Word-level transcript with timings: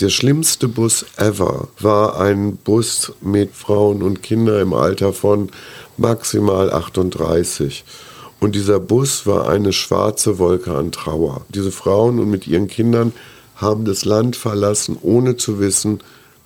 Der 0.00 0.10
schlimmste 0.10 0.68
Bus 0.68 1.04
ever 1.16 1.66
war 1.80 2.20
ein 2.20 2.56
Bus 2.56 3.12
mit 3.20 3.52
Frauen 3.52 4.00
und 4.04 4.22
Kindern 4.22 4.60
im 4.60 4.72
Alter 4.72 5.12
von 5.12 5.50
maximal 5.96 6.72
38. 6.72 7.84
Und 8.38 8.54
dieser 8.54 8.78
Bus 8.78 9.26
war 9.26 9.48
eine 9.48 9.72
schwarze 9.72 10.38
Wolke 10.38 10.72
an 10.72 10.92
Trauer. 10.92 11.44
Diese 11.48 11.72
Frauen 11.72 12.20
und 12.20 12.30
mit 12.30 12.46
ihren 12.46 12.68
Kindern 12.68 13.12
haben 13.56 13.84
das 13.84 14.04
Land 14.04 14.36
verlassen, 14.36 14.96
ohne 15.02 15.36
zu 15.36 15.58
wissen, 15.58 15.98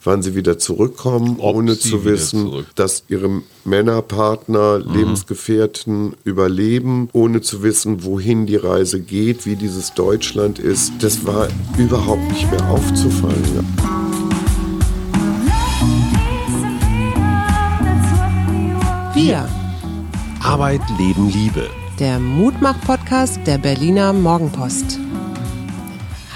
wann 0.05 0.23
sie 0.23 0.35
wieder 0.35 0.59
zurückkommen, 0.59 1.37
Ob 1.39 1.55
ohne 1.57 1.79
zu 1.79 2.05
wissen, 2.05 2.47
zurück- 2.49 2.67
dass 2.75 3.05
ihre 3.09 3.43
Männerpartner, 3.65 4.81
Mhm. 4.81 4.95
Lebensgefährten 4.95 6.15
überleben, 6.25 7.09
ohne 7.13 7.41
zu 7.41 7.63
wissen, 7.63 8.05
wohin 8.05 8.47
die 8.47 8.57
Reise 8.57 9.01
geht, 9.01 9.47
wie 9.47 9.57
dieses 9.57 9.95
Deutschland 9.95 10.59
ist. 10.59 10.93
Das 11.01 11.25
war 11.27 11.49
überhaupt 11.79 12.29
nicht 12.31 12.51
mehr 12.51 12.69
aufzufallen. 12.69 13.67
Wir, 19.15 19.49
Arbeit, 20.43 20.81
Leben, 20.99 21.31
Liebe. 21.31 21.69
der 21.99 22.19
Mutmach-Podcast 22.19 23.41
der 23.47 23.59
Berliner 23.59 24.13
Morgenpost. 24.13 24.99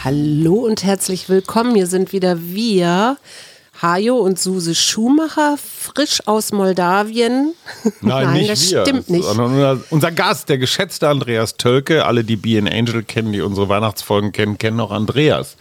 Hallo 0.05 0.55
und 0.55 0.85
herzlich 0.85 1.29
willkommen. 1.29 1.75
Hier 1.75 1.87
sind 1.87 2.13
wieder 2.13 2.39
wir, 2.41 3.17
Hajo 3.83 4.17
und 4.17 4.39
Suse 4.39 4.75
Schumacher, 4.75 5.57
frisch 5.59 6.21
aus 6.27 6.53
Moldawien. 6.53 7.55
Nein, 8.01 8.33
nicht 8.33 8.51
das 8.51 8.71
wir, 8.71 8.83
stimmt 8.83 9.11
nicht. 9.11 9.25
Sondern 9.25 9.83
unser, 9.91 10.13
Gast, 10.13 10.49
der 10.49 10.59
geschätzte 10.59 11.09
Andreas 11.09 11.57
Tölke. 11.57 12.05
Alle, 12.07 12.25
die 12.25 12.37
Be 12.37 12.59
an 12.59 12.69
Angel 12.69 13.03
kennen, 13.03 13.33
die 13.33 13.41
unsere 13.41 13.69
Weihnachtsfolgen 13.69 14.33
kennen, 14.33 14.59
kennen 14.59 14.81
auch 14.81 14.91
Andreas. 14.91 15.57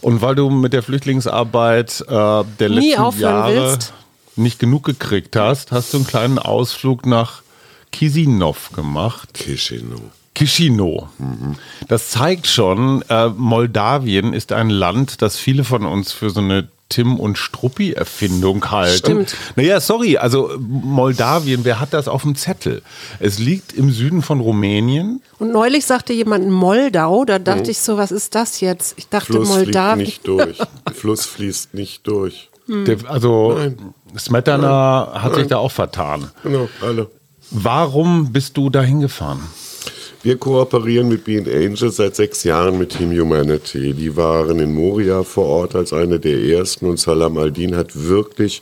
Und 0.00 0.22
weil 0.22 0.34
du 0.34 0.50
mit 0.50 0.72
der 0.72 0.82
Flüchtlingsarbeit 0.82 2.04
äh, 2.08 2.10
der 2.10 2.68
Nie 2.68 2.94
letzten 2.94 3.20
Jahre 3.20 3.54
willst. 3.54 3.92
nicht 4.36 4.58
genug 4.58 4.84
gekriegt 4.84 5.36
hast, 5.36 5.72
hast 5.72 5.92
du 5.92 5.98
einen 5.98 6.06
kleinen 6.06 6.38
Ausflug 6.38 7.06
nach 7.06 7.42
Kisinov 7.92 8.72
gemacht. 8.72 9.30
Chisinau. 9.34 10.00
Chisinau. 10.34 11.08
Das 11.88 12.10
zeigt 12.10 12.46
schon, 12.46 13.02
äh, 13.08 13.28
Moldawien 13.28 14.32
ist 14.32 14.52
ein 14.52 14.70
Land, 14.70 15.22
das 15.22 15.36
viele 15.36 15.64
von 15.64 15.84
uns 15.84 16.12
für 16.12 16.30
so 16.30 16.40
eine 16.40 16.68
Tim 16.90 17.18
und 17.18 17.38
Struppi-Erfindung 17.38 18.70
halten. 18.70 18.98
Stimmt. 18.98 19.36
Naja, 19.56 19.80
sorry, 19.80 20.18
also 20.18 20.50
Moldawien, 20.58 21.64
wer 21.64 21.80
hat 21.80 21.94
das 21.94 22.08
auf 22.08 22.22
dem 22.22 22.34
Zettel? 22.34 22.82
Es 23.18 23.38
liegt 23.38 23.72
im 23.72 23.90
Süden 23.90 24.20
von 24.20 24.40
Rumänien. 24.40 25.22
Und 25.38 25.52
neulich 25.52 25.86
sagte 25.86 26.12
jemand 26.12 26.50
Moldau, 26.50 27.24
da 27.24 27.38
dachte 27.38 27.70
ich 27.70 27.80
so, 27.80 27.96
was 27.96 28.10
ist 28.10 28.34
das 28.34 28.60
jetzt? 28.60 28.94
Ich 28.98 29.08
dachte 29.08 29.32
Fluss 29.32 29.48
fließt 29.48 29.64
Moldawien. 29.64 30.04
nicht 30.04 30.26
durch. 30.26 30.58
Fluss 30.92 31.24
fließt 31.24 31.72
nicht 31.74 32.06
durch. 32.06 32.50
Der, 32.68 32.98
also 33.08 33.54
Nein. 33.56 33.94
Smetana 34.18 35.12
hat 35.14 35.34
sich 35.34 35.46
da 35.46 35.56
auch 35.56 35.72
vertan. 35.72 36.30
Genau, 36.42 36.68
alle. 36.80 37.10
Warum 37.50 38.32
bist 38.32 38.56
du 38.56 38.70
da 38.70 38.82
hingefahren? 38.82 39.40
Wir 40.22 40.36
kooperieren 40.36 41.08
mit 41.08 41.24
Bean 41.24 41.46
Angels 41.46 41.96
seit 41.96 42.14
sechs 42.14 42.44
Jahren 42.44 42.76
mit 42.76 42.90
Team 42.90 43.10
Humanity. 43.10 43.94
Die 43.94 44.14
waren 44.18 44.58
in 44.58 44.74
Moria 44.74 45.22
vor 45.22 45.46
Ort 45.46 45.74
als 45.74 45.94
eine 45.94 46.20
der 46.20 46.38
ersten 46.42 46.84
und 46.84 46.98
Salam 46.98 47.38
al-Din 47.38 47.74
hat 47.74 48.06
wirklich 48.06 48.60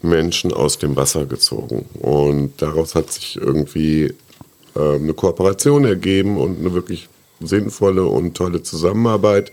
Menschen 0.00 0.50
aus 0.50 0.78
dem 0.78 0.96
Wasser 0.96 1.26
gezogen. 1.26 1.84
Und 2.00 2.62
daraus 2.62 2.94
hat 2.94 3.12
sich 3.12 3.36
irgendwie 3.36 4.14
äh, 4.74 4.94
eine 4.94 5.12
Kooperation 5.12 5.84
ergeben 5.84 6.38
und 6.38 6.58
eine 6.58 6.72
wirklich 6.72 7.10
sinnvolle 7.40 8.06
und 8.06 8.34
tolle 8.34 8.62
Zusammenarbeit. 8.62 9.52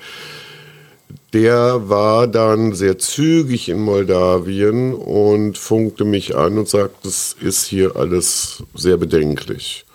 Der 1.33 1.89
war 1.89 2.27
dann 2.27 2.73
sehr 2.73 2.97
zügig 2.97 3.67
in 3.67 3.81
Moldawien 3.81 4.93
und 4.93 5.57
funkte 5.57 6.05
mich 6.05 6.37
an 6.37 6.57
und 6.57 6.69
sagte, 6.69 7.09
es 7.09 7.35
ist 7.41 7.65
hier 7.65 7.97
alles 7.97 8.63
sehr 8.73 8.95
bedenklich. 8.95 9.85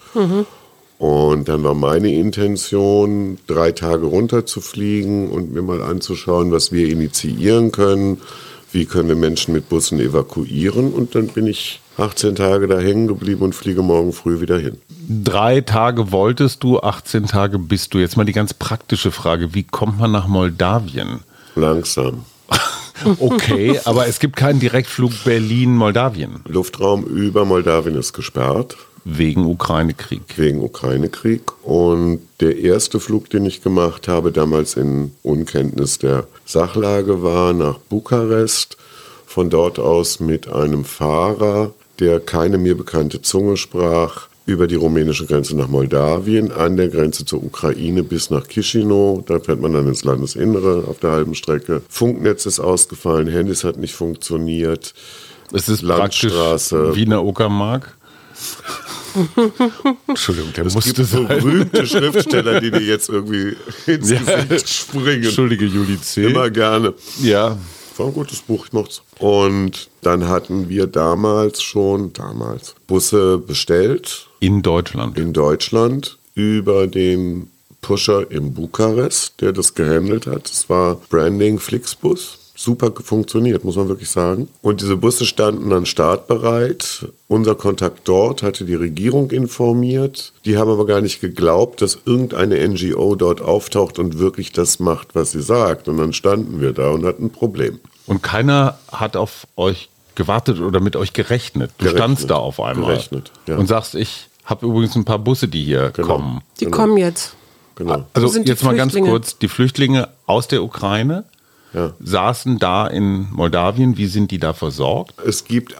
Und 1.00 1.48
dann 1.48 1.64
war 1.64 1.72
meine 1.72 2.12
Intention, 2.12 3.38
drei 3.46 3.72
Tage 3.72 4.04
runterzufliegen 4.04 5.30
und 5.30 5.50
mir 5.50 5.62
mal 5.62 5.80
anzuschauen, 5.80 6.52
was 6.52 6.72
wir 6.72 6.90
initiieren 6.90 7.72
können. 7.72 8.20
Wie 8.70 8.84
können 8.84 9.08
wir 9.08 9.16
Menschen 9.16 9.54
mit 9.54 9.70
Bussen 9.70 9.98
evakuieren? 9.98 10.92
Und 10.92 11.14
dann 11.14 11.28
bin 11.28 11.46
ich 11.46 11.80
18 11.96 12.34
Tage 12.34 12.68
da 12.68 12.78
hängen 12.78 13.08
geblieben 13.08 13.40
und 13.40 13.54
fliege 13.54 13.80
morgen 13.80 14.12
früh 14.12 14.42
wieder 14.42 14.58
hin. 14.58 14.76
Drei 15.08 15.62
Tage 15.62 16.12
wolltest 16.12 16.62
du, 16.64 16.80
18 16.80 17.28
Tage 17.28 17.58
bist 17.58 17.94
du. 17.94 17.98
Jetzt 17.98 18.18
mal 18.18 18.26
die 18.26 18.34
ganz 18.34 18.52
praktische 18.52 19.10
Frage, 19.10 19.54
wie 19.54 19.62
kommt 19.62 19.98
man 19.98 20.12
nach 20.12 20.28
Moldawien? 20.28 21.20
Langsam. 21.56 22.26
Okay, 23.18 23.80
aber 23.86 24.06
es 24.08 24.18
gibt 24.18 24.36
keinen 24.36 24.60
Direktflug 24.60 25.24
Berlin-Moldawien 25.24 26.40
Luftraum 26.46 27.04
über 27.04 27.46
Moldawien 27.46 27.96
ist 27.96 28.12
gesperrt. 28.12 28.76
Wegen 29.04 29.46
Ukraine-Krieg. 29.46 30.22
wegen 30.36 30.62
Ukraine-Krieg. 30.62 31.42
Und 31.62 32.20
der 32.40 32.58
erste 32.58 33.00
Flug, 33.00 33.30
den 33.30 33.46
ich 33.46 33.62
gemacht 33.62 34.08
habe, 34.08 34.32
damals 34.32 34.74
in 34.74 35.12
Unkenntnis 35.22 35.98
der 35.98 36.26
Sachlage, 36.44 37.22
war 37.22 37.52
nach 37.52 37.78
Bukarest. 37.78 38.76
Von 39.26 39.48
dort 39.48 39.78
aus 39.78 40.18
mit 40.18 40.48
einem 40.48 40.84
Fahrer, 40.84 41.72
der 42.00 42.18
keine 42.18 42.58
mir 42.58 42.76
bekannte 42.76 43.22
Zunge 43.22 43.56
sprach, 43.56 44.28
über 44.46 44.66
die 44.66 44.74
rumänische 44.74 45.26
Grenze 45.26 45.56
nach 45.56 45.68
Moldawien, 45.68 46.50
an 46.50 46.76
der 46.76 46.88
Grenze 46.88 47.24
zur 47.24 47.44
Ukraine 47.44 48.02
bis 48.02 48.30
nach 48.30 48.48
Chisinau. 48.48 49.22
Da 49.24 49.38
fährt 49.38 49.60
man 49.60 49.72
dann 49.72 49.86
ins 49.86 50.02
Landesinnere 50.02 50.84
auf 50.88 50.98
der 50.98 51.12
halben 51.12 51.34
Strecke. 51.34 51.82
Funknetz 51.88 52.46
ist 52.46 52.58
ausgefallen, 52.58 53.28
Handys 53.28 53.62
hat 53.62 53.76
nicht 53.76 53.94
funktioniert. 53.94 54.94
Es 55.52 55.68
ist 55.68 55.82
Landstraße. 55.82 56.94
wie 56.96 57.06
eine 57.06 57.22
Uckermark. 57.22 57.96
Entschuldigung, 60.06 60.52
der 60.54 60.66
Es 60.66 60.74
musste 60.74 60.92
gibt 60.94 61.08
sein. 61.08 61.26
berühmte 61.26 61.86
Schriftsteller, 61.86 62.60
die 62.60 62.70
dir 62.70 62.80
jetzt 62.80 63.08
irgendwie 63.08 63.56
ins 63.86 64.10
Ja. 64.10 64.20
Gesicht 64.20 64.68
springen. 64.68 65.24
Entschuldige, 65.24 65.64
Juli 65.66 66.00
C. 66.00 66.26
Immer 66.26 66.50
gerne. 66.50 66.94
Ja, 67.22 67.56
War 67.96 68.06
ein 68.06 68.12
gutes 68.14 68.40
Buch, 68.40 68.66
ich 68.66 68.72
mochte 68.72 69.00
Und 69.18 69.88
dann 70.02 70.28
hatten 70.28 70.68
wir 70.68 70.86
damals 70.86 71.62
schon, 71.62 72.12
damals, 72.12 72.74
Busse 72.86 73.38
bestellt 73.38 74.26
in 74.40 74.62
Deutschland. 74.62 75.18
in 75.18 75.32
Deutschland 75.32 76.16
über 76.34 76.86
den 76.86 77.50
Pusher 77.82 78.30
in 78.30 78.52
Bukarest, 78.54 79.40
der 79.40 79.52
das 79.52 79.74
gehandelt 79.74 80.26
hat. 80.26 80.50
Es 80.50 80.68
war 80.68 80.96
Branding 81.10 81.58
Flixbus. 81.58 82.38
Super 82.62 82.92
funktioniert, 83.02 83.64
muss 83.64 83.76
man 83.76 83.88
wirklich 83.88 84.10
sagen. 84.10 84.48
Und 84.60 84.82
diese 84.82 84.98
Busse 84.98 85.24
standen 85.24 85.70
dann 85.70 85.86
startbereit. 85.86 87.06
Unser 87.26 87.54
Kontakt 87.54 88.00
dort 88.06 88.42
hatte 88.42 88.66
die 88.66 88.74
Regierung 88.74 89.30
informiert. 89.30 90.34
Die 90.44 90.58
haben 90.58 90.70
aber 90.70 90.84
gar 90.84 91.00
nicht 91.00 91.22
geglaubt, 91.22 91.80
dass 91.80 91.98
irgendeine 92.04 92.56
NGO 92.68 93.14
dort 93.14 93.40
auftaucht 93.40 93.98
und 93.98 94.18
wirklich 94.18 94.52
das 94.52 94.78
macht, 94.78 95.14
was 95.14 95.30
sie 95.30 95.40
sagt. 95.40 95.88
Und 95.88 95.96
dann 95.96 96.12
standen 96.12 96.60
wir 96.60 96.74
da 96.74 96.90
und 96.90 97.06
hatten 97.06 97.24
ein 97.26 97.30
Problem. 97.30 97.80
Und 98.06 98.22
keiner 98.22 98.78
hat 98.92 99.16
auf 99.16 99.46
euch 99.56 99.88
gewartet 100.14 100.60
oder 100.60 100.80
mit 100.80 100.96
euch 100.96 101.14
gerechnet. 101.14 101.70
Du 101.78 101.84
Gerechnet. 101.84 101.98
standst 102.02 102.28
da 102.30 102.36
auf 102.36 102.60
einmal 102.60 102.90
Gerechnet, 102.90 103.32
ja. 103.46 103.56
und 103.56 103.68
sagst, 103.68 103.94
ich 103.94 104.28
habe 104.44 104.66
übrigens 104.66 104.94
ein 104.96 105.06
paar 105.06 105.18
Busse, 105.18 105.48
die 105.48 105.64
hier 105.64 105.92
Genau. 105.92 106.08
kommen. 106.08 106.40
Die 106.60 106.66
kommen 106.66 106.98
jetzt. 106.98 107.34
Genau. 107.76 108.04
Also 108.12 108.38
jetzt 108.38 108.64
mal 108.64 108.76
ganz 108.76 108.92
kurz, 108.92 109.38
die 109.38 109.48
Flüchtlinge 109.48 110.08
aus 110.26 110.46
der 110.46 110.62
Ukraine 110.62 111.24
Ja. 111.72 111.92
saßen 112.00 112.58
da 112.58 112.86
in 112.86 113.28
Moldawien. 113.32 113.96
Wie 113.96 114.06
sind 114.06 114.30
die 114.30 114.38
da 114.38 114.52
versorgt? 114.52 115.14
Es 115.24 115.44
gibt, 115.44 115.76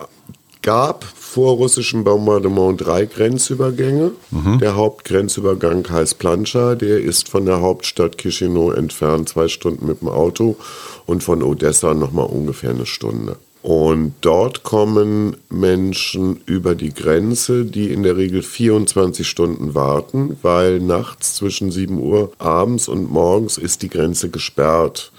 gab 0.63 1.05
vor 1.05 1.57
russischem 1.57 2.05
Bombardement 2.05 2.81
drei 2.81 3.07
Grenzübergänge. 3.07 4.13
Der 4.61 4.77
Hauptgrenzübergang 4.77 5.89
heißt 5.89 6.19
Plancha. 6.19 6.75
Der 6.75 7.01
ist 7.01 7.29
von 7.29 7.47
der 7.47 7.61
Hauptstadt 7.61 8.19
Chisinau 8.19 8.73
entfernt, 8.73 9.29
zwei 9.29 9.49
Stunden 9.49 9.87
mit 9.87 10.01
dem 10.01 10.09
Auto 10.09 10.57
und 11.07 11.23
von 11.23 11.43
Odessa 11.43 11.95
nochmal 11.95 12.27
ungefähr 12.27 12.71
eine 12.71 12.87
Stunde. 12.87 13.37
Und 13.63 14.15
dort 14.23 14.63
kommen 14.63 15.37
Menschen 15.51 16.41
über 16.47 16.75
die 16.75 16.95
Grenze, 16.95 17.67
die 17.67 17.93
in 17.93 18.03
der 18.03 18.17
Regel 18.17 18.43
24 18.43 19.29
Stunden 19.29 19.75
warten, 19.75 20.39
weil 20.41 20.81
nachts 20.81 21.35
zwischen 21.35 21.71
7 21.71 21.99
Uhr 21.99 22.33
abends 22.39 22.89
und 22.89 23.11
morgens 23.11 23.59
ist 23.59 23.83
die 23.83 23.91
Grenze 23.91 24.31
gesperrt. 24.31 25.13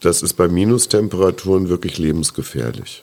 Das 0.00 0.22
ist 0.22 0.34
bei 0.34 0.48
Minustemperaturen 0.48 1.68
wirklich 1.68 1.98
lebensgefährlich. 1.98 3.02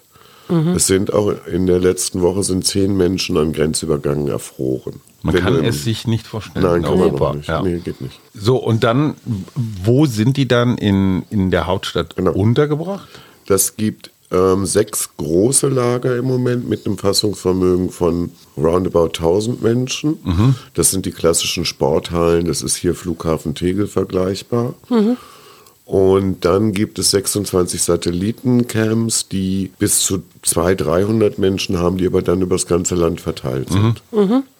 Es 0.75 0.88
sind 0.88 1.13
auch 1.13 1.34
in 1.51 1.66
der 1.66 1.80
letzten 1.80 2.22
Woche 2.22 2.44
sind 2.44 2.66
zehn 2.66 2.95
Menschen 2.95 3.38
an 3.38 3.54
Grenzübergängen 3.54 4.28
erfroren. 4.28 5.00
Man 5.24 5.34
Wenn 5.36 5.42
kann 5.42 5.56
im- 5.60 5.66
es 5.66 5.84
sich 5.86 6.06
nicht 6.06 6.28
vorstellen. 6.28 6.66
Nein, 6.66 6.75
in 6.78 6.81
kann 6.84 7.00
man 7.00 7.07
Europa. 7.12 7.34
nicht. 7.34 7.48
Ja. 7.48 7.62
Nee, 7.63 7.80
geht 7.80 8.01
nicht. 8.01 8.19
So, 8.36 8.57
und 8.57 8.84
dann, 8.84 9.16
wo 9.56 10.06
sind 10.06 10.36
die 10.38 10.48
dann 10.48 10.78
in, 10.78 11.24
in 11.30 11.50
der 11.50 11.66
Hauptstadt 11.66 12.18
Genau. 12.18 12.34
untergebracht? 12.34 13.07
Das 13.48 13.78
gibt 13.78 14.12
ähm, 14.31 14.66
sechs 14.66 15.10
große 15.18 15.69
Lager 15.69 16.18
im 16.18 16.25
Moment 16.25 16.68
mit 16.68 16.86
einem 16.86 16.98
Fassungsvermögen 16.98 17.89
von 17.89 18.31
roundabout 18.57 19.06
1000 19.16 19.62
Menschen. 19.62 20.56
Das 20.74 20.92
sind 20.92 21.06
die 21.06 21.12
klassischen 21.12 21.63
Sporthallen. 21.66 22.46
Das 22.46 22.62
ist 22.62 22.75
hier 22.75 22.96
Flughafen 22.96 23.56
Tegel 23.56 23.88
vergleichbar. 23.88 24.74
Und 25.94 26.44
dann 26.44 26.72
gibt 26.72 26.98
es 26.98 27.12
26 27.12 27.80
Satellitencamps, 27.84 29.28
die 29.28 29.72
bis 29.78 30.00
zu 30.00 30.24
200, 30.42 30.88
300 30.88 31.38
Menschen 31.38 31.78
haben, 31.78 32.00
die 32.00 32.07
aber 32.07 32.24
dann 32.24 32.42
über 32.42 32.56
das 32.56 32.66
ganze 32.66 32.95
Land 32.95 33.22
verteilt 33.22 33.69
sind. 33.69 34.01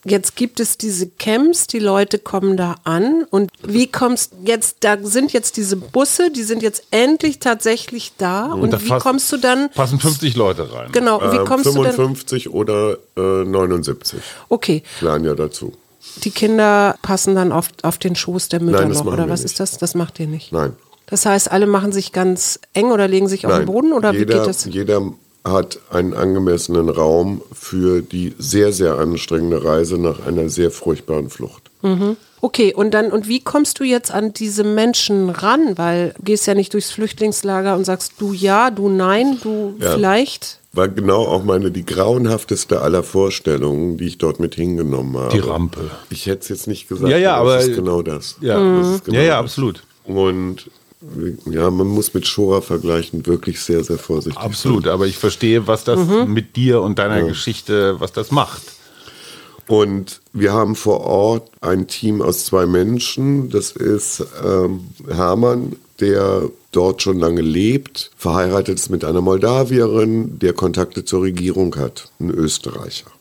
Jetzt 0.06 0.36
gibt 0.36 0.60
es 0.60 0.78
diese 0.78 1.08
Camps, 1.08 1.66
die 1.66 1.80
Leute 1.80 2.20
kommen 2.20 2.56
da 2.56 2.76
an 2.84 3.26
und 3.32 3.50
wie 3.66 3.88
kommst 3.88 4.34
jetzt, 4.46 4.78
da 4.82 4.98
sind 5.02 5.34
jetzt 5.34 5.58
diese 5.58 5.76
Busse, 5.76 6.30
die 6.30 6.44
sind 6.44 6.62
jetzt 6.62 6.84
endlich 6.92 7.40
tatsächlich 7.40 8.12
da 8.20 8.52
und, 8.54 8.72
da 8.72 8.80
wie 8.84 8.90
passt- 8.90 9.04
kommst 9.04 9.32
du 9.32 9.38
dann, 9.38 9.72
Passen 9.72 10.00
50 10.00 10.36
Leute 10.36 10.72
rein. 10.72 10.92
genau, 10.92 11.20
und 11.20 11.32
wie 11.32 11.38
Ähm, 11.38 11.46
kommst 11.46 11.66
du 11.66 11.74
dann, 11.82 11.94
55 11.94 12.50
oder 12.52 12.98
äh, 13.18 13.44
79 13.44 14.20
okay, 14.50 14.84
planen 15.00 15.26
ja 15.26 15.34
dazu. 15.34 15.74
die 16.24 16.30
Kinder 16.32 16.96
passen 17.02 17.34
dann 17.34 17.52
auf, 17.52 17.70
auf 17.82 17.98
den 17.98 18.16
Schoß 18.16 18.50
der 18.50 18.62
Mütter 18.62 18.82
Nein, 18.82 18.90
das 18.90 19.00
noch 19.00 19.08
oder 19.08 19.26
wir 19.26 19.30
was 19.32 19.40
nicht. 19.42 19.54
ist 19.54 19.60
das? 19.60 19.80
Das 19.80 19.96
macht 19.96 20.20
ihr 20.20 20.28
nicht. 20.28 20.52
Nein. 20.52 20.74
Das 21.08 21.26
heißt, 21.26 21.52
alle 21.52 21.68
machen 21.68 21.92
sich 21.92 22.12
ganz 22.12 22.60
eng 22.74 22.92
oder 22.92 23.08
legen 23.08 23.28
sich 23.28 23.46
auf 23.46 23.52
den 23.52 23.58
Nein. 23.60 23.66
Boden 23.68 23.94
oder 23.94 24.14
wie 24.14 24.20
jeder, 24.20 24.40
geht 24.40 24.48
das? 24.48 24.66
Jeder 24.66 25.02
hat 25.44 25.80
einen 25.92 26.14
angemessenen 26.14 26.88
Raum 26.90 27.42
für 27.52 28.02
die 28.02 28.34
sehr, 28.38 28.72
sehr 28.72 28.98
anstrengende 28.98 29.64
Reise 29.64 29.98
nach 29.98 30.26
einer 30.26 30.48
sehr 30.50 30.72
furchtbaren 30.72 31.30
Flucht. 31.30 31.64
Okay, 32.40 32.74
und 32.74 32.94
dann, 32.94 33.12
und 33.12 33.28
wie 33.28 33.42
kommst 33.42 33.80
du 33.82 33.84
jetzt 33.84 34.10
an 34.12 34.32
diese 34.34 34.64
Menschen 34.64 35.30
ran? 35.30 35.78
Weil 35.78 36.14
du 36.18 36.24
gehst 36.24 36.48
ja 36.48 36.56
nicht 36.56 36.74
durchs 36.74 36.92
Flüchtlingslager 36.92 37.76
und 37.76 37.84
sagst 37.84 38.14
du 38.20 38.32
ja, 38.32 38.72
du 38.72 38.88
nein, 38.88 39.38
du 39.44 39.76
Ja. 39.80 39.94
vielleicht. 39.96 40.60
War 40.72 40.88
genau 40.88 41.26
auch 41.28 41.44
meine, 41.44 41.72
die 41.72 41.86
grauenhafteste 41.86 42.82
aller 42.82 43.04
Vorstellungen, 43.04 43.98
die 43.98 44.06
ich 44.08 44.18
dort 44.18 44.40
mit 44.40 44.56
hingenommen 44.56 45.18
habe. 45.18 45.34
Die 45.34 45.40
Rampe. 45.40 45.92
Ich 46.10 46.26
hätte 46.26 46.40
es 46.44 46.50
jetzt 46.50 46.68
nicht 46.68 46.88
gesagt, 46.88 47.12
Ja, 47.12 47.18
ja, 47.18 47.36
aber- 47.36 47.56
das 47.58 47.68
ist 47.68 47.76
genau 47.76 48.02
das. 48.02 48.38
Ja, 48.40 48.58
Das 48.80 48.88
ist 48.96 49.06
genau 49.06 49.18
ja, 49.18 49.24
ja, 49.24 49.30
das. 49.36 49.40
absolut. 49.52 49.84
Und 50.06 50.70
ja, 51.46 51.70
man 51.70 51.88
muss 51.88 52.14
mit 52.14 52.28
Shora 52.28 52.62
vergleichen, 52.62 53.26
wirklich 53.26 53.62
sehr, 53.62 53.84
sehr 53.84 53.98
vorsichtig 53.98 54.42
Absolut, 54.42 54.88
aber 54.88 55.06
ich 55.06 55.18
verstehe, 55.18 55.68
was 55.68 55.84
das 55.84 56.00
mit 56.28 56.56
dir 56.56 56.82
und 56.82 57.00
deiner 57.00 57.24
Geschichte, 57.24 58.00
was 58.00 58.14
das 58.14 58.32
macht. 58.32 58.64
Und 59.68 60.22
wir 60.34 60.52
haben 60.52 60.76
vor 60.76 61.02
Ort 61.02 61.50
ein 61.62 61.88
Team 61.88 62.22
aus 62.22 62.46
zwei 62.46 62.66
Menschen. 62.66 63.50
Das 63.50 63.72
ist 63.72 64.26
ähm, 64.44 64.88
Hermann, 65.08 65.78
der 66.00 66.50
dort 66.72 67.02
schon 67.02 67.20
lange 67.20 67.42
lebt, 67.42 68.12
verheiratet 68.18 68.80
ist 68.80 68.90
mit 68.90 69.06
einer 69.06 69.22
Moldawierin, 69.22 70.40
der 70.40 70.54
Kontakte 70.54 71.06
zur 71.06 71.24
Regierung 71.24 71.76
hat, 71.78 72.12
ein 72.20 72.30
Österreicher. 72.30 73.12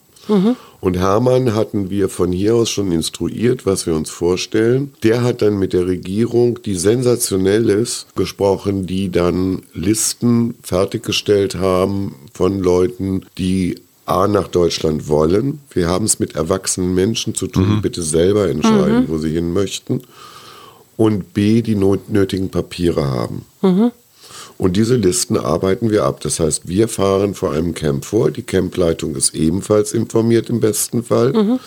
Und 0.81 0.99
Hermann 0.99 1.55
hatten 1.55 1.91
wir 1.91 2.09
von 2.09 2.33
hier 2.33 2.57
aus 2.57 2.71
schon 2.71 2.91
instruiert, 2.91 3.67
was 3.67 3.87
wir 3.87 3.95
uns 3.95 4.11
vorstellen. 4.11 4.93
Der 5.03 5.23
hat 5.23 5.43
dann 5.43 5.59
mit 5.59 5.73
der 5.73 5.87
Regierung, 5.87 6.61
die 6.65 6.75
sensationell 6.75 7.71
ist, 7.71 8.07
gesprochen, 8.17 8.87
die 8.87 9.11
dann 9.11 9.63
Listen 9.75 10.55
fertiggestellt 10.63 11.55
haben 11.55 12.17
von 12.35 12.61
Leuten, 12.61 13.27
die 13.39 13.77
A 14.07 14.27
nach 14.27 14.49
Deutschland 14.49 15.09
wollen. 15.09 15.61
Wir 15.71 15.87
haben 15.89 16.07
es 16.07 16.19
mit 16.19 16.35
erwachsenen 16.35 16.95
Menschen 16.95 17.35
zu 17.37 17.47
tun, 17.47 17.81
bitte 17.83 18.03
selber 18.03 18.49
entscheiden, 18.49 19.05
wo 19.09 19.19
sie 19.19 19.31
hin 19.31 19.53
möchten. 19.53 20.03
Und 20.97 21.33
B, 21.33 21.63
die 21.63 21.77
nötigen 21.77 22.51
Papiere 22.51 23.05
haben. 23.07 23.45
Und 24.59 24.77
diese 24.77 24.97
Listen 24.97 25.37
arbeiten 25.37 25.91
wir 25.91 26.05
ab. 26.05 26.21
Das 26.21 26.41
heißt, 26.41 26.69
wir 26.69 26.89
fahren 26.89 27.35
vor 27.35 27.53
einem 27.53 27.75
Camp 27.75 28.05
vor. 28.05 28.31
Die 28.31 28.43
Campleitung 28.43 29.15
ist 29.17 29.35
ebenfalls 29.35 29.93
informiert 29.93 30.49
im 30.49 30.61
besten 30.61 31.03
Fall. 31.03 31.59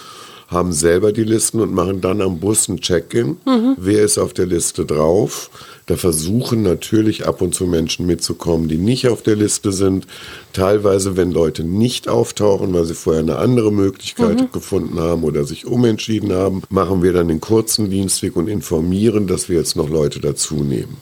Haben 0.48 0.74
selber 0.74 1.12
die 1.12 1.24
Listen 1.24 1.60
und 1.60 1.74
machen 1.74 2.02
dann 2.02 2.22
am 2.22 2.40
Bus 2.40 2.68
ein 2.68 2.80
Check-in. 2.80 3.38
Wer 3.78 4.04
ist 4.04 4.18
auf 4.18 4.34
der 4.34 4.46
Liste 4.46 4.86
drauf? 4.86 5.50
Da 5.88 5.98
versuchen 5.98 6.64
natürlich 6.64 7.28
ab 7.28 7.42
und 7.42 7.54
zu 7.54 7.66
Menschen 7.68 8.08
mitzukommen, 8.08 8.68
die 8.68 8.78
nicht 8.78 9.08
auf 9.08 9.22
der 9.22 9.36
Liste 9.36 9.72
sind. 9.72 10.08
Teilweise, 10.54 11.16
wenn 11.16 11.32
Leute 11.32 11.64
nicht 11.64 12.08
auftauchen, 12.08 12.74
weil 12.74 12.86
sie 12.86 12.96
vorher 12.96 13.22
eine 13.22 13.38
andere 13.38 13.72
Möglichkeit 13.72 14.52
gefunden 14.52 15.00
haben 15.00 15.24
oder 15.24 15.44
sich 15.46 15.68
umentschieden 15.68 16.34
haben, 16.34 16.64
machen 16.70 17.04
wir 17.04 17.14
dann 17.14 17.28
den 17.28 17.40
kurzen 17.42 17.90
Dienstweg 17.92 18.36
und 18.36 18.48
informieren, 18.48 19.28
dass 19.28 19.48
wir 19.48 19.58
jetzt 19.58 19.76
noch 19.76 19.90
Leute 19.90 20.20
dazu 20.20 20.56
nehmen. 20.64 20.98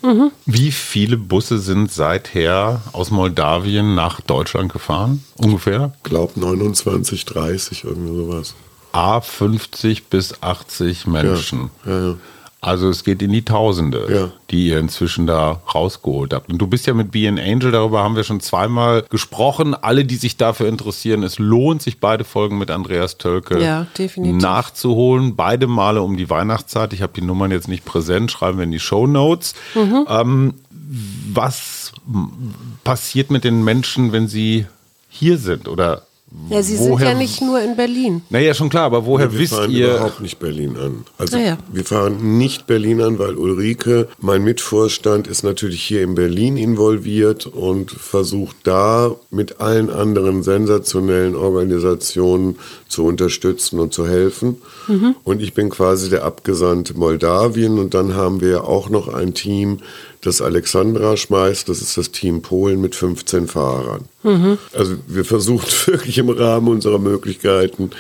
Wie 0.46 0.72
viele 0.72 1.18
Busse 1.18 1.60
sind 1.60 1.92
seither 1.92 2.81
aus 2.92 3.10
Moldawien 3.12 3.96
nach 3.96 4.19
Deutschland 4.22 4.74
gefahren? 4.74 5.24
Ungefähr? 5.38 5.94
glaube 6.04 6.39
29, 6.39 7.25
30, 7.25 7.84
irgendwie 7.86 8.16
sowas. 8.16 8.54
A 8.94 9.19
50 9.22 10.06
bis 10.06 10.42
80 10.42 11.06
Menschen. 11.07 11.69
Ja, 11.86 12.07
ja. 12.10 12.16
Also 12.62 12.88
es 12.90 13.04
geht 13.04 13.22
in 13.22 13.34
die 13.34 13.44
Tausende, 13.44 14.07
Ja. 14.10 14.31
die 14.50 14.68
ihr 14.69 14.80
inzwischen 14.80 15.28
da 15.28 15.62
rausgeholt 15.75 16.34
habt. 16.34 16.50
Und 16.50 16.60
du 16.60 16.68
bist 16.68 16.88
ja 16.88 16.94
mit 16.94 17.12
Be 17.12 17.28
an 17.28 17.38
Angel, 17.38 17.72
darüber 17.72 18.01
haben 18.04 18.16
wir 18.16 18.24
schon 18.24 18.40
zweimal 18.40 19.04
gesprochen. 19.10 19.74
Alle, 19.75 20.06
die 20.06 20.16
sich 20.16 20.38
dafür 20.38 20.69
interessieren, 20.69 21.24
es 21.24 21.40
lohnt 21.40 21.81
sich, 21.81 22.00
beide 22.00 22.24
Folgen 22.24 22.57
mit 22.57 22.72
Andreas 22.72 23.18
Tölke 23.18 23.62
Ja, 23.62 23.86
nachzuholen. 24.16 25.36
Beide 25.36 25.68
Male 25.68 26.01
um 26.01 26.16
die 26.16 26.30
Weihnachtszeit. 26.30 26.94
Ich 26.94 27.01
habe 27.01 27.12
die 27.13 27.22
Nummern 27.22 27.51
jetzt 27.51 27.68
nicht 27.68 27.84
präsent, 27.84 28.31
schreiben 28.31 28.57
wir 28.60 28.63
in 28.63 28.72
die 28.72 28.80
Show 28.80 29.07
Notes. 29.07 29.56
Mhm. 29.75 30.06
Ähm, 30.07 30.54
was 31.34 31.92
passiert 32.86 33.30
mit 33.30 33.44
den 33.44 33.63
Menschen, 33.66 34.13
wenn 34.13 34.30
sie 34.30 34.68
hier 35.10 35.38
sind? 35.38 35.68
Oder 35.68 36.04
Ja, 36.50 36.62
sie 36.64 36.76
sind 36.76 36.90
woher- 36.92 37.10
ja 37.10 37.14
nicht 37.14 37.42
nur 37.42 37.62
in 37.62 37.76
Berlin. 37.76 38.22
Naja, 38.30 38.54
schon 38.54 38.70
klar, 38.70 38.84
aber 38.86 39.06
woher 39.06 39.32
wir 39.32 39.40
wisst 39.40 39.54
fahren 39.54 39.72
ihr? 39.72 39.92
überhaupt 39.96 40.20
nicht 40.22 40.40
Berlin 40.40 40.76
an. 40.78 41.06
Also 41.18 41.38
ja. 41.38 41.58
wir 41.72 41.86
fahren 41.86 42.38
nicht 42.38 42.68
Berlin 42.68 43.02
an, 43.02 43.20
weil 43.20 43.36
Ulrike, 43.36 44.08
mein 44.20 44.44
Mitvorstand, 44.44 45.28
ist 45.28 45.44
natürlich 45.44 45.82
hier 45.84 46.02
in 46.04 46.16
Berlin 46.16 46.58
involviert 46.58 47.46
und 47.46 47.92
versucht 47.92 48.56
da 48.64 49.16
mit 49.32 49.62
allen 49.62 49.90
anderen 49.90 50.44
sensationellen 50.44 51.36
Organisationen 51.36 52.58
zu 52.88 53.06
unterstützen 53.06 53.80
und 53.80 53.94
zu 53.94 54.08
helfen. 54.08 54.58
Mhm. 54.88 55.16
Und 55.24 55.42
ich 55.42 55.54
bin 55.54 55.70
quasi 55.70 56.10
der 56.10 56.24
Abgesandte 56.26 56.94
Moldawien 56.98 57.80
und 57.80 57.94
dann 57.94 58.16
haben 58.16 58.42
wir 58.42 58.66
auch 58.66 58.90
noch 58.90 59.08
ein 59.08 59.34
Team, 59.34 59.80
das 60.22 60.42
Alexandra 60.42 61.18
schmeißt. 61.18 61.68
Das 61.68 61.82
ist 61.82 61.98
das 61.98 62.12
Team 62.12 62.42
Polen 62.42 62.80
mit 62.80 62.96
15 62.96 63.48
Fahrern. 63.48 64.06
Mhm. 64.24 64.58
Also 64.74 64.96
wir 65.08 65.26
versuchen 65.26 65.68
wirklich 65.86 66.18
im 66.24 66.30
Rahmen 66.30 66.68
unserer 66.70 67.00
Möglichkeiten 67.00 67.92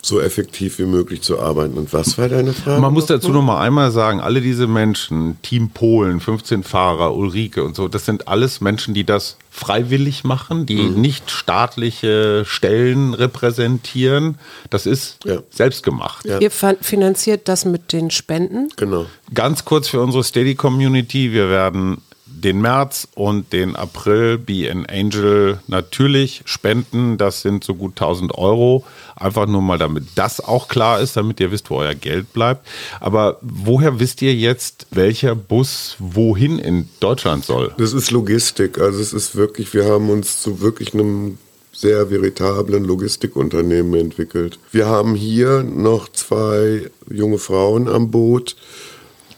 so 0.00 0.20
effektiv 0.20 0.78
wie 0.78 0.84
möglich 0.86 1.22
zu 1.22 1.40
arbeiten. 1.40 1.76
Und 1.76 1.92
was 1.92 2.16
war 2.18 2.28
deine 2.28 2.52
Frage? 2.52 2.80
Man 2.80 2.92
muss 2.94 3.06
dazu 3.06 3.30
noch 3.30 3.42
mal 3.42 3.60
einmal 3.60 3.90
sagen, 3.90 4.20
alle 4.20 4.40
diese 4.40 4.68
Menschen, 4.68 5.38
Team 5.42 5.70
Polen, 5.70 6.20
15 6.20 6.62
Fahrer, 6.62 7.16
Ulrike 7.16 7.64
und 7.64 7.74
so, 7.74 7.88
das 7.88 8.04
sind 8.06 8.28
alles 8.28 8.60
Menschen, 8.60 8.94
die 8.94 9.02
das 9.04 9.36
freiwillig 9.50 10.22
machen, 10.22 10.66
die 10.66 10.76
Mhm. 10.76 11.00
nicht 11.00 11.30
staatliche 11.32 12.44
Stellen 12.46 13.12
repräsentieren. 13.12 14.38
Das 14.70 14.86
ist 14.86 15.18
Ja. 15.24 15.38
selbstgemacht. 15.50 16.24
Ja. 16.24 16.38
Ihr 16.38 16.52
fin- 16.52 16.76
finanziert 16.80 17.48
das 17.48 17.64
mit 17.64 17.92
den 17.92 18.10
Spenden. 18.10 18.68
Genau. 18.76 19.06
Ganz 19.34 19.64
kurz 19.64 19.88
für 19.88 20.00
unsere 20.00 20.22
Steady-Community, 20.22 21.32
wir 21.32 21.50
werden 21.50 21.98
den 22.40 22.60
März 22.60 23.08
und 23.14 23.52
den 23.52 23.76
April 23.76 24.38
Be 24.38 24.70
an 24.70 24.86
Angel 24.86 25.60
natürlich 25.66 26.42
spenden. 26.44 27.18
Das 27.18 27.42
sind 27.42 27.64
so 27.64 27.74
gut 27.74 27.92
1000 27.92 28.36
Euro. 28.36 28.84
Einfach 29.16 29.46
nur 29.46 29.62
mal, 29.62 29.78
damit 29.78 30.04
das 30.14 30.40
auch 30.40 30.68
klar 30.68 31.00
ist, 31.00 31.16
damit 31.16 31.40
ihr 31.40 31.50
wisst, 31.50 31.70
wo 31.70 31.76
euer 31.76 31.94
Geld 31.94 32.32
bleibt. 32.32 32.66
Aber 33.00 33.38
woher 33.40 34.00
wisst 34.00 34.22
ihr 34.22 34.34
jetzt, 34.34 34.86
welcher 34.90 35.34
Bus 35.34 35.96
wohin 35.98 36.58
in 36.58 36.88
Deutschland 37.00 37.44
soll? 37.44 37.72
Das 37.78 37.92
ist 37.92 38.10
Logistik. 38.10 38.78
Also 38.78 39.00
es 39.00 39.12
ist 39.12 39.36
wirklich, 39.36 39.74
wir 39.74 39.84
haben 39.86 40.10
uns 40.10 40.40
zu 40.40 40.60
wirklich 40.60 40.94
einem 40.94 41.38
sehr 41.72 42.10
veritablen 42.10 42.84
Logistikunternehmen 42.84 43.94
entwickelt. 43.94 44.58
Wir 44.72 44.86
haben 44.86 45.14
hier 45.14 45.62
noch 45.62 46.08
zwei 46.08 46.90
junge 47.08 47.38
Frauen 47.38 47.88
am 47.88 48.10
Boot. 48.10 48.56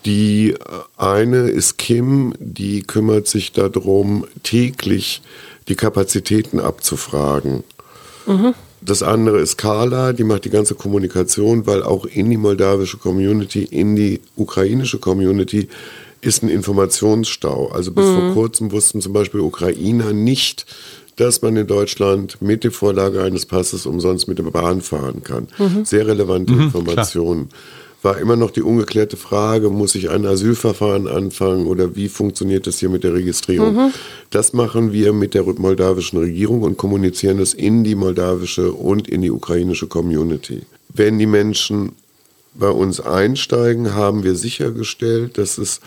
Die 0.07 0.55
eine 0.97 1.49
ist 1.49 1.77
Kim, 1.79 2.35
die 2.39 2.83
kümmert 2.83 3.29
sich 3.29 3.53
darum, 3.53 4.27
täglich 4.43 5.23
die 5.69 5.75
Kapazitäten 5.75 6.59
abzufragen. 6.59 7.65
Das 8.83 9.03
andere 9.03 9.41
ist 9.41 9.59
Carla, 9.59 10.13
die 10.15 10.25
macht 10.25 10.47
die 10.47 10.51
ganze 10.51 10.75
Kommunikation, 10.75 11.67
weil 11.67 11.83
auch 11.83 12.07
in 12.07 12.31
die 12.31 12.39
moldawische 12.39 12.97
Community, 12.97 13.65
in 13.65 13.95
die 13.95 14.21
ukrainische 14.37 14.99
Community 14.99 15.69
ist 16.23 16.43
ein 16.43 16.49
Informationsstau. 16.49 17.69
Also 17.69 17.93
bis 17.93 18.07
vor 18.07 18.33
kurzem 18.33 18.73
wussten 18.73 19.01
zum 19.01 19.13
Beispiel 19.13 19.41
Ukrainer 19.41 20.13
nicht, 20.13 20.67
dass 21.17 21.43
man 21.43 21.57
in 21.57 21.67
Deutschland 21.67 22.41
mit 22.41 22.65
der 22.65 22.73
Vorlage 22.73 23.23
eines 23.23 23.45
Passes 23.45 23.85
umsonst 23.85 24.29
mit 24.29 24.39
der 24.39 24.45
Bahn 24.45 24.81
fahren 24.81 25.23
kann. 25.23 25.49
Sehr 25.85 26.07
relevante 26.07 26.55
Informationen. 26.55 27.51
War 28.03 28.19
immer 28.19 28.37
noch 28.37 28.51
die 28.51 28.63
ungeklärte 28.63 29.19
Frage, 29.19 29.69
muss 29.69 29.95
ich 29.95 30.09
ein 30.09 30.25
Asylverfahren 30.25 31.07
anfangen 31.07 31.67
oder 31.67 31.97
wie 31.97 32.09
funktioniert 32.09 32.67
das 32.67 32.79
hier 32.79 32.89
mit 32.89 33.05
der 33.05 33.13
Registrierung? 33.13 33.93
Das 34.31 34.55
machen 34.55 34.93
wir 34.93 35.13
mit 35.13 35.35
der 35.35 35.43
moldawischen 35.43 36.19
Regierung 36.19 36.63
und 36.63 36.79
kommunizieren 36.79 37.39
das 37.39 37.53
in 37.53 37.85
die 37.85 37.95
moldawische 37.95 38.73
und 38.73 39.07
in 39.07 39.21
die 39.21 39.31
ukrainische 39.31 39.87
Community. 39.87 40.63
Wenn 40.89 41.19
die 41.19 41.27
Menschen 41.27 41.93
bei 42.55 42.71
uns 42.71 43.01
einsteigen, 43.01 43.95
haben 43.95 44.25
wir 44.25 44.35
sichergestellt, 44.35 45.37
dass 45.37 45.59
es 45.59 45.81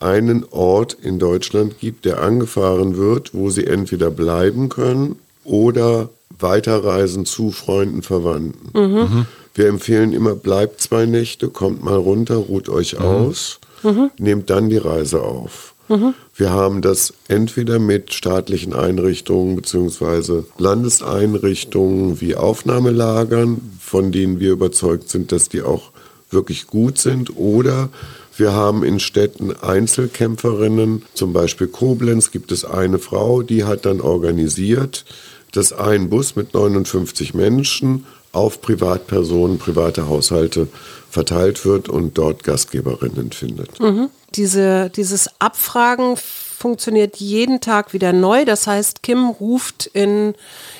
einen 0.00 0.44
Ort 0.50 0.96
in 1.00 1.18
Deutschland 1.18 1.78
gibt, 1.80 2.04
der 2.04 2.22
angefahren 2.22 2.96
wird, 2.96 3.34
wo 3.34 3.50
sie 3.50 3.66
entweder 3.66 4.10
bleiben 4.10 4.68
können 4.68 5.16
oder 5.44 6.08
weiterreisen 6.38 7.26
zu 7.26 7.50
Freunden, 7.50 8.02
Verwandten. 8.02 8.70
Mhm. 8.78 9.26
Wir 9.54 9.68
empfehlen 9.68 10.12
immer, 10.12 10.34
bleibt 10.34 10.80
zwei 10.80 11.06
Nächte, 11.06 11.48
kommt 11.48 11.82
mal 11.82 11.96
runter, 11.96 12.36
ruht 12.36 12.68
euch 12.68 12.98
mhm. 12.98 13.04
aus, 13.04 13.60
mhm. 13.82 14.10
nehmt 14.18 14.50
dann 14.50 14.68
die 14.68 14.76
Reise 14.76 15.22
auf. 15.22 15.74
Mhm. 15.88 16.14
Wir 16.36 16.52
haben 16.52 16.82
das 16.82 17.14
entweder 17.28 17.78
mit 17.78 18.12
staatlichen 18.12 18.74
Einrichtungen 18.74 19.56
bzw. 19.56 20.42
Landeseinrichtungen 20.58 22.20
wie 22.20 22.36
Aufnahmelagern, 22.36 23.72
von 23.80 24.12
denen 24.12 24.38
wir 24.38 24.52
überzeugt 24.52 25.08
sind, 25.08 25.32
dass 25.32 25.48
die 25.48 25.62
auch 25.62 25.90
wirklich 26.30 26.66
gut 26.66 26.98
sind, 26.98 27.36
oder 27.36 27.88
wir 28.36 28.52
haben 28.52 28.84
in 28.84 29.00
Städten 29.00 29.52
Einzelkämpferinnen, 29.52 31.02
zum 31.14 31.32
Beispiel 31.32 31.66
Koblenz 31.66 32.30
gibt 32.30 32.52
es 32.52 32.64
eine 32.64 32.98
Frau, 32.98 33.42
die 33.42 33.64
hat 33.64 33.84
dann 33.84 34.00
organisiert, 34.00 35.04
dass 35.52 35.72
ein 35.72 36.10
Bus 36.10 36.36
mit 36.36 36.54
59 36.54 37.34
Menschen 37.34 38.04
auf 38.32 38.60
Privatpersonen, 38.60 39.58
private 39.58 40.08
Haushalte 40.08 40.68
verteilt 41.10 41.64
wird 41.64 41.88
und 41.88 42.18
dort 42.18 42.44
Gastgeberinnen 42.44 43.32
findet. 43.32 43.80
Mhm. 43.80 44.10
Diese, 44.34 44.90
dieses 44.90 45.30
Abfragen 45.40 46.16
funktioniert 46.58 47.16
jeden 47.16 47.60
Tag 47.60 47.92
wieder 47.92 48.12
neu. 48.12 48.44
Das 48.44 48.66
heißt, 48.66 49.02
Kim 49.02 49.28
ruft 49.28 49.86
in, 49.86 50.34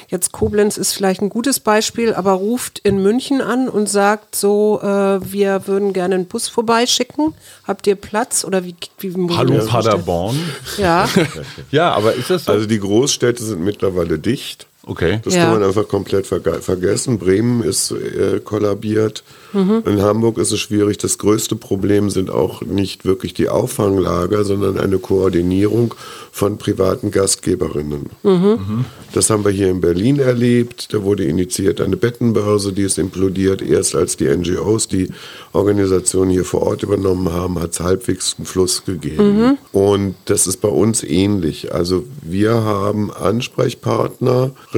jetzt 0.08 0.32
Koblenz 0.32 0.76
ist 0.76 0.92
vielleicht 0.92 1.22
ein 1.22 1.30
gutes 1.30 1.60
Beispiel, 1.60 2.14
aber 2.14 2.32
ruft 2.32 2.80
in 2.80 3.02
München 3.02 3.40
an 3.40 3.68
und 3.68 3.88
sagt 3.88 4.34
so, 4.34 4.80
äh, 4.82 4.86
wir 4.86 5.66
würden 5.66 5.92
gerne 5.92 6.16
einen 6.16 6.26
Bus 6.26 6.48
vorbeischicken. 6.48 7.32
Habt 7.64 7.86
ihr 7.86 7.94
Platz? 7.94 8.44
Oder 8.44 8.64
wie, 8.64 8.74
wie 8.98 9.14
Hallo 9.36 9.64
Paderborn. 9.66 10.38
Ja. 10.76 11.08
ja, 11.70 11.92
aber 11.92 12.14
ist 12.14 12.28
das 12.28 12.44
so? 12.44 12.52
Also 12.52 12.66
die 12.66 12.80
Großstädte 12.80 13.42
sind 13.42 13.60
mittlerweile 13.60 14.18
dicht. 14.18 14.67
Okay. 14.88 15.20
Das 15.22 15.34
Ja. 15.34 15.44
kann 15.44 15.60
man 15.60 15.62
einfach 15.68 15.86
komplett 15.86 16.26
verge 16.26 16.62
vergessen. 16.62 17.18
Bremen 17.18 17.62
ist 17.62 17.90
äh, 17.92 18.40
kollabiert. 18.42 19.22
Mhm. 19.52 19.82
In 19.86 20.00
Hamburg 20.02 20.38
ist 20.38 20.50
es 20.50 20.60
schwierig. 20.60 20.96
Das 20.98 21.18
größte 21.18 21.56
Problem 21.56 22.08
sind 22.08 22.30
auch 22.30 22.62
nicht 22.62 23.04
wirklich 23.04 23.34
die 23.34 23.50
Auffanglager, 23.50 24.44
sondern 24.44 24.78
eine 24.78 24.98
Koordinierung 24.98 25.94
von 26.32 26.56
privaten 26.56 27.10
Gastgeberinnen. 27.10 28.06
Mhm. 28.22 28.84
Das 29.12 29.28
haben 29.30 29.44
wir 29.44 29.50
hier 29.52 29.68
in 29.68 29.80
Berlin 29.80 30.20
erlebt. 30.20 30.92
Da 30.94 31.02
wurde 31.02 31.24
initiiert 31.24 31.80
eine 31.80 31.96
Bettenbörse, 31.96 32.72
die 32.72 32.82
ist 32.82 32.98
implodiert. 32.98 33.60
Erst 33.62 33.94
als 33.94 34.16
die 34.16 34.26
NGOs 34.28 34.88
die 34.88 35.08
Organisation 35.52 36.30
hier 36.30 36.44
vor 36.44 36.62
Ort 36.62 36.82
übernommen 36.82 37.30
haben, 37.32 37.60
hat 37.60 37.72
es 37.72 37.80
halbwegs 37.80 38.36
einen 38.38 38.46
Fluss 38.46 38.84
gegeben. 38.84 39.58
Und 39.72 40.14
das 40.26 40.46
ist 40.46 40.60
bei 40.60 40.68
uns 40.68 41.02
ähnlich. 41.02 41.74
Also 41.74 42.04
wir 42.22 42.54
haben 42.54 43.10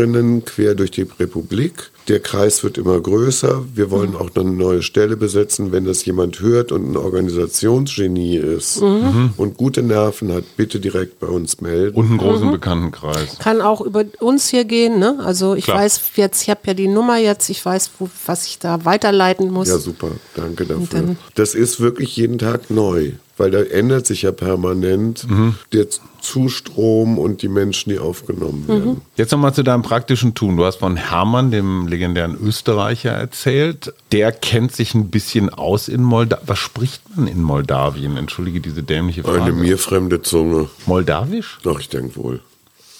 Ansprechpartnerinnen 0.00 0.44
quer 0.44 0.74
durch 0.74 0.90
die 0.90 1.06
Republik. 1.18 1.90
Der 2.08 2.20
Kreis 2.20 2.64
wird 2.64 2.78
immer 2.78 2.98
größer. 2.98 3.64
Wir 3.74 3.90
wollen 3.90 4.16
auch 4.16 4.34
noch 4.34 4.42
eine 4.42 4.52
neue 4.52 4.82
Stelle 4.82 5.16
besetzen, 5.16 5.70
wenn 5.70 5.84
das 5.84 6.04
jemand 6.04 6.40
hört 6.40 6.72
und 6.72 6.90
ein 6.90 6.96
Organisationsgenie 6.96 8.36
ist 8.36 8.82
und 8.82 9.56
gute 9.56 9.82
Nerven 9.82 10.32
hat, 10.32 10.44
bitte 10.56 10.80
direkt 10.80 11.20
bei 11.20 11.28
uns 11.28 11.60
melden. 11.60 11.96
Und 11.96 12.06
einen 12.06 12.18
großen 12.18 12.50
Bekanntenkreis. 12.50 13.38
Kann 13.38 13.60
auch 13.60 13.80
über 13.80 14.04
uns 14.18 14.48
hier 14.48 14.64
gehen, 14.64 14.98
ne? 14.98 15.18
Also 15.24 15.54
ich 15.54 15.64
Klar. 15.64 15.78
weiß 15.78 16.00
jetzt, 16.16 16.42
ich 16.42 16.50
habe 16.50 16.60
ja 16.66 16.74
die 16.74 16.88
Nummer 16.88 17.18
jetzt, 17.18 17.48
ich 17.48 17.64
weiß, 17.64 17.90
wo, 17.98 18.08
was 18.26 18.46
ich 18.46 18.58
da 18.58 18.84
weiterleiten 18.84 19.50
muss. 19.50 19.68
Ja, 19.68 19.78
super. 19.78 20.10
Danke 20.34 20.64
dafür. 20.66 21.16
Das 21.34 21.54
ist 21.54 21.80
wirklich 21.80 22.16
jeden 22.16 22.38
Tag 22.38 22.70
neu, 22.70 23.12
weil 23.36 23.52
da 23.52 23.60
ändert 23.60 24.06
sich 24.06 24.22
ja 24.22 24.32
permanent 24.32 25.26
der 25.72 25.86
Zustrom 26.20 27.18
und 27.18 27.42
die 27.42 27.48
Menschen, 27.48 27.90
die 27.90 27.98
aufgenommen 27.98 28.66
werden. 28.68 29.00
Jetzt 29.16 29.32
nochmal 29.32 29.54
zu 29.54 29.62
deinem 29.62 29.82
praktischen 29.82 30.34
Tun. 30.34 30.56
Du 30.56 30.64
hast 30.64 30.76
von 30.76 30.96
Hermann, 30.96 31.50
dem 31.50 31.86
legendären 31.86 32.36
Österreicher, 32.40 33.10
erzählt. 33.12 33.92
Der 34.12 34.32
kennt 34.32 34.74
sich 34.74 34.94
ein 34.94 35.08
bisschen 35.10 35.48
aus 35.50 35.88
in 35.88 36.02
Moldawien. 36.02 36.46
Was 36.48 36.58
spricht 36.58 37.02
man 37.16 37.26
in 37.26 37.42
Moldawien? 37.42 38.16
Entschuldige 38.16 38.60
diese 38.60 38.82
dämliche 38.82 39.22
Frage. 39.22 39.42
Eine 39.42 39.52
mir 39.52 39.78
fremde 39.78 40.22
Zunge. 40.22 40.68
Moldawisch? 40.86 41.58
Doch, 41.62 41.80
ich 41.80 41.88
denke 41.88 42.16
wohl. 42.16 42.40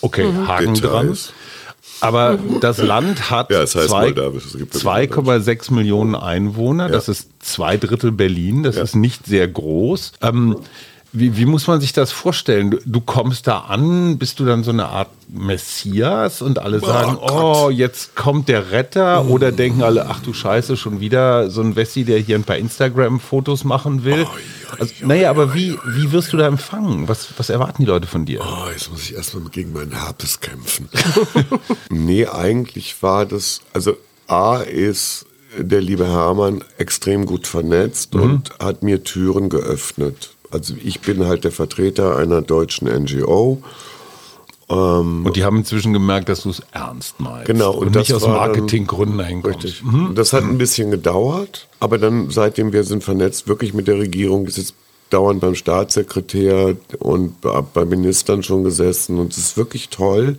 Okay, 0.03 0.25
Haken 0.47 0.75
dran. 0.75 1.03
Details. 1.09 1.33
Aber 2.03 2.39
das 2.63 2.79
Land 2.79 3.31
hat 3.31 3.51
Ja, 3.51 3.61
es 3.63 3.75
heißt 3.75 3.89
zwei- 3.91 4.05
Moldawisch, 4.07 4.47
es 4.47 4.57
gibt 4.57 4.75
2,6 4.75 5.71
Millionen 5.71 6.15
Einwohner. 6.15 6.89
Das 6.89 7.09
ist 7.09 7.29
zwei 7.41 7.77
Drittel 7.77 8.11
Berlin. 8.11 8.63
Das 8.63 8.77
ist 8.77 8.97
nicht 8.97 9.27
sehr 9.27 9.47
groß. 9.49 10.13
Ähm, 10.23 10.57
wie, 11.13 11.37
wie 11.37 11.45
muss 11.45 11.67
man 11.67 11.81
sich 11.81 11.93
das 11.93 12.13
vorstellen? 12.13 12.71
Du, 12.71 12.79
du 12.85 13.01
kommst 13.01 13.47
da 13.47 13.59
an, 13.61 14.19
bist 14.19 14.39
du 14.39 14.45
dann 14.45 14.63
so 14.63 14.71
eine 14.71 14.87
Art 14.87 15.11
Messias 15.29 16.41
und 16.41 16.59
alle 16.59 16.81
sagen, 16.81 17.17
oh, 17.21 17.71
jetzt 17.71 18.15
kommt 18.15 18.49
der 18.49 18.71
Retter 18.71 19.27
oder 19.27 19.51
denken 19.53 19.83
alle, 19.83 20.07
ach 20.07 20.21
du 20.21 20.33
Scheiße, 20.33 20.77
schon 20.77 21.01
wieder 21.01 21.51
so 21.51 21.63
ein 21.63 21.75
Wessi, 21.77 22.05
der 22.05 22.19
hier 22.19 22.37
ein 22.37 22.45
paar 22.45 22.59
Instagram-Fotos 22.59 23.65
machen 23.65 24.05
will. 24.05 24.27
also, 24.79 24.93
naja, 25.05 25.31
aber 25.31 25.55
wie, 25.55 25.77
wie 25.85 26.13
wirst 26.13 26.33
du 26.33 26.37
da 26.37 26.47
empfangen? 26.47 27.09
Was, 27.09 27.29
was 27.37 27.51
erwarten 27.51 27.83
die 27.83 27.89
Leute 27.89 28.07
von 28.07 28.25
dir? 28.25 28.41
Oh, 28.43 28.71
jetzt 28.71 28.91
muss 28.91 29.03
ich 29.03 29.15
erstmal 29.15 29.45
gegen 29.51 29.73
meinen 29.73 29.93
Herpes 29.93 30.41
kämpfen. 30.41 30.89
nee, 31.91 32.27
eigentlich 32.27 33.03
war 33.03 33.27
das, 33.27 33.63
also 33.73 33.97
A 34.29 34.59
ist 34.59 35.27
der 35.59 35.81
liebe 35.81 36.07
Hermann 36.07 36.63
extrem 36.79 37.27
gut 37.27 37.49
vernetzt 37.49 38.15
und 38.15 38.53
hat 38.61 38.85
mir 38.85 39.03
Türen 39.03 39.49
geöffnet. 39.49 40.31
Also 40.51 40.75
ich 40.83 41.01
bin 41.01 41.25
halt 41.27 41.45
der 41.45 41.53
Vertreter 41.53 42.17
einer 42.17 42.43
deutschen 42.43 42.89
NGO. 42.89 43.63
Und 44.69 45.33
die 45.35 45.43
haben 45.43 45.57
inzwischen 45.57 45.93
gemerkt, 45.93 46.29
dass 46.29 46.45
du 46.45 46.51
es 46.51 46.63
ernst 46.71 47.19
meinst. 47.19 47.47
Genau, 47.47 47.73
Und, 47.73 47.89
und 47.89 47.97
nicht 47.97 48.15
aus 48.15 48.25
Marketinggründen 48.27 49.43
kommst. 49.43 49.65
Richtig. 49.65 49.83
Und 49.85 50.15
Das 50.15 50.33
hat 50.33 50.45
ein 50.45 50.59
bisschen 50.59 50.93
gedauert, 50.93 51.67
aber 51.81 51.99
dann, 51.99 52.31
seitdem 52.31 52.73
wir 52.73 52.85
sind 52.85 53.03
vernetzt, 53.03 53.49
wirklich 53.49 53.75
mit 53.75 53.89
der 53.89 53.99
Regierung, 53.99 54.47
ist 54.47 54.59
jetzt 54.59 54.75
dauernd 55.11 55.41
beim 55.41 55.55
Staatssekretär 55.55 56.77
und 56.99 57.35
bei 57.41 57.85
Ministern 57.85 58.43
schon 58.43 58.65
gesessen 58.65 59.19
und 59.19 59.33
es 59.33 59.39
ist 59.39 59.57
wirklich 59.57 59.89
toll. 59.89 60.37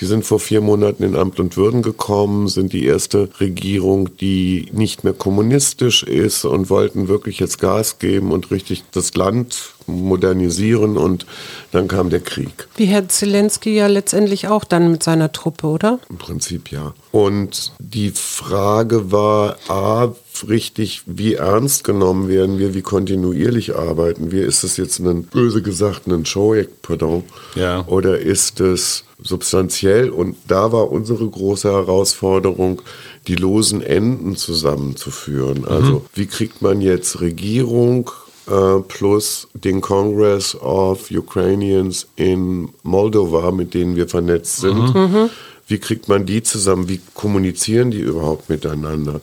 Die 0.00 0.06
sind 0.06 0.24
vor 0.24 0.40
vier 0.40 0.60
Monaten 0.60 1.02
in 1.02 1.16
Amt 1.16 1.40
und 1.40 1.56
Würden 1.56 1.82
gekommen, 1.82 2.48
sind 2.48 2.72
die 2.72 2.84
erste 2.84 3.28
Regierung, 3.40 4.16
die 4.18 4.68
nicht 4.72 5.04
mehr 5.04 5.12
kommunistisch 5.12 6.02
ist 6.02 6.44
und 6.44 6.68
wollten 6.68 7.08
wirklich 7.08 7.38
jetzt 7.38 7.60
Gas 7.60 7.98
geben 7.98 8.32
und 8.32 8.50
richtig 8.50 8.84
das 8.92 9.14
Land 9.14 9.74
modernisieren 9.86 10.96
und 10.96 11.26
dann 11.72 11.88
kam 11.88 12.10
der 12.10 12.20
Krieg. 12.20 12.68
Wie 12.76 12.86
Herr 12.86 13.08
Zelensky 13.08 13.74
ja 13.74 13.86
letztendlich 13.86 14.48
auch 14.48 14.64
dann 14.64 14.90
mit 14.90 15.02
seiner 15.02 15.32
Truppe, 15.32 15.68
oder? 15.68 16.00
Im 16.10 16.18
Prinzip 16.18 16.70
ja. 16.72 16.94
Und 17.12 17.72
die 17.78 18.10
Frage 18.10 19.12
war, 19.12 19.56
A, 19.68 20.12
richtig, 20.48 21.02
wie 21.06 21.34
ernst 21.34 21.84
genommen 21.84 22.28
werden 22.28 22.58
wir, 22.58 22.74
wie 22.74 22.82
kontinuierlich 22.82 23.74
arbeiten 23.74 24.30
wir? 24.30 24.46
Ist 24.46 24.64
es 24.64 24.76
jetzt 24.76 24.98
ein, 25.00 25.24
böse 25.24 25.62
gesagt, 25.62 26.06
ein 26.06 26.26
Showek, 26.26 26.82
pardon? 26.82 27.24
Ja. 27.54 27.86
Oder 27.86 28.18
ist 28.18 28.60
es 28.60 29.04
substanziell? 29.22 30.10
Und 30.10 30.36
da 30.48 30.72
war 30.72 30.90
unsere 30.90 31.26
große 31.26 31.70
Herausforderung, 31.70 32.82
die 33.26 33.36
losen 33.36 33.82
Enden 33.82 34.36
zusammenzuführen. 34.36 35.66
Also, 35.66 36.04
wie 36.14 36.26
kriegt 36.26 36.62
man 36.62 36.80
jetzt 36.80 37.20
Regierung, 37.20 38.10
äh, 38.48 38.80
plus 38.86 39.48
den 39.54 39.80
Congress 39.80 40.54
of 40.54 41.10
Ukrainians 41.10 42.06
in 42.14 42.68
Moldova, 42.84 43.50
mit 43.50 43.74
denen 43.74 43.96
wir 43.96 44.08
vernetzt 44.08 44.58
sind. 44.58 45.30
Wie 45.68 45.78
kriegt 45.78 46.08
man 46.08 46.26
die 46.26 46.44
zusammen? 46.44 46.88
Wie 46.88 47.00
kommunizieren 47.14 47.90
die 47.90 47.98
überhaupt 47.98 48.48
miteinander? 48.48 49.20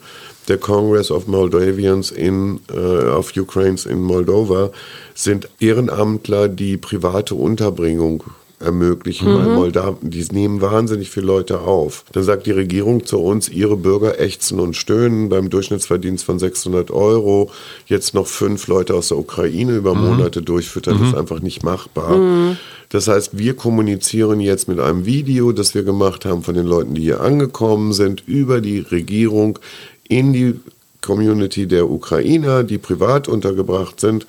Der 0.48 0.58
Congress 0.58 1.10
of 1.10 1.28
Moldavians 1.28 2.12
in, 2.12 2.60
äh, 2.74 2.78
of 2.78 3.32
Ukraines 3.36 3.86
in 3.86 4.02
Moldova 4.02 4.72
sind 5.16 5.48
Ehrenamtler, 5.60 6.50
die 6.50 6.78
private 6.78 7.36
Unterbringung 7.36 8.24
ermöglichen, 8.64 9.28
weil 9.28 9.48
Moldawen, 9.56 10.10
die 10.10 10.26
nehmen 10.32 10.62
wahnsinnig 10.62 11.10
viele 11.10 11.28
Leute 11.28 11.62
auf. 11.62 12.06
Dann 12.14 12.24
sagt 12.24 12.46
die 12.46 12.52
Regierung 12.52 13.06
zu 13.06 13.20
uns, 13.20 13.50
ihre 13.50 13.76
Bürger 13.76 14.20
ächzen 14.20 14.60
und 14.60 14.76
stöhnen 14.76 15.30
beim 15.30 15.50
Durchschnittsverdienst 15.50 16.24
von 16.24 16.40
600 16.40 16.90
Euro, 16.92 17.52
jetzt 17.86 18.14
noch 18.14 18.28
fünf 18.28 18.68
Leute 18.68 18.96
aus 18.96 19.10
der 19.10 19.18
Ukraine 19.18 19.76
über 19.76 19.94
Monate 19.94 20.42
durchfüttern, 20.42 20.98
das 21.00 21.10
ist 21.10 21.16
einfach 21.16 21.42
nicht 21.42 21.64
machbar. 21.64 22.58
Das 22.90 23.08
heißt, 23.08 23.38
wir 23.38 23.56
kommunizieren 23.56 24.40
jetzt 24.40 24.68
mit 24.68 24.80
einem 24.80 25.06
Video, 25.06 25.52
das 25.52 25.74
wir 25.74 25.84
gemacht 25.84 26.26
haben 26.26 26.44
von 26.44 26.54
den 26.54 26.68
Leuten, 26.68 26.94
die 26.94 27.02
hier 27.02 27.22
angekommen 27.22 27.92
sind, 27.92 28.24
über 28.28 28.62
die 28.62 28.80
Regierung 28.80 29.60
in 30.18 30.34
die 30.34 30.60
Community 31.02 31.68
der 31.68 31.90
Ukrainer, 31.90 32.64
die 32.64 32.78
privat 32.78 33.28
untergebracht 33.28 34.00
sind. 34.00 34.26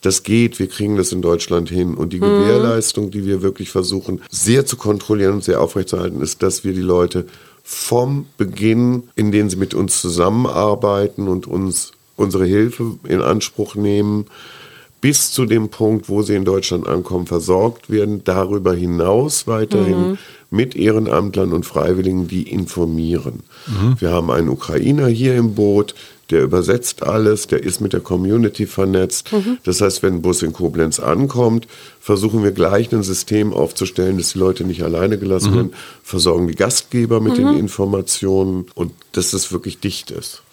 Das 0.00 0.22
geht, 0.22 0.58
wir 0.58 0.68
kriegen 0.68 0.96
das 0.96 1.12
in 1.12 1.22
Deutschland 1.22 1.70
hin. 1.70 1.94
Und 1.94 2.12
die 2.12 2.20
Gewährleistung, 2.20 3.10
die 3.10 3.26
wir 3.26 3.42
wirklich 3.42 3.70
versuchen, 3.70 4.20
sehr 4.30 4.66
zu 4.66 4.76
kontrollieren 4.76 5.34
und 5.34 5.44
sehr 5.44 5.60
aufrechtzuerhalten, 5.60 6.20
ist, 6.20 6.42
dass 6.42 6.62
wir 6.62 6.72
die 6.72 6.80
Leute 6.80 7.26
vom 7.62 8.26
Beginn, 8.36 9.04
in 9.16 9.32
dem 9.32 9.48
sie 9.48 9.56
mit 9.56 9.74
uns 9.74 10.00
zusammenarbeiten 10.00 11.28
und 11.28 11.46
uns 11.46 11.92
unsere 12.16 12.44
Hilfe 12.44 12.98
in 13.04 13.20
Anspruch 13.20 13.74
nehmen, 13.74 14.26
bis 15.00 15.32
zu 15.32 15.46
dem 15.46 15.68
Punkt, 15.68 16.08
wo 16.08 16.22
sie 16.22 16.34
in 16.34 16.44
Deutschland 16.44 16.86
ankommen, 16.86 17.26
versorgt 17.26 17.90
werden. 17.90 18.22
Darüber 18.24 18.74
hinaus 18.74 19.46
weiterhin 19.46 20.10
mhm. 20.10 20.18
Mit 20.54 20.76
Ehrenamtlern 20.76 21.52
und 21.52 21.66
Freiwilligen, 21.66 22.28
die 22.28 22.50
informieren. 22.50 23.40
Mhm. 23.66 23.96
Wir 23.98 24.12
haben 24.12 24.30
einen 24.30 24.48
Ukrainer 24.48 25.08
hier 25.08 25.34
im 25.36 25.54
Boot, 25.54 25.94
der 26.30 26.42
übersetzt 26.42 27.02
alles, 27.02 27.48
der 27.48 27.62
ist 27.62 27.80
mit 27.80 27.92
der 27.92 28.00
Community 28.00 28.66
vernetzt. 28.66 29.32
Mhm. 29.32 29.58
Das 29.64 29.80
heißt, 29.80 30.02
wenn 30.02 30.14
ein 30.14 30.22
Bus 30.22 30.42
in 30.42 30.52
Koblenz 30.52 30.98
ankommt, 31.00 31.66
versuchen 32.00 32.42
wir 32.42 32.52
gleich 32.52 32.92
ein 32.92 33.02
System 33.02 33.52
aufzustellen, 33.52 34.16
dass 34.16 34.32
die 34.32 34.38
Leute 34.38 34.64
nicht 34.64 34.82
alleine 34.82 35.18
gelassen 35.18 35.50
mhm. 35.50 35.56
werden, 35.56 35.74
versorgen 36.02 36.48
die 36.48 36.54
Gastgeber 36.54 37.20
mit 37.20 37.36
den 37.36 37.58
Informationen 37.58 38.66
und 38.74 38.92
dass 39.12 39.32
es 39.32 39.52
wirklich 39.52 39.80
dicht 39.80 40.10
ist. 40.10 40.43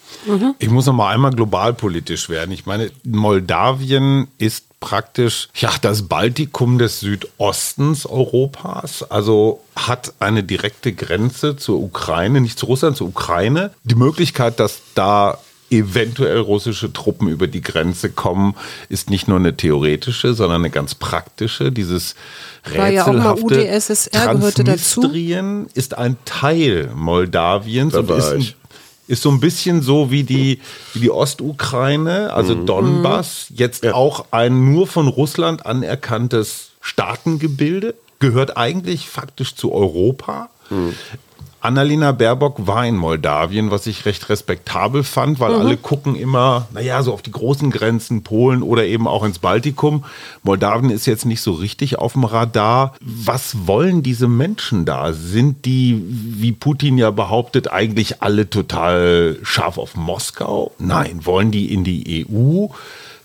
Ich 0.58 0.70
muss 0.70 0.86
noch 0.86 0.92
mal 0.92 1.12
einmal 1.12 1.32
globalpolitisch 1.32 2.28
werden. 2.28 2.52
Ich 2.52 2.66
meine, 2.66 2.90
Moldawien 3.04 4.28
ist 4.38 4.66
praktisch 4.80 5.48
ja 5.54 5.70
das 5.80 6.02
Baltikum 6.02 6.78
des 6.78 7.00
Südostens 7.00 8.04
Europas, 8.04 9.04
also 9.04 9.60
hat 9.76 10.14
eine 10.18 10.42
direkte 10.42 10.92
Grenze 10.92 11.56
zur 11.56 11.80
Ukraine, 11.80 12.40
nicht 12.40 12.58
zu 12.58 12.66
Russland, 12.66 12.96
zur 12.96 13.08
Ukraine. 13.08 13.70
Die 13.84 13.94
Möglichkeit, 13.94 14.60
dass 14.60 14.82
da 14.94 15.38
eventuell 15.72 16.38
russische 16.38 16.92
Truppen 16.92 17.28
über 17.28 17.46
die 17.46 17.62
Grenze 17.62 18.10
kommen, 18.10 18.54
ist 18.88 19.08
nicht 19.08 19.26
nur 19.26 19.38
eine 19.38 19.56
theoretische, 19.56 20.34
sondern 20.34 20.60
eine 20.62 20.70
ganz 20.70 20.94
praktische. 20.94 21.72
Dieses 21.72 22.14
rätselhafte 22.66 23.64
ja 23.64 23.80
Transnistrien 23.80 25.68
ist 25.72 25.96
ein 25.96 26.16
Teil 26.24 26.90
Moldawiens 26.94 27.94
und 27.94 28.10
ist 28.10 28.32
ein 28.32 28.52
ist 29.12 29.22
so 29.22 29.30
ein 29.30 29.40
bisschen 29.40 29.82
so 29.82 30.10
wie 30.10 30.22
die, 30.22 30.58
wie 30.94 31.00
die 31.00 31.10
Ostukraine, 31.10 32.32
also 32.32 32.56
mhm. 32.56 32.64
Donbass, 32.64 33.48
jetzt 33.54 33.84
ja. 33.84 33.92
auch 33.92 34.24
ein 34.30 34.72
nur 34.72 34.86
von 34.86 35.06
Russland 35.06 35.66
anerkanntes 35.66 36.70
Staatengebilde, 36.80 37.94
gehört 38.20 38.56
eigentlich 38.56 39.08
faktisch 39.10 39.54
zu 39.54 39.70
Europa. 39.70 40.48
Mhm. 40.70 40.94
Annalena 41.62 42.10
Baerbock 42.10 42.66
war 42.66 42.84
in 42.84 42.96
Moldawien, 42.96 43.70
was 43.70 43.86
ich 43.86 44.04
recht 44.04 44.28
respektabel 44.28 45.04
fand, 45.04 45.38
weil 45.38 45.52
mhm. 45.52 45.60
alle 45.60 45.76
gucken 45.76 46.16
immer, 46.16 46.66
naja, 46.72 47.00
so 47.04 47.12
auf 47.12 47.22
die 47.22 47.30
großen 47.30 47.70
Grenzen, 47.70 48.24
Polen 48.24 48.64
oder 48.64 48.84
eben 48.84 49.06
auch 49.06 49.22
ins 49.22 49.38
Baltikum. 49.38 50.04
Moldawien 50.42 50.90
ist 50.90 51.06
jetzt 51.06 51.24
nicht 51.24 51.40
so 51.40 51.52
richtig 51.52 52.00
auf 52.00 52.14
dem 52.14 52.24
Radar. 52.24 52.94
Was 53.00 53.68
wollen 53.68 54.02
diese 54.02 54.26
Menschen 54.26 54.84
da? 54.84 55.12
Sind 55.12 55.64
die, 55.64 56.02
wie 56.04 56.50
Putin 56.50 56.98
ja 56.98 57.12
behauptet, 57.12 57.72
eigentlich 57.72 58.22
alle 58.22 58.50
total 58.50 59.38
scharf 59.44 59.78
auf 59.78 59.94
Moskau? 59.94 60.72
Nein, 60.80 61.24
wollen 61.24 61.52
die 61.52 61.72
in 61.72 61.84
die 61.84 62.26
EU? 62.28 62.66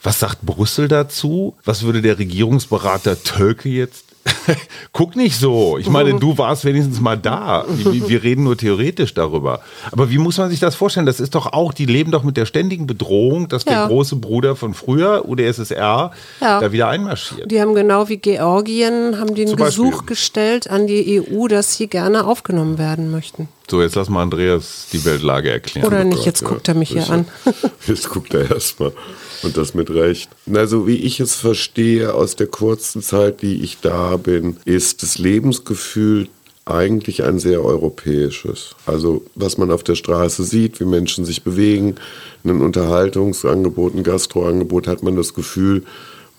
Was 0.04 0.20
sagt 0.20 0.44
Brüssel 0.44 0.88
dazu? 0.88 1.56
Was 1.66 1.82
würde 1.82 2.04
der 2.04 2.20
Regierungsberater 2.20 3.24
Tölke 3.24 3.68
jetzt 3.70 4.07
Guck 4.94 5.16
nicht 5.16 5.40
so. 5.40 5.78
Ich 5.78 5.90
meine, 5.90 6.20
du 6.20 6.38
warst 6.38 6.66
wenigstens 6.66 7.00
mal 7.00 7.18
da. 7.18 7.66
Wir 7.68 8.24
reden 8.24 8.44
nur 8.44 8.58
theoretisch 8.58 9.14
darüber. 9.14 9.62
Aber 9.92 10.10
wie 10.10 10.18
muss 10.18 10.38
man 10.38 10.50
sich 10.50 10.60
das 10.60 10.76
vorstellen? 10.76 11.06
Das 11.06 11.20
ist 11.20 11.36
doch 11.36 11.54
auch, 11.54 11.74
die 11.74 11.86
leben 11.86 12.12
doch 12.12 12.24
mit 12.24 12.38
der 12.38 12.46
ständigen 12.46 12.88
Bedrohung, 12.88 13.48
dass 13.48 13.66
ja. 13.66 13.72
der 13.72 13.88
große 13.88 14.18
Bruder 14.18 14.56
von 14.56 14.74
früher, 14.74 15.28
UdSSR, 15.28 16.12
ja. 16.42 16.60
da 16.60 16.72
wieder 16.72 16.88
einmarschiert. 16.88 17.50
Die 17.52 17.62
haben 17.62 17.76
genau 17.76 18.10
wie 18.10 18.18
Georgien, 18.18 19.20
haben 19.20 19.36
den 19.36 19.56
Gesuch 19.56 20.06
gestellt 20.06 20.70
an 20.70 20.88
die 20.88 21.22
EU, 21.22 21.48
dass 21.48 21.76
sie 21.76 21.88
gerne 21.88 22.26
aufgenommen 22.26 22.78
werden 22.78 23.12
möchten. 23.12 23.48
So, 23.70 23.82
jetzt 23.82 23.96
lass 23.96 24.10
mal 24.10 24.22
Andreas 24.22 24.88
die 24.94 25.04
Weltlage 25.04 25.52
erklären. 25.52 25.88
Oder 25.88 26.04
nicht, 26.04 26.26
jetzt 26.26 26.44
guckt 26.44 26.68
er 26.68 26.74
mich 26.74 26.90
hier 26.90 27.10
an. 27.10 27.26
Jetzt 27.86 28.10
guckt 28.10 28.34
er 28.34 28.50
erstmal. 28.50 28.94
Und 29.44 29.58
das 29.58 29.74
mit 29.74 29.90
Recht. 29.90 30.30
Also 30.54 30.88
wie 30.88 30.96
ich 30.96 31.20
es 31.20 31.36
verstehe 31.36 32.14
aus 32.14 32.36
der 32.36 32.48
kurzen 32.48 33.02
Zeit, 33.02 33.42
die 33.42 33.64
ich 33.64 33.80
da 33.82 34.18
bin, 34.18 34.58
ist 34.66 35.04
das 35.04 35.18
Lebensgefühl 35.18 36.28
eigentlich 36.66 37.24
ein 37.24 37.40
sehr 37.40 37.64
europäisches. 37.64 38.76
Also 38.86 39.24
was 39.36 39.58
man 39.58 39.72
auf 39.72 39.84
der 39.84 39.96
Straße 39.96 40.44
sieht, 40.44 40.80
wie 40.80 40.86
Menschen 40.86 41.24
sich 41.24 41.44
bewegen, 41.44 41.96
ein 42.44 42.62
Unterhaltungsangebot, 42.62 43.96
ein 43.96 44.04
Gastroangebot, 44.04 44.88
hat 44.88 45.04
man 45.04 45.16
das 45.16 45.34
Gefühl, 45.34 45.84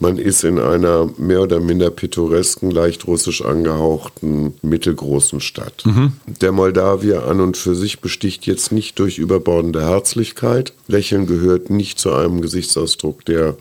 man 0.01 0.19
ist 0.19 0.45
in 0.45 0.59
einer 0.59 1.11
mehr 1.17 1.43
oder 1.43 1.61
minder 1.61 1.91
pittoresken, 1.91 2.71
leicht 2.71 3.07
russisch 3.07 3.45
angehauchten, 3.45 4.55
mittelgroßen 4.63 5.41
Stadt. 5.41 5.85
Mhm. 5.85 6.13
Der 6.41 6.53
Moldawier 6.53 7.27
an 7.27 7.41
und 7.41 7.57
für 7.57 7.75
sich 7.75 8.01
besticht 8.01 8.47
jetzt 8.47 8.71
nicht 8.71 8.99
durch 8.99 9.19
überbordende 9.19 9.83
Herzlichkeit. 9.83 10.73
Lächeln 10.87 11.27
gehört 11.27 11.71
nicht 11.71 11.99
zu 11.99 12.13
einem 12.13 12.41
Gesichtsausdruck, 12.41 13.25
der 13.25 13.57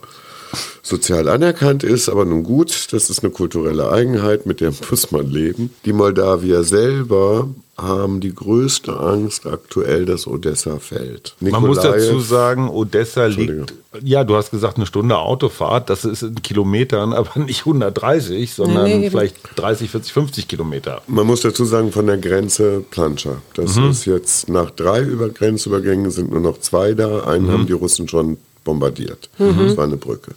sozial 0.82 1.28
anerkannt 1.28 1.84
ist, 1.84 2.08
aber 2.08 2.24
nun 2.24 2.42
gut, 2.42 2.92
das 2.92 3.10
ist 3.10 3.22
eine 3.22 3.32
kulturelle 3.32 3.90
Eigenheit, 3.90 4.46
mit 4.46 4.60
der 4.60 4.72
muss 4.90 5.10
man 5.10 5.30
leben. 5.30 5.70
Die 5.84 5.92
Moldawier 5.92 6.64
selber 6.64 7.48
haben 7.78 8.20
die 8.20 8.34
größte 8.34 8.98
Angst 8.98 9.46
aktuell, 9.46 10.04
dass 10.04 10.26
Odessa 10.26 10.80
fällt. 10.80 11.36
Man 11.40 11.62
muss 11.62 11.80
dazu 11.80 12.18
sagen, 12.18 12.68
Odessa 12.68 13.26
liegt, 13.26 13.72
ja, 14.02 14.24
du 14.24 14.34
hast 14.34 14.50
gesagt, 14.50 14.76
eine 14.76 14.86
Stunde 14.86 15.16
Autofahrt, 15.16 15.88
das 15.88 16.04
ist 16.04 16.22
in 16.22 16.42
Kilometern, 16.42 17.12
aber 17.14 17.38
nicht 17.40 17.60
130, 17.60 18.52
sondern 18.52 18.84
nee, 18.84 18.98
nee, 18.98 19.10
vielleicht 19.10 19.36
30, 19.56 19.90
40, 19.90 20.12
50 20.12 20.48
Kilometer. 20.48 21.02
Man 21.06 21.26
muss 21.26 21.42
dazu 21.42 21.64
sagen, 21.64 21.92
von 21.92 22.06
der 22.06 22.18
Grenze 22.18 22.84
Plancha. 22.90 23.40
Das 23.54 23.76
mhm. 23.76 23.90
ist 23.90 24.06
jetzt 24.06 24.48
nach 24.48 24.70
drei 24.70 25.02
Über 25.02 25.28
Grenzübergängen 25.28 26.10
sind 26.10 26.32
nur 26.32 26.40
noch 26.40 26.58
zwei 26.58 26.94
da. 26.94 27.24
Einen 27.24 27.46
mhm. 27.46 27.52
haben 27.52 27.66
die 27.66 27.74
Russen 27.74 28.08
schon 28.08 28.38
bombardiert. 28.64 29.28
Mhm. 29.38 29.66
Das 29.66 29.76
war 29.76 29.84
eine 29.84 29.96
Brücke. 29.96 30.34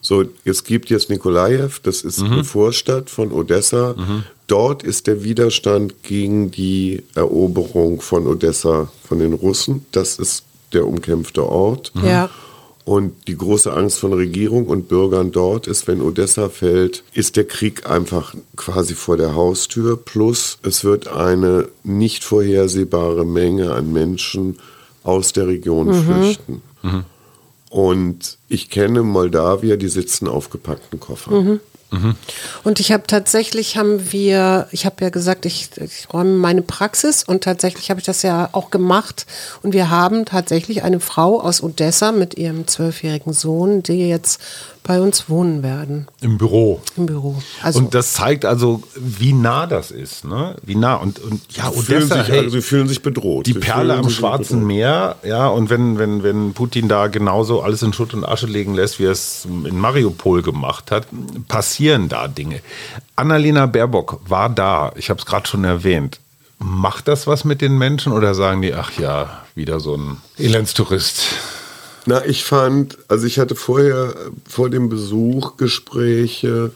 So, 0.00 0.24
es 0.44 0.64
gibt 0.64 0.90
jetzt 0.90 1.10
Nikolajew, 1.10 1.70
das 1.82 2.02
ist 2.02 2.20
mhm. 2.20 2.32
eine 2.32 2.44
Vorstadt 2.44 3.10
von 3.10 3.32
Odessa. 3.32 3.94
Mhm. 3.96 4.24
Dort 4.46 4.82
ist 4.82 5.06
der 5.06 5.24
Widerstand 5.24 6.02
gegen 6.02 6.50
die 6.50 7.02
Eroberung 7.14 8.00
von 8.00 8.26
Odessa 8.26 8.90
von 9.06 9.18
den 9.18 9.34
Russen. 9.34 9.84
Das 9.92 10.18
ist 10.18 10.44
der 10.72 10.86
umkämpfte 10.86 11.44
Ort. 11.46 11.92
Mhm. 11.94 12.04
Ja. 12.06 12.30
Und 12.84 13.28
die 13.28 13.36
große 13.36 13.70
Angst 13.70 13.98
von 13.98 14.14
Regierung 14.14 14.66
und 14.66 14.88
Bürgern 14.88 15.30
dort 15.30 15.66
ist, 15.66 15.86
wenn 15.88 16.00
Odessa 16.00 16.48
fällt, 16.48 17.04
ist 17.12 17.36
der 17.36 17.44
Krieg 17.44 17.84
einfach 17.90 18.34
quasi 18.56 18.94
vor 18.94 19.18
der 19.18 19.34
Haustür. 19.34 19.98
Plus 19.98 20.58
es 20.62 20.84
wird 20.84 21.06
eine 21.06 21.68
nicht 21.84 22.24
vorhersehbare 22.24 23.26
Menge 23.26 23.74
an 23.74 23.92
Menschen 23.92 24.56
aus 25.02 25.34
der 25.34 25.48
Region 25.48 25.88
mhm. 25.88 26.02
flüchten. 26.02 26.62
Mhm. 26.82 27.04
Und 27.70 28.38
ich 28.48 28.70
kenne 28.70 29.02
Moldawier, 29.02 29.76
die 29.76 29.88
sitzen 29.88 30.26
auf 30.26 30.50
gepackten 30.50 31.00
Koffern. 31.00 31.44
Mhm. 31.44 31.60
Mhm. 31.90 32.16
Und 32.64 32.80
ich 32.80 32.92
habe 32.92 33.04
tatsächlich, 33.06 33.78
haben 33.78 34.12
wir, 34.12 34.68
ich 34.72 34.84
habe 34.84 34.96
ja 35.00 35.08
gesagt, 35.08 35.46
ich, 35.46 35.70
ich 35.76 36.12
räume 36.12 36.36
meine 36.36 36.60
Praxis 36.60 37.24
und 37.24 37.44
tatsächlich 37.44 37.90
habe 37.90 38.00
ich 38.00 38.06
das 38.06 38.22
ja 38.22 38.50
auch 38.52 38.70
gemacht. 38.70 39.26
Und 39.62 39.72
wir 39.72 39.88
haben 39.88 40.26
tatsächlich 40.26 40.82
eine 40.82 41.00
Frau 41.00 41.40
aus 41.40 41.62
Odessa 41.62 42.12
mit 42.12 42.36
ihrem 42.36 42.66
zwölfjährigen 42.66 43.32
Sohn, 43.32 43.82
die 43.82 44.06
jetzt 44.06 44.40
bei 44.82 45.00
uns 45.00 45.28
wohnen 45.28 45.62
werden. 45.62 46.06
Im 46.20 46.38
Büro. 46.38 46.80
Im 46.96 47.06
Büro. 47.06 47.36
Also 47.62 47.78
und 47.78 47.94
das 47.94 48.14
zeigt 48.14 48.44
also, 48.44 48.82
wie 48.94 49.32
nah 49.32 49.66
das 49.66 49.90
ist, 49.90 50.24
ne? 50.24 50.56
Wie 50.62 50.74
nah 50.74 50.94
und, 50.94 51.18
und 51.18 51.40
ja, 51.50 51.68
Odessa, 51.68 51.82
fühlen 51.82 52.08
sich, 52.08 52.28
hey, 52.28 52.38
also 52.38 52.50
sie 52.50 52.62
fühlen 52.62 52.88
sich 52.88 53.02
bedroht. 53.02 53.46
Die 53.46 53.52
sie 53.52 53.58
Perle 53.58 53.94
am 53.94 54.08
Schwarzen 54.10 54.66
Meer, 54.66 55.16
ja, 55.22 55.48
und 55.48 55.70
wenn, 55.70 55.98
wenn, 55.98 56.22
wenn 56.22 56.54
Putin 56.54 56.88
da 56.88 57.08
genauso 57.08 57.62
alles 57.62 57.82
in 57.82 57.92
Schutt 57.92 58.14
und 58.14 58.24
Asche 58.24 58.46
legen 58.46 58.74
lässt, 58.74 58.98
wie 58.98 59.04
er 59.04 59.12
es 59.12 59.44
in 59.44 59.78
Mariupol 59.78 60.42
gemacht 60.42 60.90
hat, 60.90 61.06
passieren 61.48 62.08
da 62.08 62.28
Dinge. 62.28 62.60
Annalena 63.16 63.66
Baerbock 63.66 64.20
war 64.26 64.48
da, 64.48 64.92
ich 64.96 65.10
habe 65.10 65.20
es 65.20 65.26
gerade 65.26 65.46
schon 65.46 65.64
erwähnt. 65.64 66.20
Macht 66.58 67.06
das 67.06 67.26
was 67.26 67.44
mit 67.44 67.60
den 67.60 67.78
Menschen 67.78 68.12
oder 68.12 68.34
sagen 68.34 68.62
die, 68.62 68.74
ach 68.74 68.92
ja, 68.98 69.42
wieder 69.54 69.78
so 69.80 69.96
ein 69.96 70.16
Elendstourist? 70.38 71.22
Na, 72.08 72.24
ich 72.24 72.42
fand, 72.42 72.96
also 73.08 73.26
ich 73.26 73.38
hatte 73.38 73.54
vorher 73.54 74.14
vor 74.48 74.70
dem 74.70 74.88
Besuch 74.88 75.58
Gespräche 75.58 76.70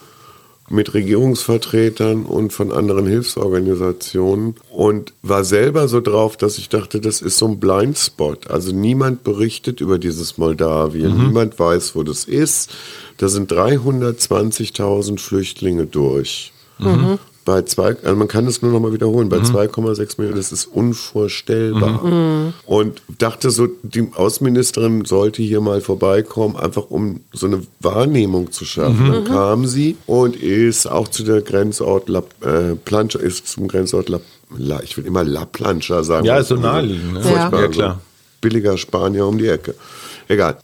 mit 0.69 0.93
Regierungsvertretern 0.93 2.27
und 2.27 2.53
von 2.53 2.71
anderen 2.71 3.07
Hilfsorganisationen 3.07 4.57
und 4.69 5.15
war 5.23 5.43
selber 5.45 5.89
so 5.89 6.03
drauf, 6.03 6.37
dass 6.37 6.59
ich 6.59 6.69
dachte, 6.69 7.01
das 7.01 7.23
ist 7.23 7.39
so 7.39 7.49
ein 7.49 7.59
Blindspot. 7.59 8.51
Also 8.51 8.73
niemand 8.73 9.25
berichtet 9.25 9.81
über 9.81 9.99
dieses 9.99 10.37
Moldawien, 10.37 11.17
mhm. 11.17 11.29
niemand 11.29 11.59
weiß, 11.59 11.95
wo 11.97 12.03
das 12.03 12.25
ist. 12.25 12.71
Da 13.17 13.29
sind 13.29 13.51
320.000 13.51 15.19
Flüchtlinge 15.19 15.87
durch. 15.87 16.53
Mhm 16.79 17.19
bei 17.45 17.63
zwei, 17.63 17.97
also 18.03 18.17
man 18.17 18.29
kann 18.29 18.47
es 18.47 18.63
nur 18.63 18.73
noch 18.73 18.81
mal 18.81 18.93
wiederholen, 18.93 19.29
bei 19.29 19.39
mhm. 19.39 19.45
2,6 19.45 20.15
Millionen, 20.19 20.37
das 20.37 20.53
ist 20.53 20.67
unvorstellbar. 20.67 22.05
Mhm. 22.05 22.53
Und 22.67 23.03
dachte 23.19 23.51
so, 23.51 23.69
die 23.83 24.09
Außenministerin 24.15 25.05
sollte 25.05 25.43
hier 25.43 25.61
mal 25.61 25.81
vorbeikommen, 25.81 26.57
einfach 26.57 26.91
um 26.91 27.21
so 27.33 27.47
eine 27.47 27.63
Wahrnehmung 27.81 28.53
zu 28.53 28.65
schaffen. 28.65 29.09
Mhm. 29.09 29.13
Dann 29.13 29.25
kam 29.25 29.67
sie 29.67 29.97
und 30.07 30.37
ist 30.37 30.87
auch 30.87 31.09
zu 31.09 31.25
der 31.25 31.43
Grenzort 31.43 32.09
La, 32.09 32.23
äh, 32.43 32.75
Plancha, 32.85 33.19
ist 33.19 33.49
zum 33.49 33.69
Grenzort 33.69 34.09
La, 34.09 34.21
La, 34.57 34.83
ich 34.83 34.97
will 34.97 35.07
immer 35.07 35.25
La 35.25 35.45
Plancha 35.45 36.03
sagen. 36.05 36.27
Ja, 36.27 36.39
ist 36.39 36.49
so 36.49 36.57
naheliegend. 36.57 37.15
Ne? 37.15 37.23
Ja. 37.25 37.51
ja, 37.51 37.69
klar. 37.69 38.01
billiger 38.41 38.79
Spanier 38.79 39.27
um 39.27 39.39
die 39.39 39.49
Ecke. 39.49 39.75
Egal. 40.29 40.59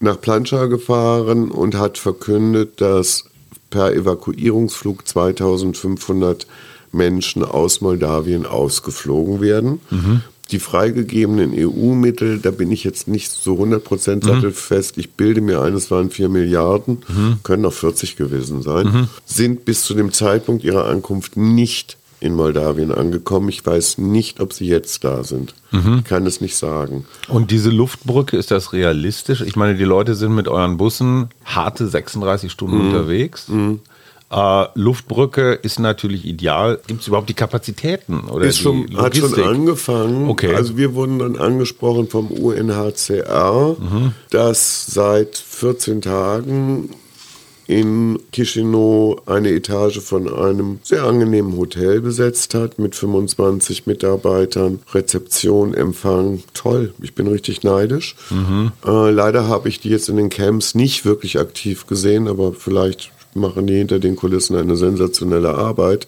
nach 0.00 0.20
Plancha 0.20 0.66
gefahren 0.66 1.50
und 1.50 1.76
hat 1.76 1.98
verkündet, 1.98 2.80
dass 2.80 3.24
per 3.72 3.92
Evakuierungsflug 3.92 5.08
2500 5.08 6.46
Menschen 6.92 7.42
aus 7.42 7.80
Moldawien 7.80 8.46
ausgeflogen 8.46 9.40
werden. 9.40 9.80
Mhm. 9.90 10.20
Die 10.50 10.58
freigegebenen 10.58 11.52
EU-Mittel, 11.56 12.38
da 12.38 12.50
bin 12.50 12.70
ich 12.70 12.84
jetzt 12.84 13.08
nicht 13.08 13.32
so 13.32 13.54
100% 13.54 14.22
sattelfest. 14.22 14.98
Ich 14.98 15.12
bilde 15.12 15.40
mir 15.40 15.62
ein, 15.62 15.72
es 15.72 15.90
waren 15.90 16.10
4 16.10 16.28
Milliarden, 16.28 16.98
mhm. 17.08 17.38
können 17.42 17.64
auch 17.64 17.72
40 17.72 18.16
gewesen 18.16 18.60
sein, 18.60 18.86
mhm. 18.86 19.08
sind 19.24 19.64
bis 19.64 19.84
zu 19.84 19.94
dem 19.94 20.12
Zeitpunkt 20.12 20.62
ihrer 20.62 20.86
Ankunft 20.86 21.38
nicht 21.38 21.96
in 22.22 22.34
Moldawien 22.34 22.92
angekommen. 22.92 23.48
Ich 23.48 23.64
weiß 23.64 23.98
nicht, 23.98 24.40
ob 24.40 24.52
sie 24.52 24.66
jetzt 24.66 25.04
da 25.04 25.24
sind. 25.24 25.54
Mhm. 25.72 25.98
Ich 25.98 26.04
kann 26.04 26.26
es 26.26 26.40
nicht 26.40 26.56
sagen. 26.56 27.04
Und 27.28 27.50
diese 27.50 27.70
Luftbrücke, 27.70 28.36
ist 28.36 28.50
das 28.50 28.72
realistisch? 28.72 29.40
Ich 29.40 29.56
meine, 29.56 29.76
die 29.76 29.84
Leute 29.84 30.14
sind 30.14 30.34
mit 30.34 30.48
euren 30.48 30.76
Bussen 30.76 31.30
harte 31.44 31.88
36 31.88 32.50
Stunden 32.50 32.78
mhm. 32.78 32.86
unterwegs. 32.86 33.48
Mhm. 33.48 33.80
Äh, 34.30 34.66
Luftbrücke 34.74 35.52
ist 35.52 35.78
natürlich 35.78 36.24
ideal. 36.24 36.80
Gibt 36.86 37.02
es 37.02 37.08
überhaupt 37.08 37.28
die 37.28 37.34
Kapazitäten? 37.34 38.20
Oder 38.28 38.46
ist 38.46 38.60
schon, 38.60 38.96
hat 38.96 39.14
schon 39.16 39.34
angefangen. 39.42 40.30
Okay. 40.30 40.54
Also 40.54 40.78
wir 40.78 40.94
wurden 40.94 41.18
dann 41.18 41.36
angesprochen 41.36 42.08
vom 42.08 42.30
UNHCR, 42.30 43.76
mhm. 43.78 44.12
dass 44.30 44.86
seit 44.86 45.36
14 45.36 46.00
Tagen 46.00 46.90
in 47.66 48.18
Chisinau 48.32 49.20
eine 49.26 49.50
Etage 49.50 50.00
von 50.00 50.32
einem 50.32 50.80
sehr 50.82 51.04
angenehmen 51.04 51.56
Hotel 51.56 52.00
besetzt 52.00 52.54
hat 52.54 52.78
mit 52.78 52.94
25 52.94 53.86
Mitarbeitern. 53.86 54.80
Rezeption, 54.92 55.74
Empfang, 55.74 56.42
toll. 56.54 56.92
Ich 57.02 57.14
bin 57.14 57.26
richtig 57.26 57.62
neidisch. 57.62 58.16
Mhm. 58.30 58.72
Äh, 58.86 59.10
leider 59.10 59.48
habe 59.48 59.68
ich 59.68 59.80
die 59.80 59.90
jetzt 59.90 60.08
in 60.08 60.16
den 60.16 60.30
Camps 60.30 60.74
nicht 60.74 61.04
wirklich 61.04 61.38
aktiv 61.38 61.86
gesehen, 61.86 62.28
aber 62.28 62.52
vielleicht 62.52 63.12
machen 63.34 63.66
die 63.66 63.76
hinter 63.78 63.98
den 63.98 64.16
Kulissen 64.16 64.56
eine 64.56 64.76
sensationelle 64.76 65.54
Arbeit. 65.54 66.06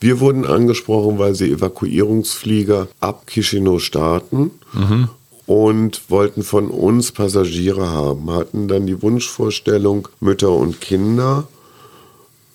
Wir 0.00 0.20
wurden 0.20 0.44
angesprochen, 0.44 1.18
weil 1.18 1.34
sie 1.34 1.50
Evakuierungsflieger 1.50 2.88
ab 3.00 3.26
Chisinau 3.26 3.78
starten. 3.78 4.50
Mhm 4.72 5.08
und 5.46 6.10
wollten 6.10 6.42
von 6.42 6.68
uns 6.68 7.12
Passagiere 7.12 7.88
haben, 7.88 8.30
hatten 8.30 8.68
dann 8.68 8.86
die 8.86 9.02
Wunschvorstellung 9.02 10.08
Mütter 10.20 10.52
und 10.52 10.80
Kinder. 10.80 11.46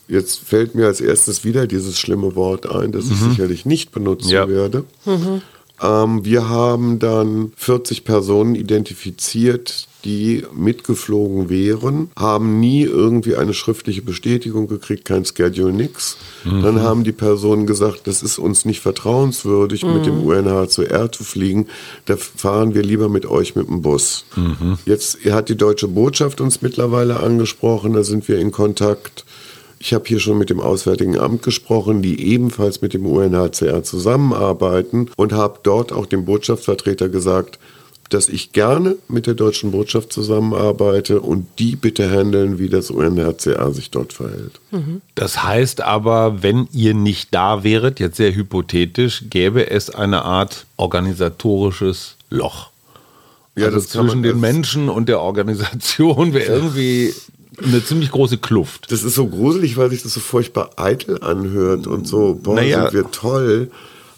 Jetzt 0.08 0.40
fällt 0.40 0.74
mir 0.74 0.88
als 0.88 1.02
erstes 1.02 1.44
wieder 1.44 1.68
dieses 1.68 2.00
schlimme 2.00 2.36
Wort 2.36 2.68
ein, 2.68 2.92
das 2.92 3.06
mhm. 3.06 3.12
ich 3.12 3.20
sicherlich 3.20 3.66
nicht 3.66 3.92
benutzen 3.92 4.30
ja. 4.30 4.50
werde. 4.50 4.86
Mhm. 5.06 5.42
Ähm, 5.82 6.26
wir 6.26 6.50
haben 6.50 7.00
dann 7.00 7.52
40 7.56 8.04
Personen 8.04 8.56
identifiziert, 8.56 9.88
die 10.06 10.46
mitgeflogen 10.54 11.50
wären, 11.50 12.10
haben 12.18 12.60
nie 12.60 12.84
irgendwie 12.84 13.36
eine 13.36 13.54
schriftliche 13.54 14.02
Bestätigung 14.02 14.68
gekriegt, 14.68 15.04
kein 15.04 15.26
Schedule, 15.26 15.74
nix. 15.74 16.18
Mhm. 16.46 16.62
Dann 16.62 16.82
haben 16.82 17.04
die 17.04 17.12
Personen 17.12 17.66
gesagt, 17.68 18.08
das 18.08 18.24
ist 18.24 18.40
uns 18.40 18.64
nicht 18.64 18.80
vertrauenswürdig, 18.80 19.84
mhm. 19.84 19.94
mit 19.94 20.06
dem 20.06 20.20
mhm. 20.20 20.28
UNHCR 20.28 21.12
zu 21.12 21.24
fliegen, 21.24 21.68
da 22.06 22.16
fahren 22.16 22.74
wir 22.74 22.84
lieber 22.84 23.10
mit 23.10 23.26
euch 23.26 23.56
mit 23.56 23.68
dem 23.68 23.82
Bus. 23.82 24.24
Mhm. 24.38 24.78
Jetzt 24.86 25.18
hat 25.26 25.50
die 25.50 25.58
deutsche 25.58 25.90
Botschaft 25.90 26.40
uns 26.40 26.62
mittlerweile 26.62 27.20
angesprochen, 27.20 27.94
da 27.94 28.04
sind 28.04 28.28
wir 28.30 28.40
in 28.40 28.52
Kontakt. 28.52 29.26
Ich 29.80 29.94
habe 29.94 30.06
hier 30.08 30.20
schon 30.20 30.38
mit 30.38 30.50
dem 30.50 30.60
Auswärtigen 30.60 31.18
Amt 31.18 31.42
gesprochen, 31.42 32.02
die 32.02 32.22
ebenfalls 32.22 32.82
mit 32.82 32.94
dem 32.94 33.06
UNHCR 33.06 33.84
zusammenarbeiten 33.84 35.10
und 35.16 35.32
habe 35.32 35.60
dort 35.64 35.94
auch 35.94 36.06
dem 36.06 36.26
Botschaftsvertreter 36.26 37.08
gesagt, 37.08 37.60
dass 38.10 38.28
ich 38.28 38.52
gerne 38.52 38.98
mit 39.08 39.28
der 39.28 39.36
deutschen 39.36 39.72
Botschaft 39.72 40.12
zusammenarbeite 40.12 41.22
und 41.22 41.48
die 41.60 41.76
bitte 41.76 42.10
handeln, 42.10 42.60
wie 42.60 42.68
das 42.68 42.90
UNHCR 42.90 43.72
sich 43.72 43.92
dort 43.92 44.14
verhält. 44.14 44.60
Mhm. 44.72 45.02
Das 45.16 45.44
heißt 45.44 45.82
aber, 45.82 46.42
wenn 46.42 46.68
ihr 46.74 46.94
nicht 46.94 47.34
da 47.34 47.64
wäret, 47.64 48.00
jetzt 48.00 48.18
sehr 48.18 48.36
hypothetisch, 48.36 49.26
gäbe 49.30 49.70
es 49.70 49.90
eine 49.92 50.26
Art 50.26 50.66
organisatorisches 50.76 52.16
Loch. 52.30 52.72
Ja, 53.56 53.68
also 53.68 53.80
zwischen 53.82 54.24
den 54.24 54.40
Menschen 54.40 54.90
und 54.90 55.08
der 55.08 55.22
Organisation 55.22 56.34
wäre 56.34 56.46
irgendwie 56.54 57.14
eine 57.64 57.84
ziemlich 57.84 58.12
große 58.12 58.38
Kluft. 58.38 58.92
Das 58.92 59.04
ist 59.04 59.16
so 59.16 59.28
gruselig, 59.28 59.78
weil 59.78 59.90
sich 59.90 60.04
das 60.04 60.14
so 60.14 60.20
furchtbar 60.20 60.72
eitel 60.78 61.22
anhört 61.22 61.88
und 61.88 62.08
so, 62.08 62.40
boah, 62.42 62.56
naja, 62.56 62.84
sind 62.84 62.94
wir 62.94 63.12
toll. 63.12 63.72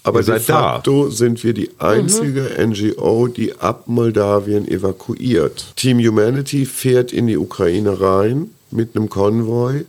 Aber 0.04 0.22
de 0.22 0.40
facto 0.40 1.04
da. 1.04 1.10
sind 1.10 1.44
wir 1.44 1.52
die 1.52 1.70
einzige 1.78 2.50
mhm. 2.58 2.70
NGO, 2.70 3.28
die 3.28 3.54
ab 3.58 3.84
Moldawien 3.86 4.66
evakuiert. 4.66 5.66
Team 5.76 5.98
Humanity 6.00 6.66
fährt 6.66 7.12
in 7.12 7.28
die 7.28 7.36
Ukraine 7.36 8.00
rein 8.00 8.50
mit 8.72 8.96
einem 8.96 9.08
Konvoi, 9.08 9.84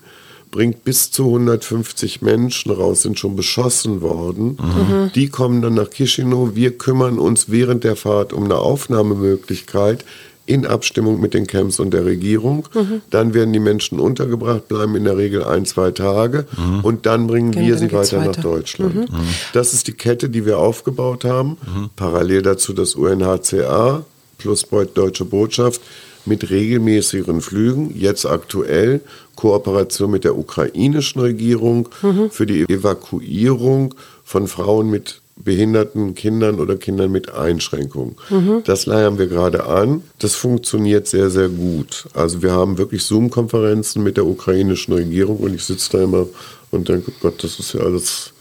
bringt 0.52 0.84
bis 0.84 1.10
zu 1.10 1.26
150 1.26 2.22
Menschen 2.22 2.72
raus, 2.72 3.02
sind 3.02 3.18
schon 3.18 3.36
beschossen 3.36 4.02
worden. 4.02 4.60
Mhm. 4.62 5.12
Die 5.16 5.30
kommen 5.30 5.64
dann 5.64 5.74
nach 5.74 5.90
Chisinau. 5.90 6.52
Wir 6.54 6.78
kümmern 6.78 7.18
uns 7.18 7.50
während 7.50 7.84
der 7.84 7.96
Fahrt 7.96 8.34
um 8.34 8.44
eine 8.44 8.58
Aufnahmemöglichkeit 8.58 10.06
in 10.46 10.66
Abstimmung 10.66 11.22
mit 11.22 11.34
den 11.34 11.48
Camps 11.48 11.80
und 11.80 11.94
der 11.94 12.06
Regierung. 12.06 12.68
Mhm. 12.74 13.02
Dann 13.10 13.34
werden 13.34 13.54
die 13.54 13.60
Menschen 13.60 14.00
untergebracht, 14.00 14.68
bleiben 14.68 14.96
in 14.96 15.06
der 15.06 15.18
Regel 15.18 15.44
ein, 15.44 15.66
zwei 15.66 15.92
Tage 15.92 16.46
mhm. 16.58 16.82
und 16.82 17.06
dann 17.06 17.28
bringen 17.28 17.52
Gen 17.52 17.66
wir 17.66 17.78
sie 17.78 17.92
weiter, 17.92 18.20
weiter, 18.20 18.32
nach 18.32 18.36
Deutschland. 18.36 18.96
Mhm. 18.96 19.08
Das 19.54 19.74
ist 19.74 19.88
die 19.88 19.94
Kette, 19.94 20.30
die 20.30 20.46
wir 20.46 20.60
aufgebaut 20.60 21.24
haben. 21.24 21.58
Parallel 21.96 22.42
dazu 22.42 22.74
das 22.74 22.96
UNHCR 22.96 24.06
plus 24.38 24.66
Deutsche 24.94 25.26
Botschaft 25.26 25.82
mit 26.26 26.50
regelmäßigen 26.50 27.42
Flügen, 27.42 27.94
jetzt 27.98 28.26
aktuell 28.26 29.02
Kooperation 29.36 30.12
mit 30.12 30.24
der 30.24 30.38
ukrainischen 30.38 31.22
Regierung 31.22 31.90
mhm. 32.02 32.30
für 32.30 32.46
die 32.46 32.64
Evakuierung 32.64 33.96
von 34.24 34.48
Frauen 34.48 34.90
mit 34.90 35.22
behinderten 35.36 36.16
Kindern 36.16 36.60
oder 36.60 36.76
Kindern 36.78 37.12
mit 37.12 37.34
Einschränkungen. 37.34 38.16
Mhm. 38.30 38.62
Das 38.66 38.86
leiern 38.86 39.18
wir 39.18 39.28
gerade 39.28 39.66
an. 39.66 40.04
Das 40.20 40.36
funktioniert 40.36 41.08
sehr, 41.08 41.30
sehr 41.30 41.50
gut. 41.50 42.06
Also 42.14 42.42
wir 42.42 42.52
haben 42.52 42.78
wirklich 42.78 43.04
Zoom-Konferenzen 43.04 44.04
mit 44.04 44.18
der 44.18 44.26
ukrainischen 44.26 44.94
Regierung 44.94 45.38
und 45.38 45.56
ich 45.56 45.64
sitze 45.64 45.98
da 45.98 46.04
immer 46.04 46.28
und 46.72 46.90
denke, 46.90 47.12
Gott, 47.22 47.44
das 47.44 47.60
ist 47.60 47.74
ja 47.74 47.82
alles 47.82 48.33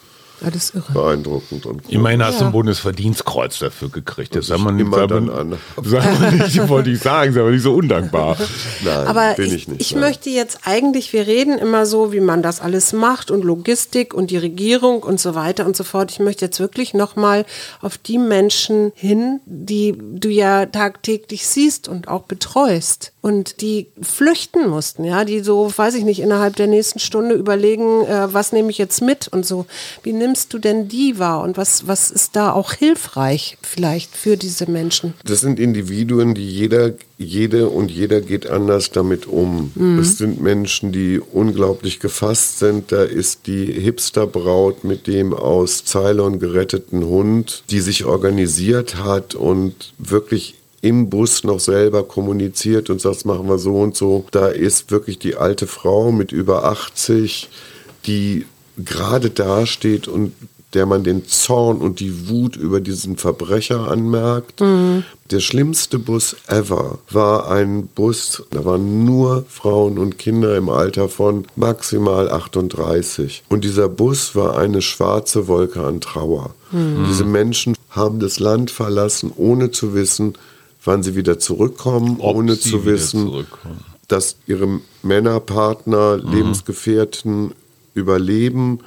alles 0.45 0.75
irre. 0.75 0.93
Beeindruckend. 0.93 1.67
Und 1.67 1.83
cool. 1.85 1.95
Immerhin 1.95 2.23
hast 2.25 2.41
du 2.41 2.47
ein 2.47 2.53
Bundesverdienstkreuz 2.53 3.59
dafür 3.59 3.89
gekriegt. 3.89 4.35
Das, 4.35 4.47
das 4.47 4.61
man, 4.61 4.79
immer 4.79 5.07
dann 5.07 5.31
an. 5.31 5.59
Sag 5.83 6.33
nicht, 6.33 6.69
wollte 6.69 6.91
ich 6.91 7.01
sagen, 7.01 7.33
ist 7.33 7.39
aber 7.39 7.51
nicht 7.51 7.63
so 7.63 7.75
undankbar. 7.75 8.37
Nein, 8.85 9.07
aber 9.07 9.35
bin 9.35 9.47
ich, 9.47 9.55
ich 9.55 9.69
nicht. 9.69 9.81
Ich 9.81 9.93
nein. 9.93 10.01
möchte 10.01 10.31
jetzt 10.31 10.61
eigentlich, 10.65 11.13
wir 11.13 11.27
reden 11.27 11.59
immer 11.59 11.87
so, 11.87 12.13
wie 12.13 12.21
man 12.21 12.43
das 12.43 12.61
alles 12.61 12.93
macht 12.93 13.31
und 13.31 13.45
Logistik 13.45 14.15
und 14.15 14.31
die 14.31 14.39
Regierung 14.39 15.03
und 15.03 15.21
so 15.21 15.35
weiter 15.35 15.67
und 15.67 15.77
so 15.77 15.85
fort. 15.85 16.11
Ich 16.11 16.21
möchte 16.21 16.45
jetzt 16.45 16.61
wirklich 16.61 16.95
nochmal 16.95 17.45
auf 17.81 17.99
die 17.99 18.19
Menschen 18.19 18.93
hin, 18.95 19.41
die 19.47 19.95
du 19.99 20.29
ja 20.29 20.67
tagtäglich 20.67 21.47
siehst 21.47 21.89
und 21.89 22.09
auch 22.09 22.23
betreust 22.23 23.13
und 23.23 23.61
die 23.61 23.87
flüchten 24.03 24.69
mussten, 24.69 25.05
ja, 25.05 25.25
die 25.25 25.41
so, 25.41 25.73
weiß 25.75 25.95
ich 25.95 26.05
nicht, 26.05 26.21
innerhalb 26.21 26.57
der 26.57 26.67
nächsten 26.67 26.99
Stunde 26.99 27.37
überlegen, 27.37 28.05
äh, 28.05 28.35
was 28.35 28.53
nehme 28.53 28.71
ich 28.71 28.79
jetzt 28.79 29.01
mit 29.01 29.29
und 29.29 29.47
so. 29.47 29.67
Wie 30.03 30.13
nimmst 30.13 30.32
du 30.35 30.59
denn 30.59 30.89
die 30.89 31.19
wahr 31.19 31.43
und 31.43 31.57
was, 31.57 31.87
was 31.87 32.11
ist 32.11 32.37
da 32.37 32.53
auch 32.53 32.73
hilfreich 32.73 33.59
vielleicht 33.63 34.17
für 34.17 34.37
diese 34.37 34.71
Menschen? 34.71 35.15
Das 35.25 35.41
sind 35.41 35.59
Individuen, 35.59 36.35
die 36.35 36.49
jeder, 36.49 36.93
jede 37.19 37.69
und 37.69 37.91
jeder 37.91 38.21
geht 38.21 38.49
anders 38.49 38.91
damit 38.91 39.27
um. 39.27 39.73
Mhm. 39.75 39.99
Es 39.99 40.19
sind 40.19 40.41
Menschen, 40.41 40.93
die 40.93 41.21
unglaublich 41.21 42.01
gefasst 42.01 42.59
sind. 42.59 42.93
Da 42.93 43.03
ist 43.03 43.47
die 43.47 43.67
Hipsterbraut 43.67 44.85
mit 44.85 45.07
dem 45.07 45.33
aus 45.35 45.85
Ceylon 45.85 46.39
geretteten 46.39 47.05
Hund, 47.05 47.65
die 47.71 47.81
sich 47.81 48.05
organisiert 48.05 48.97
hat 48.97 49.35
und 49.35 49.93
wirklich 49.99 50.55
im 50.83 51.09
Bus 51.09 51.45
noch 51.45 51.61
selber 51.61 52.03
kommuniziert 52.03 52.91
und 52.91 53.01
sagt, 53.01 53.25
machen 53.25 53.49
wir 53.49 53.59
so 53.59 53.81
und 53.81 53.97
so. 53.97 54.25
Da 54.33 54.49
ist 54.49 54.91
wirklich 54.91 55.19
die 55.19 55.37
alte 55.37 55.69
Frau 55.69 56.11
mit 56.11 56.33
über 56.33 56.65
80, 56.65 57.49
die 58.05 58.47
gerade 58.77 59.31
dasteht 59.31 60.09
und 60.09 60.33
der 60.75 60.87
man 60.87 61.05
den 61.05 61.27
Zorn 61.27 61.79
und 61.79 62.01
die 62.01 62.29
Wut 62.29 62.57
über 62.57 62.81
diesen 62.81 63.17
Verbrecher 63.17 63.91
anmerkt. 63.91 64.61
Mhm. 64.61 65.05
Der 65.31 65.41
schlimmste 65.41 65.99
Bus 65.99 66.37
ever 66.47 66.99
war 67.11 67.51
ein 67.51 67.89
Bus, 67.89 68.43
da 68.51 68.65
waren 68.65 69.05
nur 69.05 69.45
Frauen 69.49 69.99
und 69.99 70.19
Kinder 70.19 70.57
im 70.57 70.69
Alter 70.69 71.09
von 71.09 71.47
maximal 71.57 72.31
38. 72.31 73.45
Und 73.49 73.65
dieser 73.65 73.89
Bus 73.89 74.35
war 74.35 74.57
eine 74.57 74.83
schwarze 74.83 75.47
Wolke 75.47 75.83
an 75.83 76.01
Trauer. 76.01 76.55
Mhm. 76.71 77.07
Diese 77.09 77.25
Menschen 77.25 77.77
haben 77.91 78.19
das 78.19 78.41
Land 78.41 78.71
verlassen, 78.71 79.33
ohne 79.37 79.71
zu 79.71 79.95
wissen, 79.95 80.35
wann 80.85 81.03
sie 81.03 81.15
wieder 81.15 81.39
zurückkommen, 81.39 82.17
Ob 82.19 82.37
ohne 82.37 82.59
zu 82.59 82.85
wissen, 82.85 83.47
dass 84.09 84.37
ihre 84.47 84.81
Männerpartner, 85.03 86.17
mhm. 86.17 86.33
Lebensgefährten 86.33 87.53
überleben, 87.95 88.81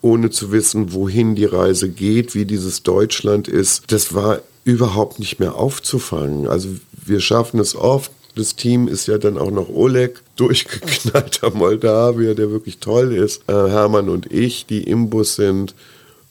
ohne 0.00 0.30
zu 0.30 0.52
wissen, 0.52 0.92
wohin 0.92 1.34
die 1.34 1.44
Reise 1.44 1.88
geht, 1.88 2.34
wie 2.34 2.44
dieses 2.44 2.82
Deutschland 2.82 3.48
ist. 3.48 3.84
Das 3.88 4.14
war 4.14 4.40
überhaupt 4.64 5.18
nicht 5.18 5.40
mehr 5.40 5.56
aufzufangen. 5.56 6.46
Also 6.46 6.68
wir 7.04 7.20
schaffen 7.20 7.58
es 7.58 7.74
oft, 7.74 8.12
des 8.36 8.54
Teams 8.54 8.90
ist 8.90 9.08
ja 9.08 9.18
dann 9.18 9.36
auch 9.36 9.50
noch 9.50 9.68
Oleg, 9.68 10.22
durchgeknallter 10.36 11.50
Moldawier, 11.50 12.34
der 12.34 12.50
wirklich 12.50 12.78
toll 12.78 13.12
ist. 13.12 13.42
Äh, 13.48 13.52
Hermann 13.52 14.08
und 14.08 14.32
ich, 14.32 14.66
die 14.66 14.84
im 14.84 15.10
Bus 15.10 15.34
sind 15.34 15.74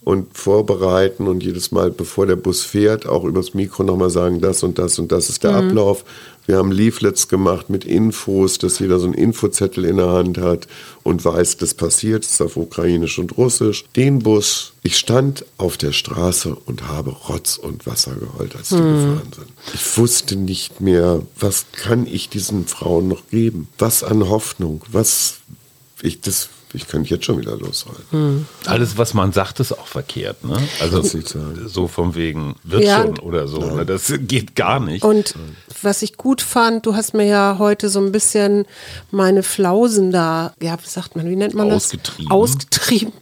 und 0.04 0.38
vorbereiten 0.38 1.28
und 1.28 1.43
jedes 1.43 1.72
Mal, 1.72 1.91
bevor 1.91 2.26
der 2.26 2.38
Bus 2.38 2.63
fährt, 2.63 3.06
auch 3.06 3.26
übers 3.26 3.54
Mikro 3.54 3.84
nochmal 3.84 4.10
sagen, 4.10 4.39
das 4.39 4.63
und 4.63 4.80
das 4.80 4.98
und 5.00 5.12
das 5.12 5.30
ist 5.30 5.43
der 5.43 5.62
mhm. 5.62 5.70
Ablauf. 5.70 6.06
Wir 6.47 6.57
haben 6.57 6.71
Leaflets 6.71 7.27
gemacht 7.27 7.69
mit 7.69 7.83
Infos, 7.83 8.57
dass 8.57 8.79
jeder 8.79 8.99
so 8.99 9.05
einen 9.05 9.13
Infozettel 9.13 9.83
in 9.83 9.97
der 9.97 10.07
Hand 10.07 10.38
hat 10.38 10.67
und 11.03 11.23
weiß, 11.23 11.57
das 11.57 11.73
passiert, 11.73 12.23
das 12.23 12.31
ist 12.31 12.41
auf 12.41 12.55
Ukrainisch 12.55 13.19
und 13.19 13.38
Russisch. 13.38 13.83
Den 13.97 14.19
Bus, 14.19 14.71
ich 14.81 14.97
stand 14.97 15.45
auf 15.57 15.75
der 15.75 15.91
Straße 15.91 16.55
und 16.65 16.88
habe 16.88 17.12
Rotz 17.12 17.57
und 17.57 17.86
Wasser 17.86 18.15
geheult, 18.15 18.55
als 18.55 18.69
die 18.69 18.75
hm. 18.75 18.83
gefahren 18.83 19.31
sind. 19.36 19.47
Ich 19.73 19.97
wusste 19.97 20.38
nicht 20.38 20.79
mehr, 20.79 21.21
was 21.38 21.65
kann 21.73 22.07
ich 22.07 22.29
diesen 22.29 22.65
Frauen 22.65 23.10
noch 23.10 23.27
geben? 23.29 23.67
Was 23.77 24.03
an 24.03 24.29
Hoffnung? 24.29 24.81
Was, 24.89 25.39
ich, 26.01 26.21
das 26.21 26.47
ich 26.73 26.88
kann 26.88 27.03
jetzt 27.06 27.25
schon 27.25 27.39
wieder 27.39 27.56
loshalten. 27.58 28.03
Hm. 28.12 28.45
Alles, 28.65 28.97
was 28.97 29.13
man 29.13 29.32
sagt, 29.32 29.60
ist 29.60 29.71
auch 29.71 29.88
verkehrt. 29.88 30.43
Ne? 30.43 30.58
Also 30.82 31.01
so 31.67 31.88
vom 31.88 32.15
wegen 32.15 32.56
wird 32.63 32.84
ja, 32.84 33.01
schon 33.01 33.19
oder 33.19 33.47
so. 33.47 33.60
Ne? 33.60 33.86
Das 33.86 34.13
geht 34.19 34.56
gar 34.56 34.80
nicht. 34.80 35.03
Und 35.03 35.36
was 35.82 36.01
ich 36.01 36.17
gut 36.17 36.41
fand, 36.41 36.86
du 36.86 36.95
hast 36.95 37.13
mir 37.13 37.25
ja 37.25 37.56
heute 37.60 37.89
so 37.89 37.99
ein 37.99 38.12
bisschen 38.12 38.65
meine 39.12 39.43
Flausen 39.43 40.12
da, 40.12 40.53
ja, 40.62 40.77
wie 40.82 40.89
sagt 40.89 41.15
man, 41.15 41.30
wie 41.30 41.36
nennt 41.36 41.53
man 41.53 41.69
das? 41.69 41.86
Ausgetrieben. 41.86 42.32
Ausgetrieben. 42.32 43.13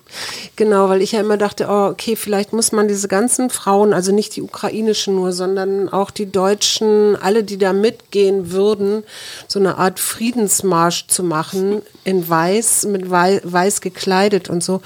Genau, 0.56 0.90
weil 0.90 1.02
ich 1.02 1.14
ja 1.14 1.20
immer 1.20 1.38
dachte, 1.38 1.68
oh, 1.70 1.88
okay, 1.88 2.16
vielleicht 2.16 2.54
muss 2.54 2.72
man 2.72 2.88
diese 2.88 3.08
ganzen 3.08 3.50
Frauen, 3.50 3.94
also 3.94 4.12
nicht 4.12 4.36
die 4.36 4.42
ukrainischen 4.42 5.16
nur, 5.16 5.32
sondern 5.32 5.90
auch 5.90 6.12
die 6.12 6.32
Deutschen, 6.32 7.16
alle, 7.16 7.44
die 7.44 7.58
da 7.58 7.74
mitgehen 7.74 8.52
würden, 8.52 9.04
so 9.48 9.60
eine 9.60 9.78
Art 9.78 10.00
Friedensmarsch 10.00 11.08
zu 11.08 11.24
machen, 11.24 11.82
in 12.04 12.28
weiß, 12.28 12.86
mit 12.86 13.10
weiß, 13.10 13.42
weiß 13.44 13.82
gekleidet 13.82 14.50
und 14.50 14.64
so, 14.64 14.82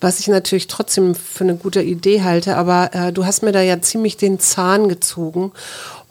was 0.00 0.20
ich 0.20 0.28
natürlich 0.28 0.68
trotzdem 0.68 1.14
für 1.14 1.44
eine 1.44 1.56
gute 1.56 1.82
Idee 1.82 2.22
halte, 2.22 2.56
aber 2.56 2.90
äh, 2.92 3.12
du 3.12 3.24
hast 3.24 3.42
mir 3.42 3.52
da 3.52 3.60
ja 3.60 3.80
ziemlich 3.80 4.16
den 4.16 4.38
Zahn 4.38 4.88
gezogen. 4.88 5.52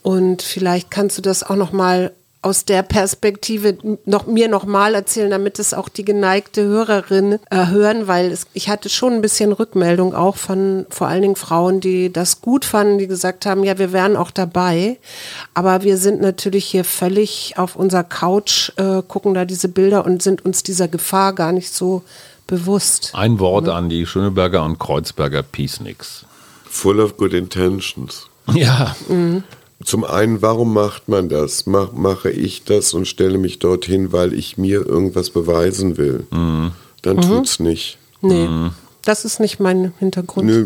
Und 0.02 0.42
vielleicht 0.42 0.92
kannst 0.92 1.18
du 1.18 1.22
das 1.22 1.44
auch 1.44 1.56
noch 1.56 1.72
mal 1.72 2.12
aus 2.44 2.66
der 2.66 2.84
Perspektive 2.84 3.78
noch 4.06 4.28
mir 4.28 4.50
nochmal 4.50 4.96
erzählen, 4.96 5.32
damit 5.32 5.60
es 5.60 5.74
auch 5.74 5.90
die 5.90 6.04
geneigte 6.04 6.64
Hörerin 6.64 7.40
äh, 7.50 7.68
hören, 7.68 8.08
weil 8.08 8.32
es, 8.32 8.48
ich 8.54 8.70
hatte 8.70 8.90
schon 8.90 9.14
ein 9.14 9.22
bisschen 9.22 9.54
Rückmeldung 9.54 10.14
auch 10.14 10.36
von 10.36 10.86
vor 10.90 11.08
allen 11.08 11.22
Dingen 11.22 11.36
Frauen, 11.36 11.80
die 11.80 12.12
das 12.12 12.42
gut 12.42 12.66
fanden, 12.66 12.98
die 12.98 13.08
gesagt 13.08 13.46
haben, 13.46 13.64
ja, 13.64 13.80
wir 13.80 13.94
wären 13.94 14.18
auch 14.18 14.30
dabei, 14.30 14.98
aber 15.54 15.84
wir 15.84 15.98
sind 15.98 16.22
natürlich 16.22 16.66
hier 16.66 16.84
völlig 16.84 17.54
auf 17.58 17.76
unserer 17.76 18.04
Couch, 18.04 18.72
äh, 18.78 19.02
gucken 19.08 19.34
da 19.34 19.46
diese 19.46 19.70
Bilder 19.70 20.06
und 20.06 20.22
sind 20.22 20.44
uns 20.44 20.64
dieser 20.64 20.90
Gefahr 20.90 21.34
gar 21.34 21.54
nicht 21.54 21.74
so 21.74 22.04
bewusst. 22.46 23.12
Ein 23.14 23.40
Wort 23.40 23.68
ja. 23.68 23.74
an 23.74 23.90
die 23.90 24.06
Schöneberger 24.06 24.64
und 24.64 24.80
Kreuzberger 24.80 25.44
Peaceniks. 25.44 26.26
Full 26.66 27.00
of 27.00 27.18
good 27.18 27.34
intentions. 27.34 28.28
Ja. 28.54 28.96
Mhm. 29.08 29.44
Zum 29.84 30.04
einen, 30.04 30.42
warum 30.42 30.74
macht 30.74 31.10
man 31.10 31.30
das? 31.30 31.66
Mach, 31.66 31.92
mache 31.92 32.30
ich 32.30 32.64
das 32.64 32.94
und 32.94 33.08
stelle 33.08 33.38
mich 33.38 33.60
dorthin, 33.60 34.12
weil 34.12 34.34
ich 34.34 34.58
mir 34.58 34.86
irgendwas 34.86 35.30
beweisen 35.30 35.98
will? 35.98 36.26
Mhm. 36.32 36.72
Dann 37.02 37.18
mhm. 37.18 37.22
tut's 37.22 37.60
nicht. 37.60 37.98
Nee. 38.22 38.48
Mhm. 38.48 38.72
Das 39.06 39.26
ist 39.26 39.42
nicht 39.42 39.60
mein 39.60 39.94
Hintergrund. 40.00 40.48
Nö, 40.48 40.66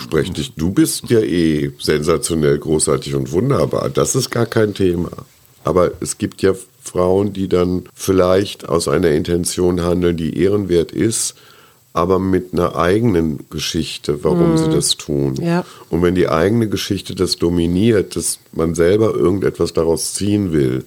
sprech 0.00 0.32
dich. 0.32 0.54
Du 0.54 0.70
bist 0.70 1.10
ja 1.10 1.20
eh 1.20 1.70
sensationell, 1.78 2.58
großartig 2.58 3.14
und 3.14 3.30
wunderbar. 3.30 3.90
Das 3.90 4.14
ist 4.14 4.30
gar 4.30 4.46
kein 4.46 4.72
Thema. 4.72 5.10
Aber 5.64 5.92
es 6.00 6.16
gibt 6.16 6.40
ja 6.40 6.54
Frauen, 6.80 7.34
die 7.34 7.48
dann 7.48 7.84
vielleicht 7.92 8.66
aus 8.66 8.88
einer 8.88 9.10
Intention 9.10 9.82
handeln, 9.82 10.16
die 10.16 10.38
ehrenwert 10.38 10.92
ist, 10.92 11.34
aber 11.92 12.18
mit 12.18 12.52
einer 12.52 12.76
eigenen 12.76 13.40
Geschichte, 13.50 14.22
warum 14.22 14.52
mhm. 14.52 14.58
sie 14.58 14.70
das 14.70 14.96
tun. 14.96 15.34
Ja. 15.36 15.64
Und 15.90 16.02
wenn 16.02 16.14
die 16.14 16.28
eigene 16.28 16.68
Geschichte 16.68 17.14
das 17.14 17.36
dominiert, 17.36 18.14
dass 18.14 18.38
man 18.52 18.74
selber 18.74 19.14
irgendetwas 19.14 19.72
daraus 19.72 20.14
ziehen 20.14 20.52
will, 20.52 20.84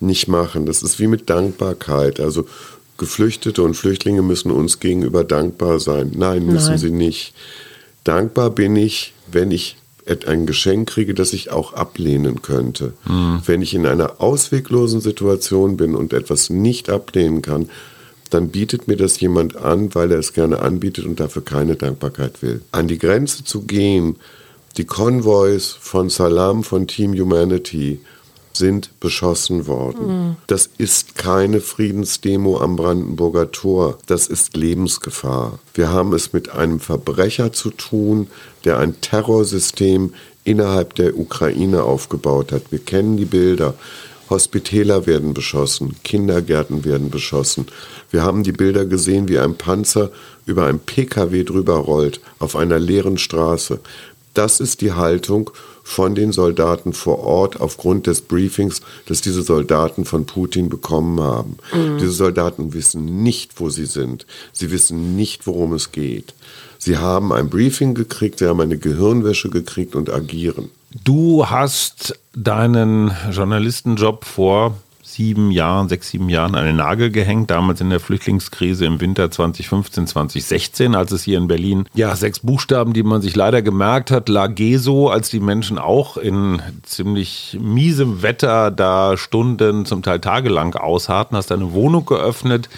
nicht 0.00 0.28
machen. 0.28 0.66
Das 0.66 0.82
ist 0.82 0.98
wie 1.00 1.06
mit 1.06 1.30
Dankbarkeit. 1.30 2.20
Also 2.20 2.46
Geflüchtete 2.98 3.62
und 3.62 3.74
Flüchtlinge 3.74 4.22
müssen 4.22 4.50
uns 4.50 4.80
gegenüber 4.80 5.24
dankbar 5.24 5.80
sein. 5.80 6.12
Nein, 6.14 6.46
müssen 6.46 6.70
Nein. 6.70 6.78
sie 6.78 6.90
nicht. 6.90 7.34
Dankbar 8.04 8.50
bin 8.50 8.76
ich, 8.76 9.14
wenn 9.30 9.50
ich 9.50 9.76
ein 10.26 10.46
Geschenk 10.46 10.88
kriege, 10.88 11.14
das 11.14 11.32
ich 11.32 11.50
auch 11.50 11.72
ablehnen 11.72 12.40
könnte. 12.42 12.92
Mhm. 13.08 13.42
Wenn 13.44 13.62
ich 13.62 13.74
in 13.74 13.86
einer 13.86 14.20
ausweglosen 14.20 15.00
Situation 15.00 15.76
bin 15.76 15.94
und 15.94 16.12
etwas 16.12 16.48
nicht 16.48 16.90
ablehnen 16.90 17.42
kann, 17.42 17.68
dann 18.30 18.48
bietet 18.48 18.88
mir 18.88 18.96
das 18.96 19.20
jemand 19.20 19.56
an, 19.56 19.94
weil 19.94 20.12
er 20.12 20.18
es 20.18 20.32
gerne 20.32 20.60
anbietet 20.60 21.04
und 21.04 21.20
dafür 21.20 21.44
keine 21.44 21.76
Dankbarkeit 21.76 22.42
will. 22.42 22.62
An 22.72 22.88
die 22.88 22.98
Grenze 22.98 23.44
zu 23.44 23.62
gehen, 23.62 24.16
die 24.76 24.84
Konvois 24.84 25.76
von 25.80 26.10
Salam, 26.10 26.62
von 26.62 26.86
Team 26.86 27.12
Humanity 27.14 28.00
sind 28.52 28.98
beschossen 29.00 29.66
worden. 29.66 30.06
Mhm. 30.06 30.36
Das 30.46 30.68
ist 30.78 31.16
keine 31.16 31.60
Friedensdemo 31.60 32.58
am 32.58 32.76
Brandenburger 32.76 33.50
Tor. 33.52 33.98
Das 34.06 34.26
ist 34.26 34.56
Lebensgefahr. 34.56 35.58
Wir 35.74 35.90
haben 35.90 36.12
es 36.14 36.32
mit 36.32 36.50
einem 36.50 36.80
Verbrecher 36.80 37.52
zu 37.52 37.70
tun, 37.70 38.28
der 38.64 38.78
ein 38.78 39.00
Terrorsystem 39.00 40.14
innerhalb 40.44 40.94
der 40.94 41.18
Ukraine 41.18 41.82
aufgebaut 41.82 42.52
hat. 42.52 42.70
Wir 42.70 42.78
kennen 42.78 43.16
die 43.16 43.24
Bilder. 43.24 43.74
Hospitäler 44.28 45.06
werden 45.06 45.34
beschossen, 45.34 45.96
Kindergärten 46.02 46.84
werden 46.84 47.10
beschossen. 47.10 47.66
Wir 48.10 48.22
haben 48.22 48.42
die 48.42 48.52
Bilder 48.52 48.84
gesehen, 48.84 49.28
wie 49.28 49.38
ein 49.38 49.56
Panzer 49.56 50.10
über 50.46 50.66
ein 50.66 50.80
Pkw 50.80 51.44
drüber 51.44 51.76
rollt 51.76 52.20
auf 52.38 52.56
einer 52.56 52.78
leeren 52.78 53.18
Straße. 53.18 53.80
Das 54.34 54.60
ist 54.60 54.82
die 54.82 54.92
Haltung 54.92 55.50
von 55.82 56.14
den 56.14 56.32
Soldaten 56.32 56.92
vor 56.92 57.20
Ort 57.20 57.60
aufgrund 57.60 58.06
des 58.06 58.20
Briefings, 58.20 58.82
das 59.06 59.20
diese 59.20 59.42
Soldaten 59.42 60.04
von 60.04 60.26
Putin 60.26 60.68
bekommen 60.68 61.20
haben. 61.20 61.56
Mhm. 61.72 61.98
Diese 61.98 62.10
Soldaten 62.10 62.74
wissen 62.74 63.22
nicht, 63.22 63.60
wo 63.60 63.70
sie 63.70 63.86
sind. 63.86 64.26
Sie 64.52 64.70
wissen 64.70 65.16
nicht, 65.16 65.46
worum 65.46 65.72
es 65.72 65.92
geht. 65.92 66.34
Sie 66.78 66.98
haben 66.98 67.32
ein 67.32 67.48
Briefing 67.48 67.94
gekriegt, 67.94 68.40
sie 68.40 68.46
haben 68.46 68.60
eine 68.60 68.78
Gehirnwäsche 68.78 69.48
gekriegt 69.48 69.94
und 69.94 70.10
agieren. 70.10 70.70
Du 71.04 71.48
hast 71.48 72.18
deinen 72.34 73.12
Journalistenjob 73.30 74.24
vor 74.24 74.76
sieben 75.02 75.50
Jahren, 75.50 75.88
sechs, 75.88 76.10
sieben 76.10 76.28
Jahren 76.28 76.54
an 76.54 76.64
den 76.64 76.76
Nagel 76.76 77.10
gehängt, 77.10 77.50
damals 77.50 77.80
in 77.80 77.90
der 77.90 78.00
Flüchtlingskrise 78.00 78.86
im 78.86 79.00
Winter 79.00 79.30
2015, 79.30 80.06
2016, 80.08 80.94
als 80.94 81.12
es 81.12 81.22
hier 81.22 81.38
in 81.38 81.48
Berlin, 81.48 81.88
ja, 81.94 82.14
sechs 82.16 82.40
Buchstaben, 82.40 82.92
die 82.92 83.02
man 83.02 83.22
sich 83.22 83.36
leider 83.36 83.62
gemerkt 83.62 84.10
hat, 84.10 84.28
Lageso, 84.28 85.08
als 85.08 85.30
die 85.30 85.40
Menschen 85.40 85.78
auch 85.78 86.16
in 86.16 86.60
ziemlich 86.82 87.56
miesem 87.60 88.22
Wetter 88.22 88.70
da 88.70 89.16
Stunden, 89.16 89.86
zum 89.86 90.02
Teil 90.02 90.20
tagelang 90.20 90.74
ausharten, 90.74 91.36
hast 91.36 91.50
deine 91.50 91.72
Wohnung 91.72 92.04
geöffnet 92.04 92.68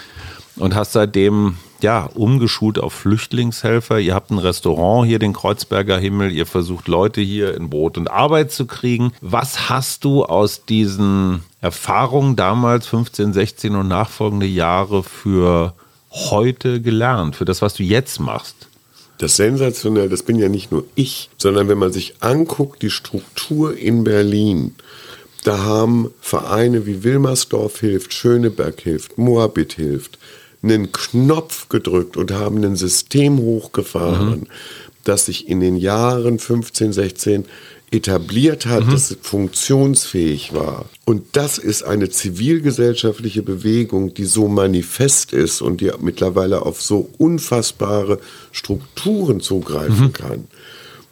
und 0.57 0.75
hast 0.75 0.93
seitdem 0.93 1.57
ja, 1.81 2.09
umgeschult 2.15 2.79
auf 2.79 2.93
Flüchtlingshelfer. 2.93 3.99
Ihr 3.99 4.15
habt 4.15 4.31
ein 4.31 4.39
Restaurant 4.39 5.07
hier, 5.07 5.19
den 5.19 5.33
Kreuzberger 5.33 5.99
Himmel. 5.99 6.33
Ihr 6.33 6.47
versucht 6.47 6.89
Leute 6.89 7.21
hier 7.21 7.55
in 7.55 7.71
Brot 7.71 7.99
und 7.99 8.11
Arbeit 8.11 8.53
zu 8.53 8.67
kriegen. 8.67 9.13
Was 9.21 9.69
hast 9.69 10.05
du 10.05 10.25
aus 10.25 10.65
diesen 10.65 11.43
Erfahrungen 11.61 12.37
damals, 12.37 12.87
15, 12.87 13.33
16 13.33 13.75
und 13.75 13.89
nachfolgende 13.89 14.47
Jahre 14.47 15.03
für 15.03 15.75
heute 16.11 16.81
gelernt, 16.81 17.37
für 17.37 17.45
das, 17.45 17.63
was 17.63 17.75
du 17.75 17.83
jetzt 17.83 18.21
machst? 18.21 18.69
Das 19.19 19.37
sensationell, 19.37 20.09
das 20.09 20.23
bin 20.23 20.39
ja 20.39 20.49
nicht 20.49 20.71
nur 20.71 20.85
ich, 20.95 21.29
sondern 21.39 21.69
wenn 21.69 21.79
man 21.79 21.93
sich 21.93 22.15
anguckt, 22.21 22.83
die 22.83 22.91
Struktur 22.91 23.77
in 23.77 24.05
Berlin, 24.05 24.77
da 25.45 25.59
haben 25.59 26.13
Vereine 26.21 26.87
wie 26.87 27.03
Wilmersdorf 27.03 27.81
hilft, 27.81 28.13
Schöneberg 28.13 28.81
hilft, 28.81 29.19
Moabit 29.19 29.73
hilft, 29.73 30.19
einen 30.63 30.93
Knopf 30.93 31.69
gedrückt 31.69 32.17
und 32.17 32.33
haben 32.33 32.63
ein 32.65 32.77
System 32.77 33.39
hochgefahren, 33.39 34.41
mhm. 34.41 34.47
das 35.05 35.27
sich 35.27 35.49
in 35.49 35.61
den 35.61 35.77
Jahren 35.77 36.39
15, 36.39 36.93
16 36.93 37.45
etabliert 37.91 38.67
hat, 38.67 38.87
mhm. 38.87 38.91
dass 38.91 39.11
es 39.11 39.19
funktionsfähig 39.23 40.53
war. 40.53 40.87
Und 41.05 41.25
das 41.33 41.57
ist 41.57 41.83
eine 41.83 42.11
zivilgesellschaftliche 42.11 43.43
Bewegung, 43.43 44.13
die 44.13 44.27
so 44.27 44.49
manifest 44.49 45.33
ist 45.33 45.63
und 45.63 45.81
die 45.81 45.91
mittlerweile 46.01 46.63
auf 46.63 46.83
so 46.83 47.09
unfassbare 47.19 48.21
Strukturen 48.53 49.41
zugreifen 49.41 50.07
mhm. 50.07 50.13
kann, 50.13 50.45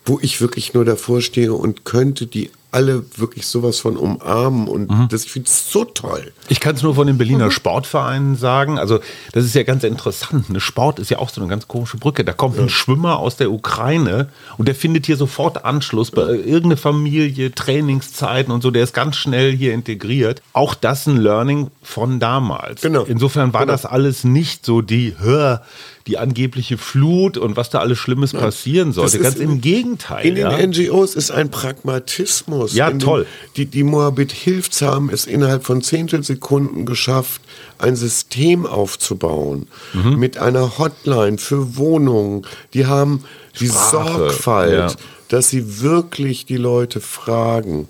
wo 0.04 0.18
ich 0.20 0.40
wirklich 0.40 0.74
nur 0.74 0.85
davor 0.85 1.22
stehe 1.22 1.54
und 1.54 1.85
könnte 1.85 2.26
die 2.26 2.50
alle 2.77 3.05
wirklich 3.17 3.47
sowas 3.47 3.79
von 3.81 3.97
umarmen 3.97 4.69
und 4.69 4.91
Mhm. 4.91 5.09
das, 5.11 5.25
ich 5.25 5.33
finde 5.33 5.49
es 5.49 5.73
so 5.73 5.85
toll. 5.85 6.33
Ich 6.49 6.61
kann 6.61 6.77
es 6.77 6.83
nur 6.83 6.95
von 6.95 7.07
den 7.07 7.17
Berliner 7.19 7.51
Sportvereinen 7.51 8.37
sagen. 8.37 8.79
Also, 8.79 9.01
das 9.33 9.45
ist 9.45 9.55
ja 9.55 9.62
ganz 9.62 9.83
interessant. 9.85 10.51
Ne? 10.51 10.61
Sport 10.61 10.99
ist 10.99 11.11
ja 11.11 11.19
auch 11.19 11.31
so 11.31 11.41
eine 11.41 11.49
ganz 11.49 11.67
komische 11.69 11.97
Brücke. 11.97 12.25
Da 12.25 12.33
kommt 12.33 12.59
ein 12.59 12.69
Schwimmer 12.69 13.19
aus 13.19 13.37
der 13.37 13.51
Ukraine 13.51 14.29
und 14.59 14.69
der 14.69 14.75
findet 14.75 15.07
hier 15.07 15.17
sofort 15.17 15.65
Anschluss 15.65 16.11
bei 16.11 16.23
irgendeiner 16.23 16.77
Familie, 16.77 17.53
Trainingszeiten 17.53 18.53
und 18.53 18.62
so. 18.62 18.71
Der 18.71 18.85
ist 18.85 18.93
ganz 18.95 19.17
schnell 19.17 19.53
hier 19.57 19.73
integriert. 19.75 20.43
Auch 20.53 20.75
das 20.75 21.07
ein 21.07 21.17
Learning 21.17 21.71
von 21.83 22.21
damals. 22.21 22.83
Genau. 22.83 23.03
Insofern 23.05 23.53
war 23.53 23.62
Genau. 23.62 23.73
das 23.73 23.87
alles 23.87 24.25
nicht 24.25 24.67
so 24.67 24.83
die, 24.83 25.15
hör, 25.19 25.62
die 26.07 26.19
angebliche 26.19 26.79
Flut 26.79 27.37
und 27.37 27.57
was 27.57 27.71
da 27.71 27.81
alles 27.81 27.99
Schlimmes 27.99 28.33
passieren 28.33 28.92
sollte. 28.92 29.19
Ganz 29.19 29.37
im 29.37 29.61
Gegenteil. 29.61 30.25
In 30.27 30.37
ja? 30.37 30.57
den 30.57 30.71
NGOs 30.71 31.14
ist 31.16 31.31
ein 31.31 31.51
Pragmatismus. 31.51 32.75
Ja, 32.75 32.88
In 32.88 32.99
den- 32.99 33.05
toll. 33.05 33.27
Die, 33.57 33.66
die 33.66 33.83
Moabit 33.83 34.33
Hilfs 34.33 34.83
haben 34.83 35.11
es 35.11 35.27
innerhalb 35.27 35.64
von 35.64 35.83
Zehntelsekunden 35.83 36.87
geschafft, 36.87 37.40
ein 37.79 37.97
System 37.97 38.66
aufzubauen 38.66 39.66
Mhm. 39.95 40.19
mit 40.19 40.38
einer 40.38 40.79
Hotline 40.79 41.38
für 41.38 41.77
Wohnungen. 41.77 42.47
Die 42.75 42.87
haben 42.87 43.25
die 43.59 43.66
Sprache, 43.69 44.19
Sorgfalt, 44.19 44.73
ja. 44.92 44.97
dass 45.29 45.51
sie 45.51 45.81
wirklich 45.81 46.47
die 46.47 46.57
Leute 46.57 47.01
fragen, 47.01 47.88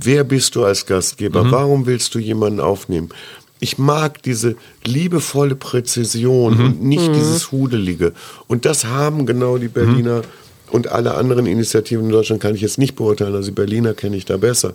wer 0.00 0.24
bist 0.24 0.54
du 0.54 0.64
als 0.64 0.86
Gastgeber? 0.86 1.44
Mhm. 1.44 1.50
Warum 1.52 1.86
willst 1.86 2.14
du 2.14 2.18
jemanden 2.18 2.60
aufnehmen? 2.60 3.08
Ich 3.60 3.78
mag 3.78 4.22
diese 4.22 4.56
liebevolle 4.84 5.54
Präzision 5.54 6.56
Mhm. 6.58 6.64
und 6.66 6.82
nicht 6.84 7.14
dieses 7.14 7.50
Hudelige. 7.52 8.12
Und 8.46 8.64
das 8.64 8.84
haben 8.84 9.26
genau 9.26 9.58
die 9.58 9.68
Berliner 9.68 10.22
und 10.70 10.88
alle 10.88 11.14
anderen 11.14 11.46
Initiativen 11.46 12.04
in 12.06 12.10
Deutschland 12.12 12.42
kann 12.42 12.54
ich 12.54 12.60
jetzt 12.60 12.76
nicht 12.78 12.94
beurteilen. 12.94 13.34
Also 13.34 13.48
die 13.48 13.54
Berliner 13.54 13.94
kenne 13.94 14.16
ich 14.16 14.26
da 14.26 14.36
besser. 14.36 14.74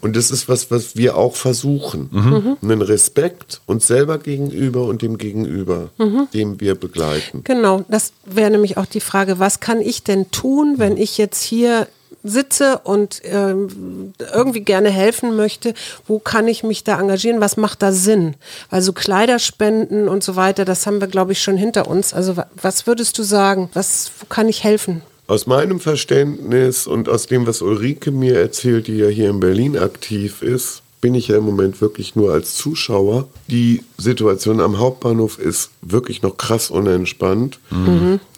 Und 0.00 0.14
das 0.16 0.30
ist 0.30 0.48
was, 0.48 0.70
was 0.70 0.96
wir 0.96 1.16
auch 1.16 1.34
versuchen. 1.36 2.08
Mhm. 2.12 2.56
Einen 2.62 2.82
Respekt 2.82 3.60
uns 3.66 3.86
selber 3.86 4.18
gegenüber 4.18 4.84
und 4.84 5.02
dem 5.02 5.18
Gegenüber, 5.18 5.90
dem 6.32 6.60
wir 6.60 6.74
begleiten. 6.76 7.42
Genau, 7.44 7.84
das 7.88 8.12
wäre 8.24 8.50
nämlich 8.50 8.76
auch 8.78 8.86
die 8.86 9.00
Frage, 9.00 9.38
was 9.40 9.60
kann 9.60 9.80
ich 9.80 10.02
denn 10.04 10.30
tun, 10.30 10.74
wenn 10.78 10.96
ich 10.96 11.18
jetzt 11.18 11.42
hier 11.42 11.86
sitze 12.24 12.78
und 12.84 13.20
ähm, 13.24 14.12
irgendwie 14.32 14.60
gerne 14.60 14.90
helfen 14.90 15.36
möchte, 15.36 15.74
wo 16.06 16.18
kann 16.18 16.48
ich 16.48 16.62
mich 16.62 16.84
da 16.84 17.00
engagieren, 17.00 17.40
was 17.40 17.56
macht 17.56 17.82
da 17.82 17.92
Sinn? 17.92 18.34
Also 18.70 18.92
Kleiderspenden 18.92 20.08
und 20.08 20.22
so 20.22 20.36
weiter, 20.36 20.64
das 20.64 20.86
haben 20.86 21.00
wir, 21.00 21.08
glaube 21.08 21.32
ich, 21.32 21.42
schon 21.42 21.56
hinter 21.56 21.88
uns. 21.88 22.12
Also 22.14 22.36
wa- 22.36 22.46
was 22.60 22.86
würdest 22.86 23.18
du 23.18 23.22
sagen, 23.22 23.70
was, 23.74 24.10
wo 24.20 24.26
kann 24.26 24.48
ich 24.48 24.62
helfen? 24.64 25.02
Aus 25.26 25.46
meinem 25.46 25.80
Verständnis 25.80 26.86
und 26.86 27.08
aus 27.08 27.26
dem, 27.26 27.46
was 27.46 27.62
Ulrike 27.62 28.10
mir 28.10 28.38
erzählt, 28.38 28.86
die 28.86 28.96
ja 28.98 29.06
hier 29.08 29.30
in 29.30 29.40
Berlin 29.40 29.78
aktiv 29.78 30.42
ist, 30.42 30.82
bin 31.02 31.14
ich 31.14 31.28
ja 31.28 31.36
im 31.36 31.44
Moment 31.44 31.80
wirklich 31.80 32.16
nur 32.16 32.32
als 32.32 32.54
Zuschauer. 32.54 33.28
Die 33.48 33.82
Situation 33.98 34.60
am 34.60 34.78
Hauptbahnhof 34.78 35.38
ist 35.38 35.70
wirklich 35.82 36.22
noch 36.22 36.38
krass 36.38 36.70
unentspannt. 36.70 37.58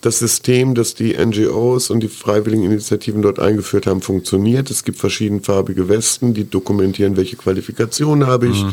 Das 0.00 0.18
System, 0.18 0.74
das 0.74 0.94
die 0.94 1.14
NGOs 1.14 1.90
und 1.90 2.00
die 2.00 2.08
freiwilligen 2.08 2.64
Initiativen 2.64 3.20
dort 3.22 3.38
eingeführt 3.38 3.86
haben, 3.86 4.00
funktioniert. 4.00 4.70
Es 4.70 4.82
gibt 4.82 4.98
verschiedenfarbige 4.98 5.88
Westen, 5.88 6.32
die 6.32 6.48
dokumentieren, 6.48 7.16
welche 7.16 7.36
Qualifikation 7.36 8.26
habe 8.26 8.48
ich 8.48 8.64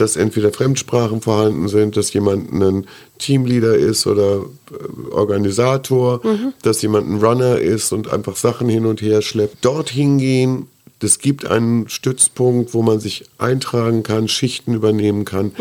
dass 0.00 0.16
entweder 0.16 0.50
Fremdsprachen 0.50 1.20
vorhanden 1.20 1.68
sind, 1.68 1.94
dass 1.96 2.12
jemand 2.14 2.50
ein 2.52 2.86
Teamleader 3.18 3.76
ist 3.76 4.06
oder 4.06 4.36
äh, 4.70 5.12
Organisator, 5.12 6.22
dass 6.62 6.80
jemand 6.80 7.10
ein 7.10 7.18
Runner 7.18 7.58
ist 7.58 7.92
und 7.92 8.10
einfach 8.10 8.36
Sachen 8.36 8.70
hin 8.70 8.86
und 8.86 9.02
her 9.02 9.20
schleppt. 9.20 9.62
Dorthin 9.62 10.16
gehen, 10.16 10.68
es 11.04 11.18
gibt 11.18 11.46
einen 11.46 11.88
Stützpunkt, 11.88 12.74
wo 12.74 12.82
man 12.82 13.00
sich 13.00 13.24
eintragen 13.38 14.02
kann, 14.02 14.28
Schichten 14.28 14.74
übernehmen 14.74 15.24
kann. 15.24 15.52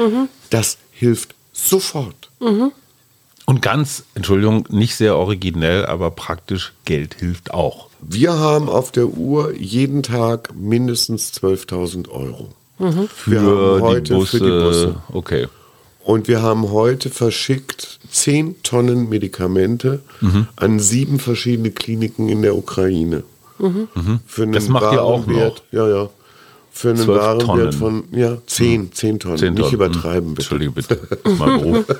Das 0.49 0.78
hilft 0.91 1.36
sofort. 1.54 2.30
Und 2.39 3.62
ganz, 3.62 4.04
Entschuldigung, 4.15 4.65
nicht 4.69 4.95
sehr 4.95 5.15
originell, 5.17 5.86
aber 5.86 6.12
praktisch, 6.12 6.73
Geld 6.86 7.15
hilft 7.15 7.52
auch. 7.54 7.89
Wir 8.02 8.34
haben 8.38 8.69
auf 8.69 8.91
der 8.91 9.08
Uhr 9.08 9.54
jeden 9.56 10.04
Tag 10.04 10.54
mindestens 10.56 11.32
12.000 11.34 12.10
Euro. 12.10 12.49
Für, 12.78 13.32
Wir 13.32 13.41
haben 13.41 13.82
heute 13.82 14.02
die 14.04 14.13
Busse, 14.13 14.38
für 14.38 14.43
die 14.43 14.49
Busse. 14.52 14.95
Okay. 15.12 15.47
Und 16.04 16.28
wir 16.30 16.41
haben 16.41 16.71
heute 16.71 17.10
verschickt 17.10 17.99
10 18.10 18.63
Tonnen 18.63 19.10
Medikamente 19.10 19.99
Mhm. 20.21 20.47
an 20.56 20.80
sieben 20.80 21.19
verschiedene 21.19 21.71
Kliniken 21.71 22.30
in 22.30 22.41
der 22.41 22.56
Ukraine. 22.56 23.23
Für 23.60 24.41
einen 24.43 24.52
Mhm. 24.52 24.54
Das 24.54 24.67
macht 24.69 24.93
ihr 24.93 25.04
auch 25.04 25.28
Warenwert- 25.28 25.62
Ja, 25.72 25.88
ja. 25.88 26.10
Für 26.72 26.89
einen 26.89 26.98
12 27.00 27.19
Warenwert 27.22 27.74
Tonnen. 27.78 28.04
von, 28.10 28.17
ja, 28.17 28.38
10, 28.45 28.93
10 28.93 29.19
Tonnen. 29.19 29.38
10 29.38 29.54
Nicht 29.54 29.62
Tonnen. 29.63 29.74
übertreiben, 29.76 30.34
bitte. 30.36 30.56
Entschuldige 30.56 30.72
bitte. 30.72 31.00
Mal 31.38 31.60
grob. 31.60 31.86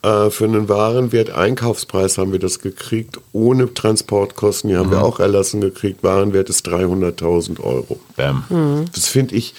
Äh, 0.00 0.30
für 0.30 0.44
einen 0.44 0.68
Warenwert 0.68 1.30
Einkaufspreis 1.30 2.18
haben 2.18 2.30
wir 2.30 2.38
das 2.38 2.60
gekriegt, 2.60 3.18
ohne 3.32 3.74
Transportkosten. 3.74 4.70
Die 4.70 4.76
haben 4.76 4.86
Mhm. 4.90 4.92
wir 4.92 5.02
auch 5.04 5.18
erlassen 5.18 5.60
gekriegt. 5.60 6.04
Warenwert 6.04 6.48
ist 6.48 6.68
300.000 6.68 7.58
Euro. 7.58 7.98
Bam. 8.14 8.44
Das 8.94 9.08
finde 9.08 9.34
ich, 9.34 9.54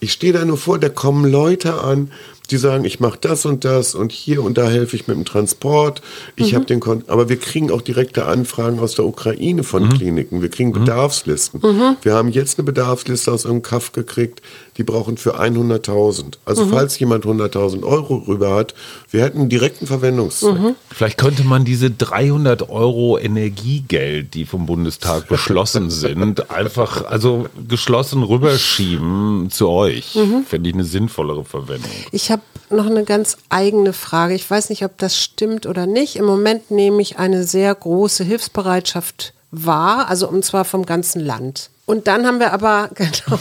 ich 0.00 0.10
stehe 0.12 0.32
da 0.32 0.44
nur 0.44 0.56
vor, 0.58 0.80
da 0.80 0.88
kommen 0.88 1.30
Leute 1.30 1.80
an, 1.80 2.10
die 2.50 2.56
sagen, 2.58 2.84
ich 2.84 3.00
mache 3.00 3.18
das 3.20 3.46
und 3.46 3.64
das 3.64 3.94
und 3.94 4.12
hier 4.12 4.42
und 4.42 4.58
da 4.58 4.68
helfe 4.68 4.96
ich 4.96 5.08
mit 5.08 5.16
dem 5.16 5.24
Transport. 5.24 6.02
Ich 6.36 6.54
habe 6.54 6.66
den 6.66 6.80
Kon 6.80 7.04
aber 7.06 7.28
wir 7.28 7.38
kriegen 7.38 7.70
auch 7.70 7.80
direkte 7.80 8.26
Anfragen 8.26 8.78
aus 8.78 8.94
der 8.94 9.06
Ukraine 9.06 9.62
von 9.62 9.88
Kliniken. 9.88 10.42
Wir 10.42 10.50
kriegen 10.50 10.72
Bedarfslisten. 10.72 11.62
Wir 12.02 12.14
haben 12.14 12.28
jetzt 12.28 12.58
eine 12.58 12.66
Bedarfsliste 12.66 13.32
aus 13.32 13.46
einem 13.46 13.62
Kaff 13.62 13.92
gekriegt, 13.92 14.42
die 14.76 14.84
brauchen 14.84 15.16
für 15.16 15.40
100.000. 15.40 16.34
Also 16.44 16.66
falls 16.66 16.98
jemand 16.98 17.24
100.000 17.24 17.84
Euro 17.84 18.16
rüber 18.26 18.54
hat, 18.54 18.74
wir 19.10 19.22
hätten 19.22 19.40
einen 19.40 19.48
direkten 19.48 19.86
Verwendungszweck. 19.86 20.74
Vielleicht 20.90 21.18
könnte 21.18 21.44
man 21.44 21.64
diese 21.64 21.90
300 21.90 22.68
Euro 22.70 23.18
Energiegeld, 23.18 24.34
die 24.34 24.46
vom 24.46 24.66
Bundestag 24.66 25.28
beschlossen 25.28 25.90
sind, 25.90 26.50
einfach 26.50 27.04
also 27.04 27.46
geschlossen 27.68 28.22
rüberschieben 28.22 29.50
zu 29.50 29.68
euch. 29.68 30.18
Fände 30.46 30.68
ich 30.68 30.74
eine 30.74 30.84
sinnvollere 30.84 31.44
Verwendung. 31.44 31.90
Ich 32.10 32.30
habe 32.30 32.42
noch 32.70 32.86
eine 32.86 33.04
ganz 33.04 33.36
eigene 33.48 33.92
Frage. 33.92 34.34
Ich 34.34 34.48
weiß 34.48 34.70
nicht, 34.70 34.84
ob 34.84 34.98
das 34.98 35.18
stimmt 35.18 35.66
oder 35.66 35.86
nicht. 35.86 36.16
Im 36.16 36.24
Moment 36.24 36.70
nehme 36.70 37.00
ich 37.02 37.18
eine 37.18 37.44
sehr 37.44 37.74
große 37.74 38.24
Hilfsbereitschaft 38.24 39.34
wahr, 39.50 40.08
also 40.08 40.28
und 40.28 40.44
zwar 40.44 40.64
vom 40.64 40.84
ganzen 40.84 41.20
Land. 41.20 41.70
Und 41.86 42.06
dann 42.06 42.26
haben 42.26 42.38
wir 42.38 42.52
aber, 42.52 42.90
genau, 42.94 43.38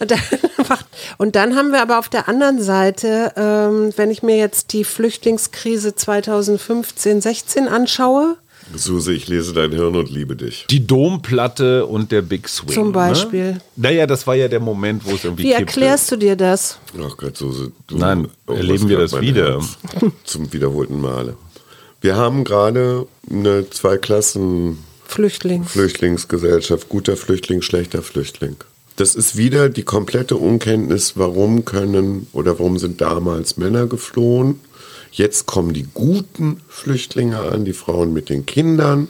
und 0.00 0.10
dann, 0.10 0.20
und 1.18 1.36
dann 1.36 1.56
haben 1.56 1.70
wir 1.70 1.80
aber 1.82 1.98
auf 1.98 2.08
der 2.08 2.28
anderen 2.28 2.60
Seite, 2.60 3.32
ähm, 3.36 3.92
wenn 3.96 4.10
ich 4.10 4.22
mir 4.22 4.36
jetzt 4.36 4.72
die 4.72 4.84
Flüchtlingskrise 4.84 5.94
2015, 5.94 7.20
16 7.20 7.68
anschaue, 7.68 8.36
Suse, 8.74 9.12
ich 9.12 9.28
lese 9.28 9.52
dein 9.52 9.72
Hirn 9.72 9.94
und 9.94 10.10
liebe 10.10 10.36
dich. 10.36 10.66
Die 10.70 10.86
Domplatte 10.86 11.86
und 11.86 12.10
der 12.10 12.22
Big 12.22 12.48
Swing. 12.48 12.72
Zum 12.72 12.92
Beispiel. 12.92 13.52
Ne? 13.52 13.60
Naja, 13.76 14.06
das 14.06 14.26
war 14.26 14.34
ja 14.34 14.48
der 14.48 14.60
Moment, 14.60 15.04
wo 15.04 15.14
es 15.14 15.24
irgendwie 15.24 15.44
wie 15.44 15.52
erklärst 15.52 16.10
du 16.10 16.16
dir 16.16 16.34
das? 16.34 16.78
Ach 16.98 17.16
Gott, 17.16 17.36
Suse. 17.36 17.72
Du, 17.86 17.98
Nein, 17.98 18.28
oh, 18.46 18.54
erleben 18.54 18.88
wir 18.88 18.98
das 18.98 19.20
wieder. 19.20 19.60
Herz. 19.60 19.76
Zum 20.24 20.52
wiederholten 20.52 21.00
Male. 21.00 21.36
Wir 22.00 22.16
haben 22.16 22.42
gerade 22.44 23.06
eine 23.30 23.68
Zwei-Klassen- 23.68 24.78
Flüchtlings. 25.14 25.70
Flüchtlingsgesellschaft, 25.70 26.88
guter 26.88 27.16
Flüchtling, 27.16 27.62
schlechter 27.62 28.02
Flüchtling. 28.02 28.56
Das 28.96 29.14
ist 29.14 29.36
wieder 29.36 29.68
die 29.68 29.84
komplette 29.84 30.36
Unkenntnis, 30.36 31.12
warum 31.16 31.64
können 31.64 32.26
oder 32.32 32.58
warum 32.58 32.78
sind 32.78 33.00
damals 33.00 33.56
Männer 33.56 33.86
geflohen. 33.86 34.58
Jetzt 35.12 35.46
kommen 35.46 35.72
die 35.72 35.86
guten 35.94 36.60
Flüchtlinge 36.68 37.38
an, 37.38 37.64
die 37.64 37.74
Frauen 37.74 38.12
mit 38.12 38.28
den 38.28 38.44
Kindern, 38.44 39.08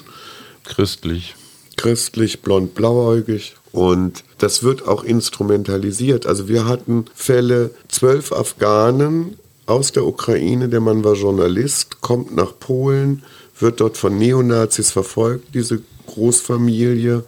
Christlich. 0.64 1.36
christlich, 1.78 2.42
blond, 2.42 2.74
blauäugig. 2.74 3.56
Und 3.72 4.24
das 4.36 4.62
wird 4.62 4.86
auch 4.86 5.04
instrumentalisiert. 5.04 6.26
Also 6.26 6.48
wir 6.48 6.66
hatten 6.66 7.06
Fälle, 7.14 7.70
zwölf 7.88 8.30
Afghanen 8.30 9.38
aus 9.64 9.92
der 9.92 10.04
Ukraine, 10.04 10.68
der 10.68 10.80
Mann 10.80 11.02
war 11.02 11.14
Journalist, 11.14 12.02
kommt 12.02 12.36
nach 12.36 12.52
Polen, 12.58 13.22
wird 13.58 13.80
dort 13.80 13.96
von 13.96 14.18
Neonazis 14.18 14.90
verfolgt, 14.90 15.54
diese 15.54 15.80
Großfamilie, 16.14 17.24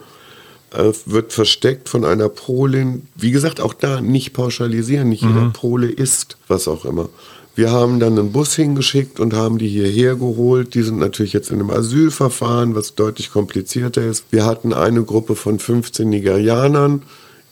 äh, 0.73 0.93
wird 1.07 1.33
versteckt 1.33 1.89
von 1.89 2.05
einer 2.05 2.29
Polin. 2.29 3.07
Wie 3.15 3.31
gesagt, 3.31 3.61
auch 3.61 3.75
da 3.75 4.01
nicht 4.01 4.33
pauschalisieren, 4.33 5.09
nicht 5.09 5.23
jeder 5.23 5.51
Pole 5.51 5.89
ist, 5.89 6.37
was 6.49 6.69
auch 6.69 6.85
immer. 6.85 7.09
Wir 7.55 7.71
haben 7.71 8.01
dann 8.01 8.19
einen 8.19 8.33
Bus 8.33 8.55
hingeschickt 8.55 9.19
und 9.19 9.33
haben 9.33 9.57
die 9.57 9.69
hierher 9.69 10.17
geholt. 10.17 10.75
Die 10.75 10.83
sind 10.83 10.99
natürlich 10.99 11.33
jetzt 11.33 11.51
in 11.51 11.61
einem 11.61 11.71
Asylverfahren, 11.71 12.75
was 12.75 12.95
deutlich 12.95 13.33
komplizierter 13.33 14.05
ist. 14.05 14.25
Wir 14.31 14.45
hatten 14.45 14.75
eine 14.75 15.03
Gruppe 15.05 15.37
von 15.37 15.59
15 15.59 16.11
Nigerianern. 16.11 17.03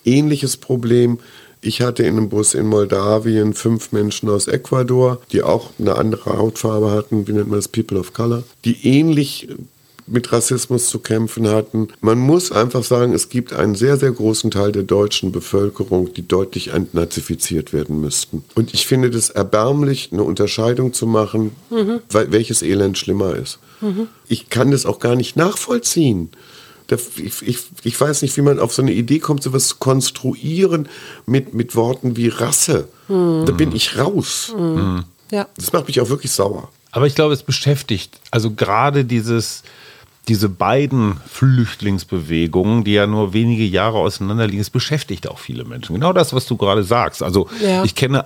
Ähnliches 0.05 0.59
Problem. 0.59 1.21
Ich 1.63 1.81
hatte 1.81 2.03
in 2.03 2.19
einem 2.19 2.29
Bus 2.29 2.53
in 2.53 2.67
Moldawien 2.67 3.55
fünf 3.55 3.93
Menschen 3.93 4.29
aus 4.29 4.47
Ecuador, 4.47 5.23
die 5.33 5.43
auch 5.43 5.71
eine 5.79 5.95
andere 5.95 6.37
Hautfarbe 6.37 6.91
hatten, 6.91 7.27
wie 7.27 7.33
nennt 7.33 7.49
man 7.49 7.59
das, 7.59 7.69
People 7.69 7.99
of 7.99 8.13
Color, 8.13 8.43
die 8.67 8.87
ähnlich 8.87 9.49
mit 10.07 10.33
Rassismus 10.33 10.89
zu 10.89 10.99
kämpfen 10.99 11.49
hatten. 11.49 11.89
Man 12.01 12.19
muss 12.19 12.53
einfach 12.53 12.85
sagen, 12.85 13.15
es 13.15 13.29
gibt 13.29 13.53
einen 13.53 13.75
sehr, 13.75 13.97
sehr 13.97 14.13
großen 14.13 14.51
Teil 14.51 14.73
der 14.73 14.83
deutschen 14.83 15.33
Bevölkerung, 15.33 16.13
die 16.13 16.27
deutlich 16.27 16.69
entnazifiziert 16.69 17.73
werden 17.73 18.01
müssten. 18.01 18.45
Und 18.55 18.75
ich 18.75 18.87
finde 18.87 19.11
das 19.11 19.31
erbärmlich, 19.31 20.11
eine 20.13 20.23
Unterscheidung 20.23 20.93
zu 20.93 21.07
machen, 21.07 21.53
mhm. 21.71 22.01
welches 22.11 22.63
Elend 22.63 22.99
schlimmer 22.99 23.35
ist. 23.35 23.59
Mhm. 23.81 24.09
Ich 24.29 24.51
kann 24.51 24.71
das 24.71 24.87
auch 24.87 24.99
gar 24.99 25.17
nicht 25.17 25.37
nachvollziehen. 25.37 26.31
Ich, 27.17 27.43
ich, 27.43 27.59
ich, 27.83 27.99
weiß 27.99 28.21
nicht, 28.23 28.37
wie 28.37 28.43
man 28.43 28.59
auf 28.59 28.75
so 28.75 28.83
eine 28.83 28.93
Idee 28.93 29.19
kommt, 29.19 29.43
sowas 29.43 29.69
zu 29.69 29.77
konstruieren 29.77 30.89
mit, 31.25 31.55
mit 31.55 31.75
Worten 31.77 32.17
wie 32.17 32.29
Rasse. 32.29 32.89
Mhm. 33.09 33.45
Da 33.47 33.53
bin 33.53 33.75
ich 33.75 33.97
raus. 33.97 34.53
Mhm. 34.57 35.05
Ja. 35.31 35.49
Das 35.57 35.73
macht 35.73 35.89
mich 35.89 36.01
auch 36.01 36.11
wirklich 36.11 36.33
sauer. 36.33 36.69
Aber 36.93 37.07
ich 37.07 37.15
glaube, 37.15 37.35
es 37.35 37.43
beschäftigt, 37.43 38.21
also 38.31 38.53
gerade 38.53 39.05
dieses, 39.05 39.63
diese 40.29 40.49
beiden 40.49 41.17
Flüchtlingsbewegungen, 41.27 42.85
die 42.85 42.93
ja 42.95 43.07
nur 43.07 43.33
wenige 43.33 43.65
Jahre 43.65 43.99
auseinander 43.99 44.47
liegen, 44.47 44.61
es 44.61 44.71
beschäftigt 44.71 45.29
auch 45.29 45.39
viele 45.39 45.65
Menschen. 45.65 45.95
Genau 45.95 46.13
das, 46.13 46.33
was 46.33 46.47
du 46.47 46.57
gerade 46.57 46.83
sagst. 46.83 47.23
Also 47.23 47.49
ja. 47.63 47.85
ich 47.85 47.95
kenne 47.95 48.25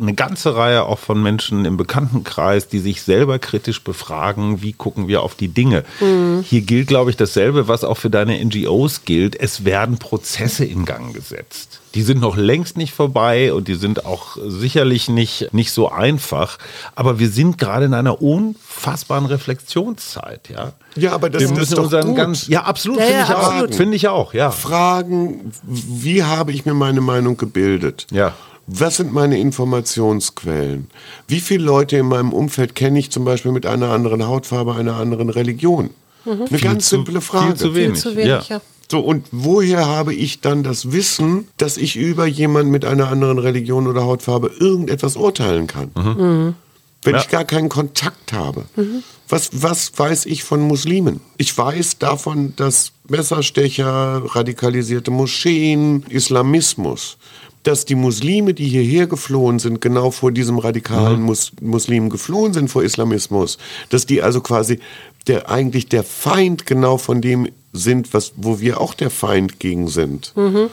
eine 0.00 0.14
ganze 0.14 0.56
Reihe 0.56 0.84
auch 0.84 0.98
von 0.98 1.22
Menschen 1.22 1.64
im 1.64 1.76
Bekanntenkreis, 1.76 2.68
die 2.68 2.78
sich 2.78 3.02
selber 3.02 3.38
kritisch 3.38 3.82
befragen, 3.82 4.62
wie 4.62 4.72
gucken 4.72 5.08
wir 5.08 5.22
auf 5.22 5.34
die 5.34 5.48
Dinge. 5.48 5.84
Mhm. 6.00 6.44
Hier 6.46 6.62
gilt, 6.62 6.88
glaube 6.88 7.10
ich, 7.10 7.16
dasselbe, 7.16 7.68
was 7.68 7.84
auch 7.84 7.96
für 7.96 8.10
deine 8.10 8.44
NGOs 8.44 9.04
gilt. 9.04 9.38
Es 9.38 9.64
werden 9.64 9.98
Prozesse 9.98 10.64
in 10.64 10.84
Gang 10.84 11.14
gesetzt. 11.14 11.80
Die 11.94 12.02
sind 12.02 12.20
noch 12.20 12.36
längst 12.36 12.78
nicht 12.78 12.94
vorbei 12.94 13.52
und 13.52 13.68
die 13.68 13.74
sind 13.74 14.06
auch 14.06 14.38
sicherlich 14.46 15.08
nicht, 15.08 15.52
nicht 15.52 15.72
so 15.72 15.90
einfach. 15.90 16.58
Aber 16.94 17.18
wir 17.18 17.28
sind 17.28 17.58
gerade 17.58 17.84
in 17.84 17.94
einer 17.94 18.22
unfassbaren 18.22 19.26
Reflexionszeit, 19.26 20.48
ja. 20.48 20.72
Ja, 20.96 21.12
aber 21.12 21.28
das 21.28 21.42
wir 21.42 21.62
ist 21.62 21.76
doch 21.76 21.90
gut. 21.90 22.16
Ganz, 22.16 22.48
ja, 22.48 22.62
absolut, 22.62 22.98
ja, 22.98 23.04
finde 23.04 23.18
ja, 23.18 23.24
ich 23.24 23.30
absolut. 23.30 23.70
auch. 23.70 23.76
Finde 23.76 23.96
ich 23.96 24.08
auch, 24.08 24.34
ja. 24.34 24.50
Fragen, 24.50 25.52
wie 25.62 26.22
habe 26.22 26.52
ich 26.52 26.64
mir 26.64 26.74
meine 26.74 27.00
Meinung 27.00 27.36
gebildet? 27.36 28.06
Ja. 28.10 28.34
Was 28.66 28.96
sind 28.96 29.12
meine 29.12 29.38
Informationsquellen? 29.38 30.88
Wie 31.26 31.40
viele 31.40 31.64
Leute 31.64 31.96
in 31.96 32.06
meinem 32.06 32.32
Umfeld 32.32 32.74
kenne 32.74 32.98
ich 32.98 33.10
zum 33.10 33.24
Beispiel 33.24 33.52
mit 33.52 33.66
einer 33.66 33.90
anderen 33.90 34.26
Hautfarbe, 34.26 34.74
einer 34.74 34.96
anderen 34.96 35.30
Religion? 35.30 35.90
Mhm. 36.24 36.32
Eine 36.32 36.48
viel 36.48 36.60
ganz 36.60 36.88
zu, 36.88 36.96
simple 36.96 37.20
Frage. 37.20 37.46
Viel 37.48 37.56
zu 37.56 37.74
wenig. 37.74 38.02
Viel 38.02 38.12
zu 38.12 38.16
wenig 38.16 38.48
ja. 38.48 38.60
So, 38.90 39.00
und 39.00 39.26
woher 39.32 39.86
habe 39.86 40.14
ich 40.14 40.42
dann 40.42 40.62
das 40.62 40.92
Wissen, 40.92 41.48
dass 41.56 41.78
ich 41.78 41.96
über 41.96 42.26
jemanden 42.26 42.70
mit 42.70 42.84
einer 42.84 43.08
anderen 43.08 43.38
Religion 43.38 43.86
oder 43.86 44.04
Hautfarbe 44.04 44.50
irgendetwas 44.58 45.16
urteilen 45.16 45.66
kann? 45.66 45.90
Mhm. 45.94 46.24
Mhm. 46.24 46.54
Wenn 47.02 47.14
ja. 47.14 47.20
ich 47.20 47.28
gar 47.30 47.44
keinen 47.44 47.68
Kontakt 47.68 48.32
habe. 48.32 48.64
Mhm. 48.76 49.02
Was, 49.28 49.50
was 49.54 49.92
weiß 49.96 50.26
ich 50.26 50.44
von 50.44 50.60
Muslimen? 50.60 51.20
Ich 51.38 51.56
weiß 51.56 51.98
davon, 51.98 52.52
dass 52.56 52.92
Messerstecher, 53.08 54.22
radikalisierte 54.34 55.10
Moscheen, 55.10 56.04
Islamismus 56.10 57.16
dass 57.62 57.84
die 57.84 57.94
Muslime, 57.94 58.54
die 58.54 58.66
hierher 58.66 59.06
geflohen 59.06 59.58
sind, 59.58 59.80
genau 59.80 60.10
vor 60.10 60.32
diesem 60.32 60.58
radikalen 60.58 61.20
mhm. 61.20 61.26
Mus 61.26 61.52
Muslimen 61.60 62.10
geflohen 62.10 62.52
sind, 62.52 62.68
vor 62.68 62.82
Islamismus, 62.82 63.58
dass 63.90 64.06
die 64.06 64.22
also 64.22 64.40
quasi 64.40 64.80
der 65.26 65.50
eigentlich 65.50 65.88
der 65.88 66.02
Feind 66.02 66.66
genau 66.66 66.98
von 66.98 67.20
dem 67.20 67.48
sind, 67.72 68.12
was, 68.12 68.32
wo 68.36 68.60
wir 68.60 68.80
auch 68.80 68.94
der 68.94 69.10
Feind 69.10 69.60
gegen 69.60 69.88
sind. 69.88 70.32
Mhm. 70.36 70.68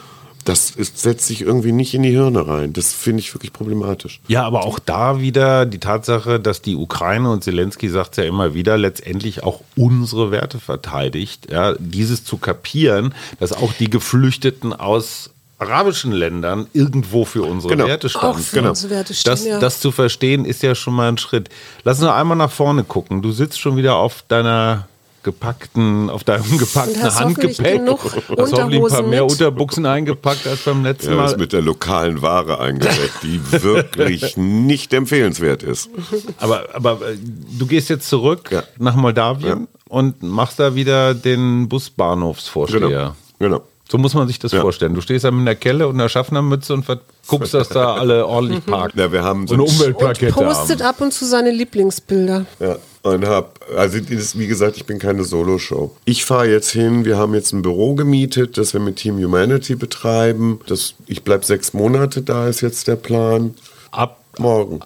Das 0.45 0.71
ist, 0.71 0.97
setzt 0.97 1.27
sich 1.27 1.41
irgendwie 1.41 1.71
nicht 1.71 1.93
in 1.93 2.01
die 2.01 2.09
Hirne 2.09 2.47
rein. 2.47 2.73
Das 2.73 2.93
finde 2.93 3.19
ich 3.19 3.33
wirklich 3.35 3.53
problematisch. 3.53 4.19
Ja, 4.27 4.45
aber 4.45 4.65
auch 4.65 4.79
da 4.79 5.19
wieder 5.21 5.65
die 5.65 5.79
Tatsache, 5.79 6.39
dass 6.39 6.61
die 6.61 6.75
Ukraine 6.75 7.29
und 7.29 7.43
Zelensky 7.43 7.89
sagt 7.89 8.17
ja 8.17 8.23
immer 8.23 8.53
wieder, 8.53 8.77
letztendlich 8.77 9.43
auch 9.43 9.61
unsere 9.75 10.31
Werte 10.31 10.59
verteidigt. 10.59 11.51
Ja, 11.51 11.75
dieses 11.77 12.23
zu 12.23 12.37
kapieren, 12.37 13.13
dass 13.39 13.51
auch 13.51 13.73
die 13.73 13.89
Geflüchteten 13.89 14.73
aus 14.73 15.29
arabischen 15.59 16.11
Ländern 16.13 16.67
irgendwo 16.73 17.25
für 17.25 17.43
unsere 17.43 17.75
genau. 17.75 17.87
Werte 17.87 18.09
standen. 18.09 18.27
Auch 18.27 18.39
für 18.39 18.57
genau. 18.57 18.69
unsere 18.69 18.91
Werte 18.91 19.13
stehen, 19.13 19.31
das, 19.31 19.45
ja. 19.45 19.59
das 19.59 19.79
zu 19.81 19.91
verstehen 19.91 20.45
ist 20.45 20.63
ja 20.63 20.73
schon 20.73 20.93
mal 20.93 21.09
ein 21.09 21.17
Schritt. 21.17 21.49
Lass 21.83 21.99
uns 21.99 22.07
noch 22.07 22.15
einmal 22.15 22.37
nach 22.37 22.51
vorne 22.51 22.83
gucken. 22.83 23.21
Du 23.21 23.31
sitzt 23.31 23.59
schon 23.59 23.75
wieder 23.75 23.95
auf 23.95 24.23
deiner 24.27 24.87
gepackten, 25.21 26.09
auf 26.09 26.23
deinem 26.23 26.57
gepackten 26.57 27.03
Handgepäck. 27.03 27.81
Hast 27.89 28.53
hoffentlich 28.53 28.81
ein 28.81 28.87
paar 28.87 29.01
mehr 29.03 29.23
mit. 29.23 29.31
Unterbuchsen 29.31 29.85
eingepackt 29.85 30.47
als 30.47 30.63
beim 30.63 30.83
letzten 30.83 31.11
ja, 31.11 31.17
Mal. 31.17 31.23
Das 31.23 31.37
mit 31.37 31.51
der 31.51 31.61
lokalen 31.61 32.21
Ware 32.21 32.59
eingedeckt, 32.59 33.23
die 33.23 33.39
wirklich 33.51 34.37
nicht 34.37 34.93
empfehlenswert 34.93 35.63
ist. 35.63 35.89
Aber, 36.37 36.69
aber 36.73 37.01
äh, 37.01 37.17
du 37.57 37.65
gehst 37.65 37.89
jetzt 37.89 38.07
zurück 38.07 38.49
ja. 38.51 38.63
nach 38.77 38.95
Moldawien 38.95 39.59
ja. 39.61 39.67
und 39.89 40.23
machst 40.23 40.59
da 40.59 40.75
wieder 40.75 41.13
den 41.13 41.67
Busbahnhofsvorsteher. 41.67 42.79
Genau. 42.79 43.15
genau. 43.39 43.61
So 43.91 43.97
muss 43.97 44.13
man 44.13 44.27
sich 44.27 44.37
das 44.37 44.51
ja. 44.51 44.61
vorstellen. 44.61 44.93
Du 44.93 45.01
stehst 45.01 45.25
da 45.25 45.31
mit 45.31 45.41
einer 45.41 45.55
Kelle 45.55 45.87
und 45.87 45.95
einer 45.95 46.09
Schaffnermütze 46.09 46.73
und 46.75 46.85
guckst, 47.27 47.55
dass 47.55 47.69
da 47.69 47.95
alle 47.95 48.27
ordentlich 48.27 48.63
parken. 48.65 48.99
Ja, 48.99 49.11
wir 49.11 49.23
haben 49.23 49.47
so, 49.47 49.55
eine 49.55 49.63
Umweltplakette. 49.63 50.39
Und 50.39 50.45
postet 50.45 50.81
haben. 50.81 50.89
ab 50.89 51.01
und 51.01 51.11
zu 51.11 51.25
seine 51.25 51.51
Lieblingsbilder. 51.51 52.45
Ja. 52.59 52.77
Und 53.01 53.25
hab, 53.25 53.59
also 53.75 53.97
wie 53.97 54.47
gesagt, 54.47 54.77
ich 54.77 54.85
bin 54.85 54.99
keine 54.99 55.23
Solo-Show. 55.23 55.95
Ich 56.05 56.25
fahre 56.25 56.49
jetzt 56.49 56.69
hin, 56.69 57.05
wir 57.05 57.17
haben 57.17 57.33
jetzt 57.33 57.53
ein 57.53 57.61
Büro 57.61 57.95
gemietet, 57.95 58.57
das 58.57 58.73
wir 58.73 58.81
mit 58.81 58.97
Team 58.97 59.17
Humanity 59.17 59.75
betreiben. 59.75 60.59
Das, 60.67 60.93
ich 61.07 61.23
bleibe 61.23 61.45
sechs 61.45 61.73
Monate 61.73 62.21
da, 62.21 62.47
ist 62.47 62.61
jetzt 62.61 62.87
der 62.87 62.97
Plan. 62.97 63.55
Ab 63.91 64.19
morgen. 64.37 64.81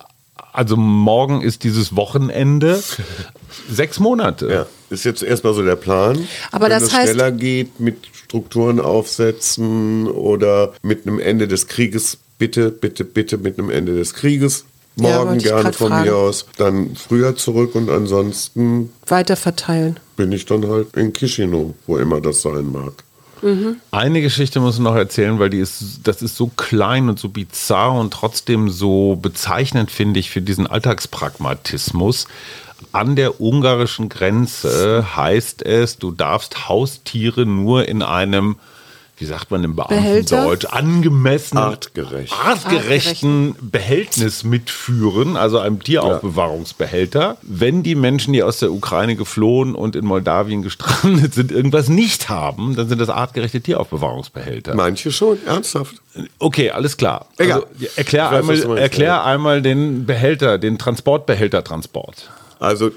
Also 0.53 0.77
morgen 0.77 1.41
ist 1.41 1.63
dieses 1.63 1.95
Wochenende. 1.95 2.81
sechs 3.69 3.99
Monate. 3.99 4.47
Ja, 4.47 4.65
ist 4.93 5.03
jetzt 5.03 5.23
erstmal 5.23 5.53
so 5.53 5.63
der 5.63 5.75
Plan. 5.75 6.27
Aber 6.51 6.65
Wenn 6.65 6.71
das, 6.71 6.83
das 6.83 6.93
heißt, 6.93 7.13
schneller 7.13 7.31
geht 7.31 7.79
mit 7.79 8.07
Strukturen 8.13 8.79
aufsetzen 8.79 10.07
oder 10.07 10.73
mit 10.81 11.05
einem 11.05 11.19
Ende 11.19 11.47
des 11.47 11.67
Krieges, 11.67 12.17
bitte, 12.37 12.71
bitte, 12.71 13.03
bitte 13.03 13.37
mit 13.37 13.59
einem 13.59 13.69
Ende 13.69 13.95
des 13.95 14.13
Krieges. 14.13 14.65
Morgen 14.95 15.39
ja, 15.39 15.55
gerne 15.55 15.73
von 15.73 15.89
fragen. 15.89 16.05
mir 16.05 16.15
aus, 16.15 16.45
dann 16.57 16.95
früher 16.95 17.35
zurück 17.35 17.73
und 17.73 17.89
ansonsten 17.89 18.91
weiter 19.07 19.35
verteilen. 19.35 19.99
Bin 20.17 20.31
ich 20.31 20.45
dann 20.45 20.67
halt 20.67 20.95
in 20.95 21.13
Chisinau, 21.13 21.73
wo 21.87 21.97
immer 21.97 22.21
das 22.21 22.43
sein 22.43 22.71
mag. 22.71 22.93
Mhm. 23.43 23.77
Eine 23.91 24.21
Geschichte 24.21 24.59
muss 24.61 24.75
ich 24.75 24.81
noch 24.81 24.95
erzählen, 24.95 25.37
weil 25.37 25.49
die 25.49 25.59
ist, 25.59 25.99
das 26.03 26.21
ist 26.21 26.37
so 26.37 26.47
klein 26.47 27.09
und 27.09 27.19
so 27.19 27.27
bizarr 27.27 27.93
und 27.99 28.13
trotzdem 28.13 28.69
so 28.69 29.17
bezeichnend, 29.17 29.91
finde 29.91 30.19
ich, 30.19 30.29
für 30.29 30.41
diesen 30.41 30.65
Alltagspragmatismus. 30.65 32.27
An 32.91 33.15
der 33.15 33.41
ungarischen 33.41 34.09
Grenze 34.09 35.15
heißt 35.15 35.63
es, 35.63 35.97
du 35.97 36.11
darfst 36.11 36.67
Haustiere 36.69 37.45
nur 37.45 37.87
in 37.87 38.01
einem 38.01 38.57
wie 39.17 39.25
sagt 39.25 39.51
man 39.51 39.63
im 39.63 39.75
Beamtendeutsch, 39.75 40.65
angemessen, 40.65 41.57
artgerecht. 41.57 42.33
artgerechten 42.33 43.55
Behältnis 43.61 44.43
mitführen, 44.43 45.37
also 45.37 45.59
einem 45.59 45.81
Tieraufbewahrungsbehälter, 45.81 47.37
wenn 47.43 47.83
die 47.83 47.95
Menschen, 47.95 48.33
die 48.33 48.41
aus 48.41 48.59
der 48.59 48.71
Ukraine 48.71 49.15
geflohen 49.15 49.75
und 49.75 49.95
in 49.95 50.03
Moldawien 50.03 50.63
gestrandet 50.63 51.35
sind, 51.35 51.51
irgendwas 51.51 51.89
nicht 51.89 52.29
haben, 52.29 52.75
dann 52.75 52.89
sind 52.89 52.99
das 52.99 53.09
artgerechte 53.09 53.61
Tieraufbewahrungsbehälter. 53.61 54.75
Manche 54.75 55.11
schon, 55.11 55.37
ernsthaft. 55.45 55.95
Okay, 56.39 56.71
alles 56.71 56.97
klar. 56.97 57.27
Also, 57.37 57.65
erklär, 57.95 58.31
weiß, 58.31 58.61
einmal, 58.63 58.77
erklär 58.77 59.23
einmal 59.23 59.61
den 59.61 60.05
Behälter, 60.05 60.57
den 60.57 60.79
Transportbehältertransport. 60.79 62.29
Also 62.63 62.91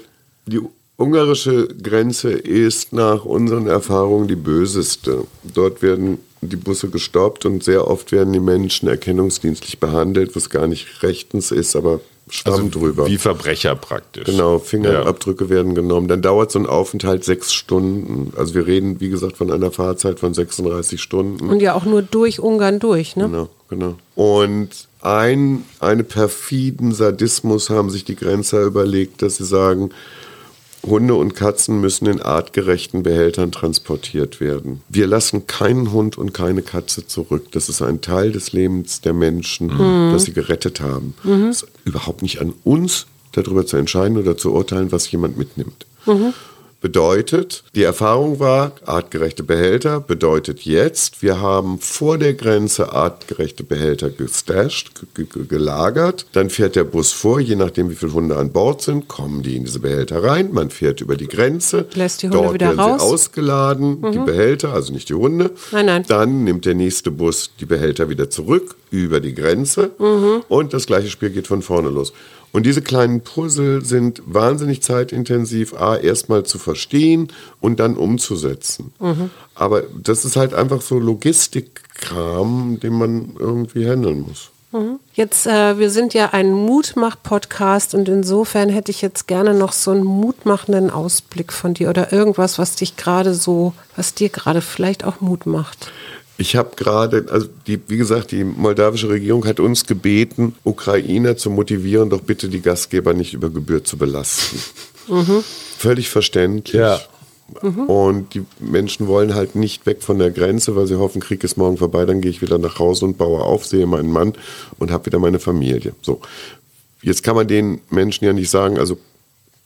die 0.45 0.61
ungarische 0.95 1.67
Grenze 1.67 2.31
ist 2.31 2.93
nach 2.93 3.25
unseren 3.25 3.67
Erfahrungen 3.67 4.29
die 4.29 4.37
böseste. 4.37 5.25
Dort 5.43 5.81
werden 5.81 6.19
die 6.39 6.55
Busse 6.55 6.89
gestoppt 6.89 7.45
und 7.45 7.65
sehr 7.65 7.85
oft 7.85 8.13
werden 8.13 8.31
die 8.31 8.39
Menschen 8.39 8.87
erkennungsdienstlich 8.87 9.79
behandelt, 9.79 10.35
was 10.37 10.49
gar 10.49 10.67
nicht 10.67 11.03
rechtens 11.03 11.51
ist, 11.51 11.75
aber 11.75 11.99
schwamm 12.29 12.53
also 12.53 12.69
drüber. 12.69 13.07
Wie 13.07 13.17
Verbrecher 13.17 13.75
praktisch. 13.75 14.25
Genau, 14.25 14.59
Fingerabdrücke 14.59 15.45
ja. 15.45 15.49
werden 15.49 15.75
genommen. 15.75 16.07
Dann 16.07 16.21
dauert 16.21 16.51
so 16.51 16.59
ein 16.59 16.65
Aufenthalt 16.65 17.23
sechs 17.23 17.53
Stunden. 17.53 18.33
Also 18.37 18.53
wir 18.53 18.67
reden, 18.67 18.99
wie 18.99 19.09
gesagt, 19.09 19.37
von 19.37 19.51
einer 19.51 19.71
Fahrzeit 19.71 20.19
von 20.19 20.33
36 20.33 21.01
Stunden. 21.01 21.49
Und 21.49 21.61
ja 21.61 21.73
auch 21.73 21.85
nur 21.85 22.01
durch 22.01 22.39
Ungarn 22.39 22.79
durch, 22.79 23.15
ne? 23.15 23.25
Genau, 23.25 23.49
genau. 23.69 23.95
Und 24.15 24.69
ein, 25.01 25.63
eine 25.79 26.03
perfiden 26.03 26.91
Sadismus 26.91 27.69
haben 27.69 27.89
sich 27.89 28.03
die 28.03 28.15
Grenzer 28.15 28.61
überlegt, 28.63 29.21
dass 29.21 29.37
sie 29.37 29.45
sagen, 29.45 29.91
Hunde 30.85 31.15
und 31.15 31.35
Katzen 31.35 31.81
müssen 31.81 32.07
in 32.07 32.21
artgerechten 32.21 33.03
Behältern 33.03 33.51
transportiert 33.51 34.39
werden. 34.39 34.81
Wir 34.89 35.07
lassen 35.07 35.47
keinen 35.47 35.91
Hund 35.91 36.17
und 36.17 36.33
keine 36.33 36.61
Katze 36.61 37.05
zurück. 37.07 37.51
Das 37.51 37.69
ist 37.69 37.81
ein 37.81 38.01
Teil 38.01 38.31
des 38.31 38.53
Lebens 38.53 39.01
der 39.01 39.13
Menschen, 39.13 39.67
mhm. 39.67 40.13
das 40.13 40.23
sie 40.23 40.33
gerettet 40.33 40.81
haben. 40.81 41.13
Mhm. 41.23 41.47
Es 41.49 41.63
ist 41.63 41.69
überhaupt 41.85 42.21
nicht 42.21 42.39
an 42.41 42.53
uns, 42.63 43.07
darüber 43.33 43.65
zu 43.65 43.77
entscheiden 43.77 44.17
oder 44.17 44.37
zu 44.37 44.53
urteilen, 44.53 44.91
was 44.91 45.11
jemand 45.11 45.37
mitnimmt. 45.37 45.85
Mhm. 46.05 46.33
Bedeutet, 46.79 47.63
die 47.73 47.81
Erfahrung 47.81 48.39
war, 48.39 48.73
artgerechte 48.85 49.41
Behälter 49.41 49.99
bedeutet 49.99 50.61
jetzt, 50.61 51.23
wir 51.23 51.41
haben 51.41 51.79
vor 51.79 52.19
der 52.19 52.35
Grenze 52.35 52.93
artgerechte 52.93 53.63
Behälter 53.63 54.11
gestasht, 54.11 54.91
gelagert. 55.49 56.27
Dann 56.33 56.51
fährt 56.51 56.75
der 56.75 56.83
Bus 56.83 57.13
vor, 57.13 57.39
je 57.39 57.55
nachdem 57.55 57.89
wie 57.89 57.95
viele 57.95 58.13
Hunde 58.13 58.37
an 58.37 58.51
Bord 58.51 58.83
sind, 58.83 59.07
kommen 59.07 59.41
die 59.41 59.55
in 59.55 59.65
diese 59.65 59.79
Behälter 59.79 60.23
rein. 60.23 60.49
Man 60.51 60.69
fährt 60.69 61.01
über 61.01 61.17
die 61.17 61.27
Grenze. 61.27 61.87
Lässt 61.95 62.21
die 62.21 62.27
Hunde 62.27 62.37
Dort 62.43 62.53
wieder 62.53 62.67
werden 62.67 62.79
raus. 62.79 63.01
sie 63.01 63.07
ausgeladen, 63.07 64.11
die 64.11 64.19
Behälter, 64.19 64.71
also 64.73 64.93
nicht 64.93 65.09
die 65.09 65.15
Hunde. 65.15 65.51
Nein, 65.71 65.87
nein. 65.87 66.05
Dann 66.07 66.43
nimmt 66.43 66.65
der 66.65 66.75
nächste 66.75 67.09
Bus 67.09 67.51
die 67.59 67.65
Behälter 67.65 68.07
wieder 68.09 68.29
zurück 68.29 68.75
über 68.91 69.19
die 69.19 69.33
Grenze 69.33 69.89
und 70.47 70.73
das 70.73 70.85
gleiche 70.85 71.09
Spiel 71.09 71.31
geht 71.31 71.47
von 71.47 71.61
vorne 71.61 71.89
los. 71.89 72.13
Und 72.53 72.65
diese 72.65 72.81
kleinen 72.81 73.21
Puzzle 73.21 73.83
sind 73.83 74.21
wahnsinnig 74.25 74.81
zeitintensiv, 74.81 75.73
A, 75.73 75.95
erstmal 75.97 76.43
zu 76.43 76.57
verstehen 76.57 77.27
und 77.61 77.79
dann 77.79 77.95
umzusetzen. 77.97 78.93
Aber 79.53 79.83
das 80.01 80.25
ist 80.25 80.35
halt 80.35 80.53
einfach 80.53 80.81
so 80.81 80.97
Logistikkram, 80.97 82.79
den 82.81 82.93
man 82.93 83.35
irgendwie 83.37 83.87
handeln 83.87 84.21
muss. 84.21 84.49
Jetzt, 85.13 85.47
äh, 85.47 85.79
wir 85.79 85.89
sind 85.89 86.13
ja 86.13 86.33
ein 86.33 86.51
Mutmach-Podcast 86.51 87.95
und 87.95 88.09
insofern 88.09 88.69
hätte 88.69 88.91
ich 88.91 89.01
jetzt 89.01 89.27
gerne 89.27 89.53
noch 89.53 89.71
so 89.71 89.91
einen 89.91 90.03
mutmachenden 90.03 90.89
Ausblick 90.89 91.53
von 91.53 91.73
dir 91.73 91.89
oder 91.89 92.11
irgendwas, 92.11 92.59
was 92.59 92.75
dich 92.75 92.97
gerade 92.97 93.33
so, 93.33 93.73
was 93.95 94.13
dir 94.13 94.29
gerade 94.29 94.61
vielleicht 94.61 95.05
auch 95.05 95.21
Mut 95.21 95.45
macht. 95.45 95.91
Ich 96.39 96.55
habe 96.55 96.75
gerade, 96.75 97.25
also 97.29 97.47
die, 97.65 97.79
wie 97.87 97.97
gesagt, 97.97 98.31
die 98.31 98.43
moldawische 98.43 99.09
Regierung 99.09 99.45
hat 99.45 99.59
uns 99.59 99.85
gebeten, 99.85 100.55
Ukrainer 100.63 101.35
zu 101.35 101.49
motivieren, 101.49 102.09
doch 102.09 102.21
bitte 102.21 102.47
die 102.47 102.61
Gastgeber 102.61 103.13
nicht 103.13 103.33
über 103.33 103.49
Gebühr 103.49 103.83
zu 103.83 103.97
belasten. 103.97 104.59
Völlig 105.77 106.09
verständlich. 106.09 106.79
Ja. 106.79 106.99
Und 107.61 108.33
die 108.33 108.45
Menschen 108.59 109.07
wollen 109.07 109.33
halt 109.33 109.55
nicht 109.55 109.85
weg 109.85 110.03
von 110.03 110.19
der 110.19 110.31
Grenze, 110.31 110.75
weil 110.75 110.85
sie 110.85 110.97
hoffen, 110.97 111.21
Krieg 111.21 111.43
ist 111.43 111.57
morgen 111.57 111.77
vorbei, 111.77 112.05
dann 112.05 112.19
gehe 112.21 112.29
ich 112.29 112.41
wieder 112.41 112.57
nach 112.57 112.77
Hause 112.77 113.05
und 113.05 113.17
baue 113.17 113.41
auf, 113.41 113.65
sehe 113.65 113.85
meinen 113.85 114.11
Mann 114.11 114.33
und 114.79 114.91
habe 114.91 115.05
wieder 115.05 115.17
meine 115.17 115.39
Familie. 115.39 115.93
So. 116.01 116.21
Jetzt 117.01 117.23
kann 117.23 117.35
man 117.35 117.47
den 117.47 117.79
Menschen 117.89 118.25
ja 118.25 118.33
nicht 118.33 118.49
sagen, 118.49 118.77
also 118.77 118.97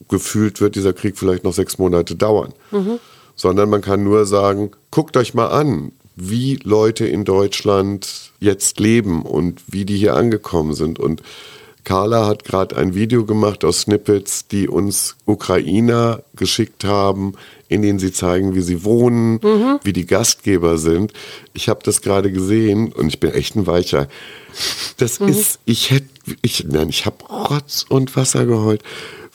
gefühlt 0.09 0.61
wird 0.61 0.75
dieser 0.75 0.93
Krieg 0.93 1.17
vielleicht 1.17 1.43
noch 1.43 1.53
sechs 1.53 1.79
Monate 1.79 2.15
dauern, 2.15 2.53
sondern 3.35 3.69
man 3.69 3.81
kann 3.81 4.03
nur 4.03 4.25
sagen, 4.25 4.71
guckt 4.91 5.17
euch 5.17 5.33
mal 5.33 5.47
an, 5.47 5.91
wie 6.15 6.59
Leute 6.63 7.07
in 7.07 7.25
Deutschland 7.25 8.31
jetzt 8.39 8.79
leben 8.79 9.23
und 9.23 9.61
wie 9.67 9.85
die 9.85 9.97
hier 9.97 10.15
angekommen 10.15 10.73
sind. 10.73 10.99
Und 10.99 11.21
Carla 11.83 12.27
hat 12.27 12.43
gerade 12.43 12.77
ein 12.77 12.93
Video 12.93 13.25
gemacht 13.25 13.65
aus 13.65 13.81
Snippets, 13.81 14.47
die 14.47 14.67
uns 14.67 15.15
Ukrainer 15.25 16.23
geschickt 16.35 16.83
haben, 16.83 17.33
in 17.69 17.81
denen 17.81 17.97
sie 17.97 18.11
zeigen, 18.11 18.53
wie 18.53 18.61
sie 18.61 18.83
wohnen, 18.83 19.39
wie 19.83 19.93
die 19.93 20.05
Gastgeber 20.05 20.77
sind. 20.77 21.13
Ich 21.53 21.69
habe 21.69 21.79
das 21.83 22.01
gerade 22.01 22.31
gesehen 22.31 22.91
und 22.91 23.07
ich 23.07 23.19
bin 23.19 23.31
echt 23.31 23.55
ein 23.55 23.65
Weicher. 23.65 24.07
Das 24.97 25.17
ist, 25.17 25.59
ich 25.65 25.89
hätte, 25.89 26.07
ich, 26.41 26.65
nein, 26.69 26.89
ich 26.89 27.05
habe 27.05 27.25
Rotz 27.25 27.85
und 27.89 28.15
Wasser 28.15 28.45
geheult, 28.45 28.83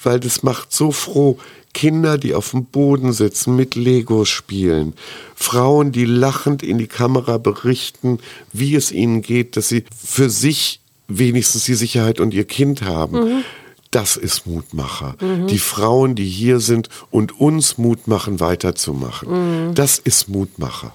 weil 0.03 0.20
das 0.20 0.43
macht 0.43 0.72
so 0.72 0.93
froh. 0.93 1.39
Kinder, 1.77 2.16
die 2.16 2.35
auf 2.35 2.53
dem 2.53 2.64
Boden 2.64 3.12
sitzen, 3.12 3.55
mit 3.55 3.74
Lego 3.74 4.24
spielen. 4.24 4.95
Frauen, 5.35 5.93
die 5.93 6.07
lachend 6.07 6.62
in 6.62 6.79
die 6.79 6.87
Kamera 6.87 7.37
berichten, 7.37 8.18
wie 8.51 8.74
es 8.74 8.93
ihnen 8.93 9.20
geht, 9.20 9.59
dass 9.59 9.68
sie 9.68 9.85
für 9.95 10.31
sich 10.31 10.81
wenigstens 11.07 11.64
die 11.64 11.74
Sicherheit 11.74 12.18
und 12.18 12.33
ihr 12.33 12.47
Kind 12.47 12.81
haben. 12.81 13.45
Das 13.91 14.16
ist 14.16 14.47
Mutmacher. 14.47 15.16
Die 15.51 15.59
Frauen, 15.59 16.14
die 16.14 16.24
hier 16.24 16.61
sind 16.61 16.89
und 17.11 17.39
uns 17.39 17.77
Mut 17.77 18.09
machen, 18.09 18.41
weiterzumachen. 18.41 19.74
Das 19.74 19.99
ist 19.99 20.31
Mutmacher. 20.31 20.95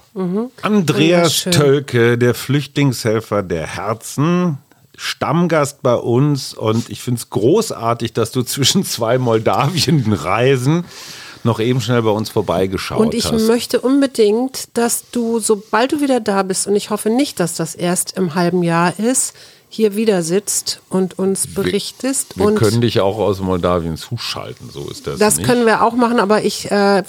Andreas 0.62 1.46
Wunderschön. 1.46 1.52
Tölke, 1.52 2.18
der 2.18 2.34
Flüchtlingshelfer 2.34 3.44
der 3.44 3.68
Herzen, 3.68 4.58
Stammgast 4.96 5.82
bei 5.82 5.94
uns 5.94 6.54
und 6.54 6.90
ich 6.90 7.00
finde 7.00 7.18
es 7.18 7.30
großartig, 7.30 8.12
dass 8.12 8.30
du 8.30 8.42
zwischen 8.44 8.84
zwei 8.84 9.18
Moldawien-Reisen 9.18 10.84
noch 11.44 11.60
eben 11.60 11.80
schnell 11.80 12.02
bei 12.02 12.10
uns 12.10 12.30
vorbeigeschaut 12.30 13.00
Und 13.00 13.14
ich 13.14 13.32
hast. 13.32 13.46
möchte 13.46 13.80
unbedingt, 13.80 14.68
dass 14.74 15.10
du, 15.10 15.40
sobald 15.40 15.92
du 15.92 16.00
wieder 16.00 16.20
da 16.20 16.42
bist, 16.42 16.66
und 16.66 16.76
ich 16.76 16.90
hoffe 16.90 17.10
nicht, 17.10 17.40
dass 17.40 17.54
das 17.54 17.74
erst 17.74 18.16
im 18.16 18.34
halben 18.34 18.62
Jahr 18.62 18.96
ist, 18.98 19.34
hier 19.68 19.96
wieder 19.96 20.22
sitzt 20.22 20.82
und 20.90 21.18
uns 21.18 21.46
berichtest. 21.46 22.36
Wir 22.36 22.44
und 22.44 22.56
können 22.56 22.82
dich 22.82 23.00
auch 23.00 23.16
aus 23.16 23.40
Moldawien 23.40 23.96
zuschalten, 23.96 24.68
so 24.70 24.86
ist 24.90 25.06
das. 25.06 25.18
das 25.18 25.38
nicht? 25.38 25.46
können 25.46 25.64
wir 25.64 25.82
auch 25.82 25.94
machen, 25.94 26.20
aber 26.20 26.44
ich, 26.44 26.70
äh, 26.70 27.02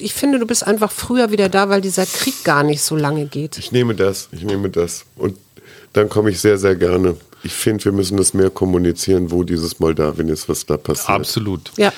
ich 0.00 0.14
finde, 0.14 0.38
du 0.38 0.46
bist 0.46 0.66
einfach 0.66 0.90
früher 0.90 1.30
wieder 1.32 1.50
da, 1.50 1.68
weil 1.68 1.82
dieser 1.82 2.06
Krieg 2.06 2.44
gar 2.44 2.62
nicht 2.62 2.80
so 2.80 2.96
lange 2.96 3.26
geht. 3.26 3.58
Ich 3.58 3.72
nehme 3.72 3.94
das, 3.94 4.30
ich 4.32 4.42
nehme 4.42 4.70
das. 4.70 5.04
Und 5.16 5.36
dann 5.92 6.08
komme 6.08 6.30
ich 6.30 6.40
sehr, 6.40 6.58
sehr 6.58 6.76
gerne. 6.76 7.16
Ich 7.42 7.52
finde, 7.52 7.84
wir 7.86 7.92
müssen 7.92 8.16
das 8.16 8.34
mehr 8.34 8.50
kommunizieren, 8.50 9.30
wo 9.30 9.44
dieses 9.44 9.78
Moldawien 9.78 10.28
ist, 10.28 10.48
was 10.48 10.66
da 10.66 10.76
passiert. 10.76 11.10
Absolut. 11.10 11.70
Ja. 11.76 11.92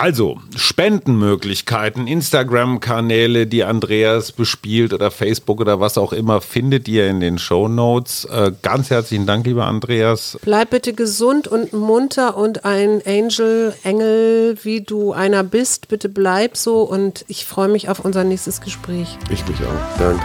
Also, 0.00 0.38
Spendenmöglichkeiten, 0.56 2.06
Instagram-Kanäle, 2.06 3.46
die 3.46 3.64
Andreas 3.64 4.32
bespielt 4.32 4.94
oder 4.94 5.10
Facebook 5.10 5.60
oder 5.60 5.78
was 5.78 5.98
auch 5.98 6.14
immer, 6.14 6.40
findet 6.40 6.88
ihr 6.88 7.06
in 7.06 7.20
den 7.20 7.36
Show 7.36 7.68
Notes. 7.68 8.24
Äh, 8.24 8.52
ganz 8.62 8.88
herzlichen 8.88 9.26
Dank, 9.26 9.44
lieber 9.44 9.66
Andreas. 9.66 10.38
Bleib 10.40 10.70
bitte 10.70 10.94
gesund 10.94 11.48
und 11.48 11.74
munter 11.74 12.38
und 12.38 12.64
ein 12.64 13.02
Angel, 13.04 13.74
Engel, 13.82 14.56
wie 14.62 14.80
du 14.80 15.12
einer 15.12 15.44
bist. 15.44 15.88
Bitte 15.88 16.08
bleib 16.08 16.56
so 16.56 16.80
und 16.80 17.26
ich 17.28 17.44
freue 17.44 17.68
mich 17.68 17.90
auf 17.90 18.00
unser 18.02 18.24
nächstes 18.24 18.62
Gespräch. 18.62 19.18
Ich 19.28 19.46
mich 19.46 19.58
auch. 19.58 19.98
Danke. 19.98 20.24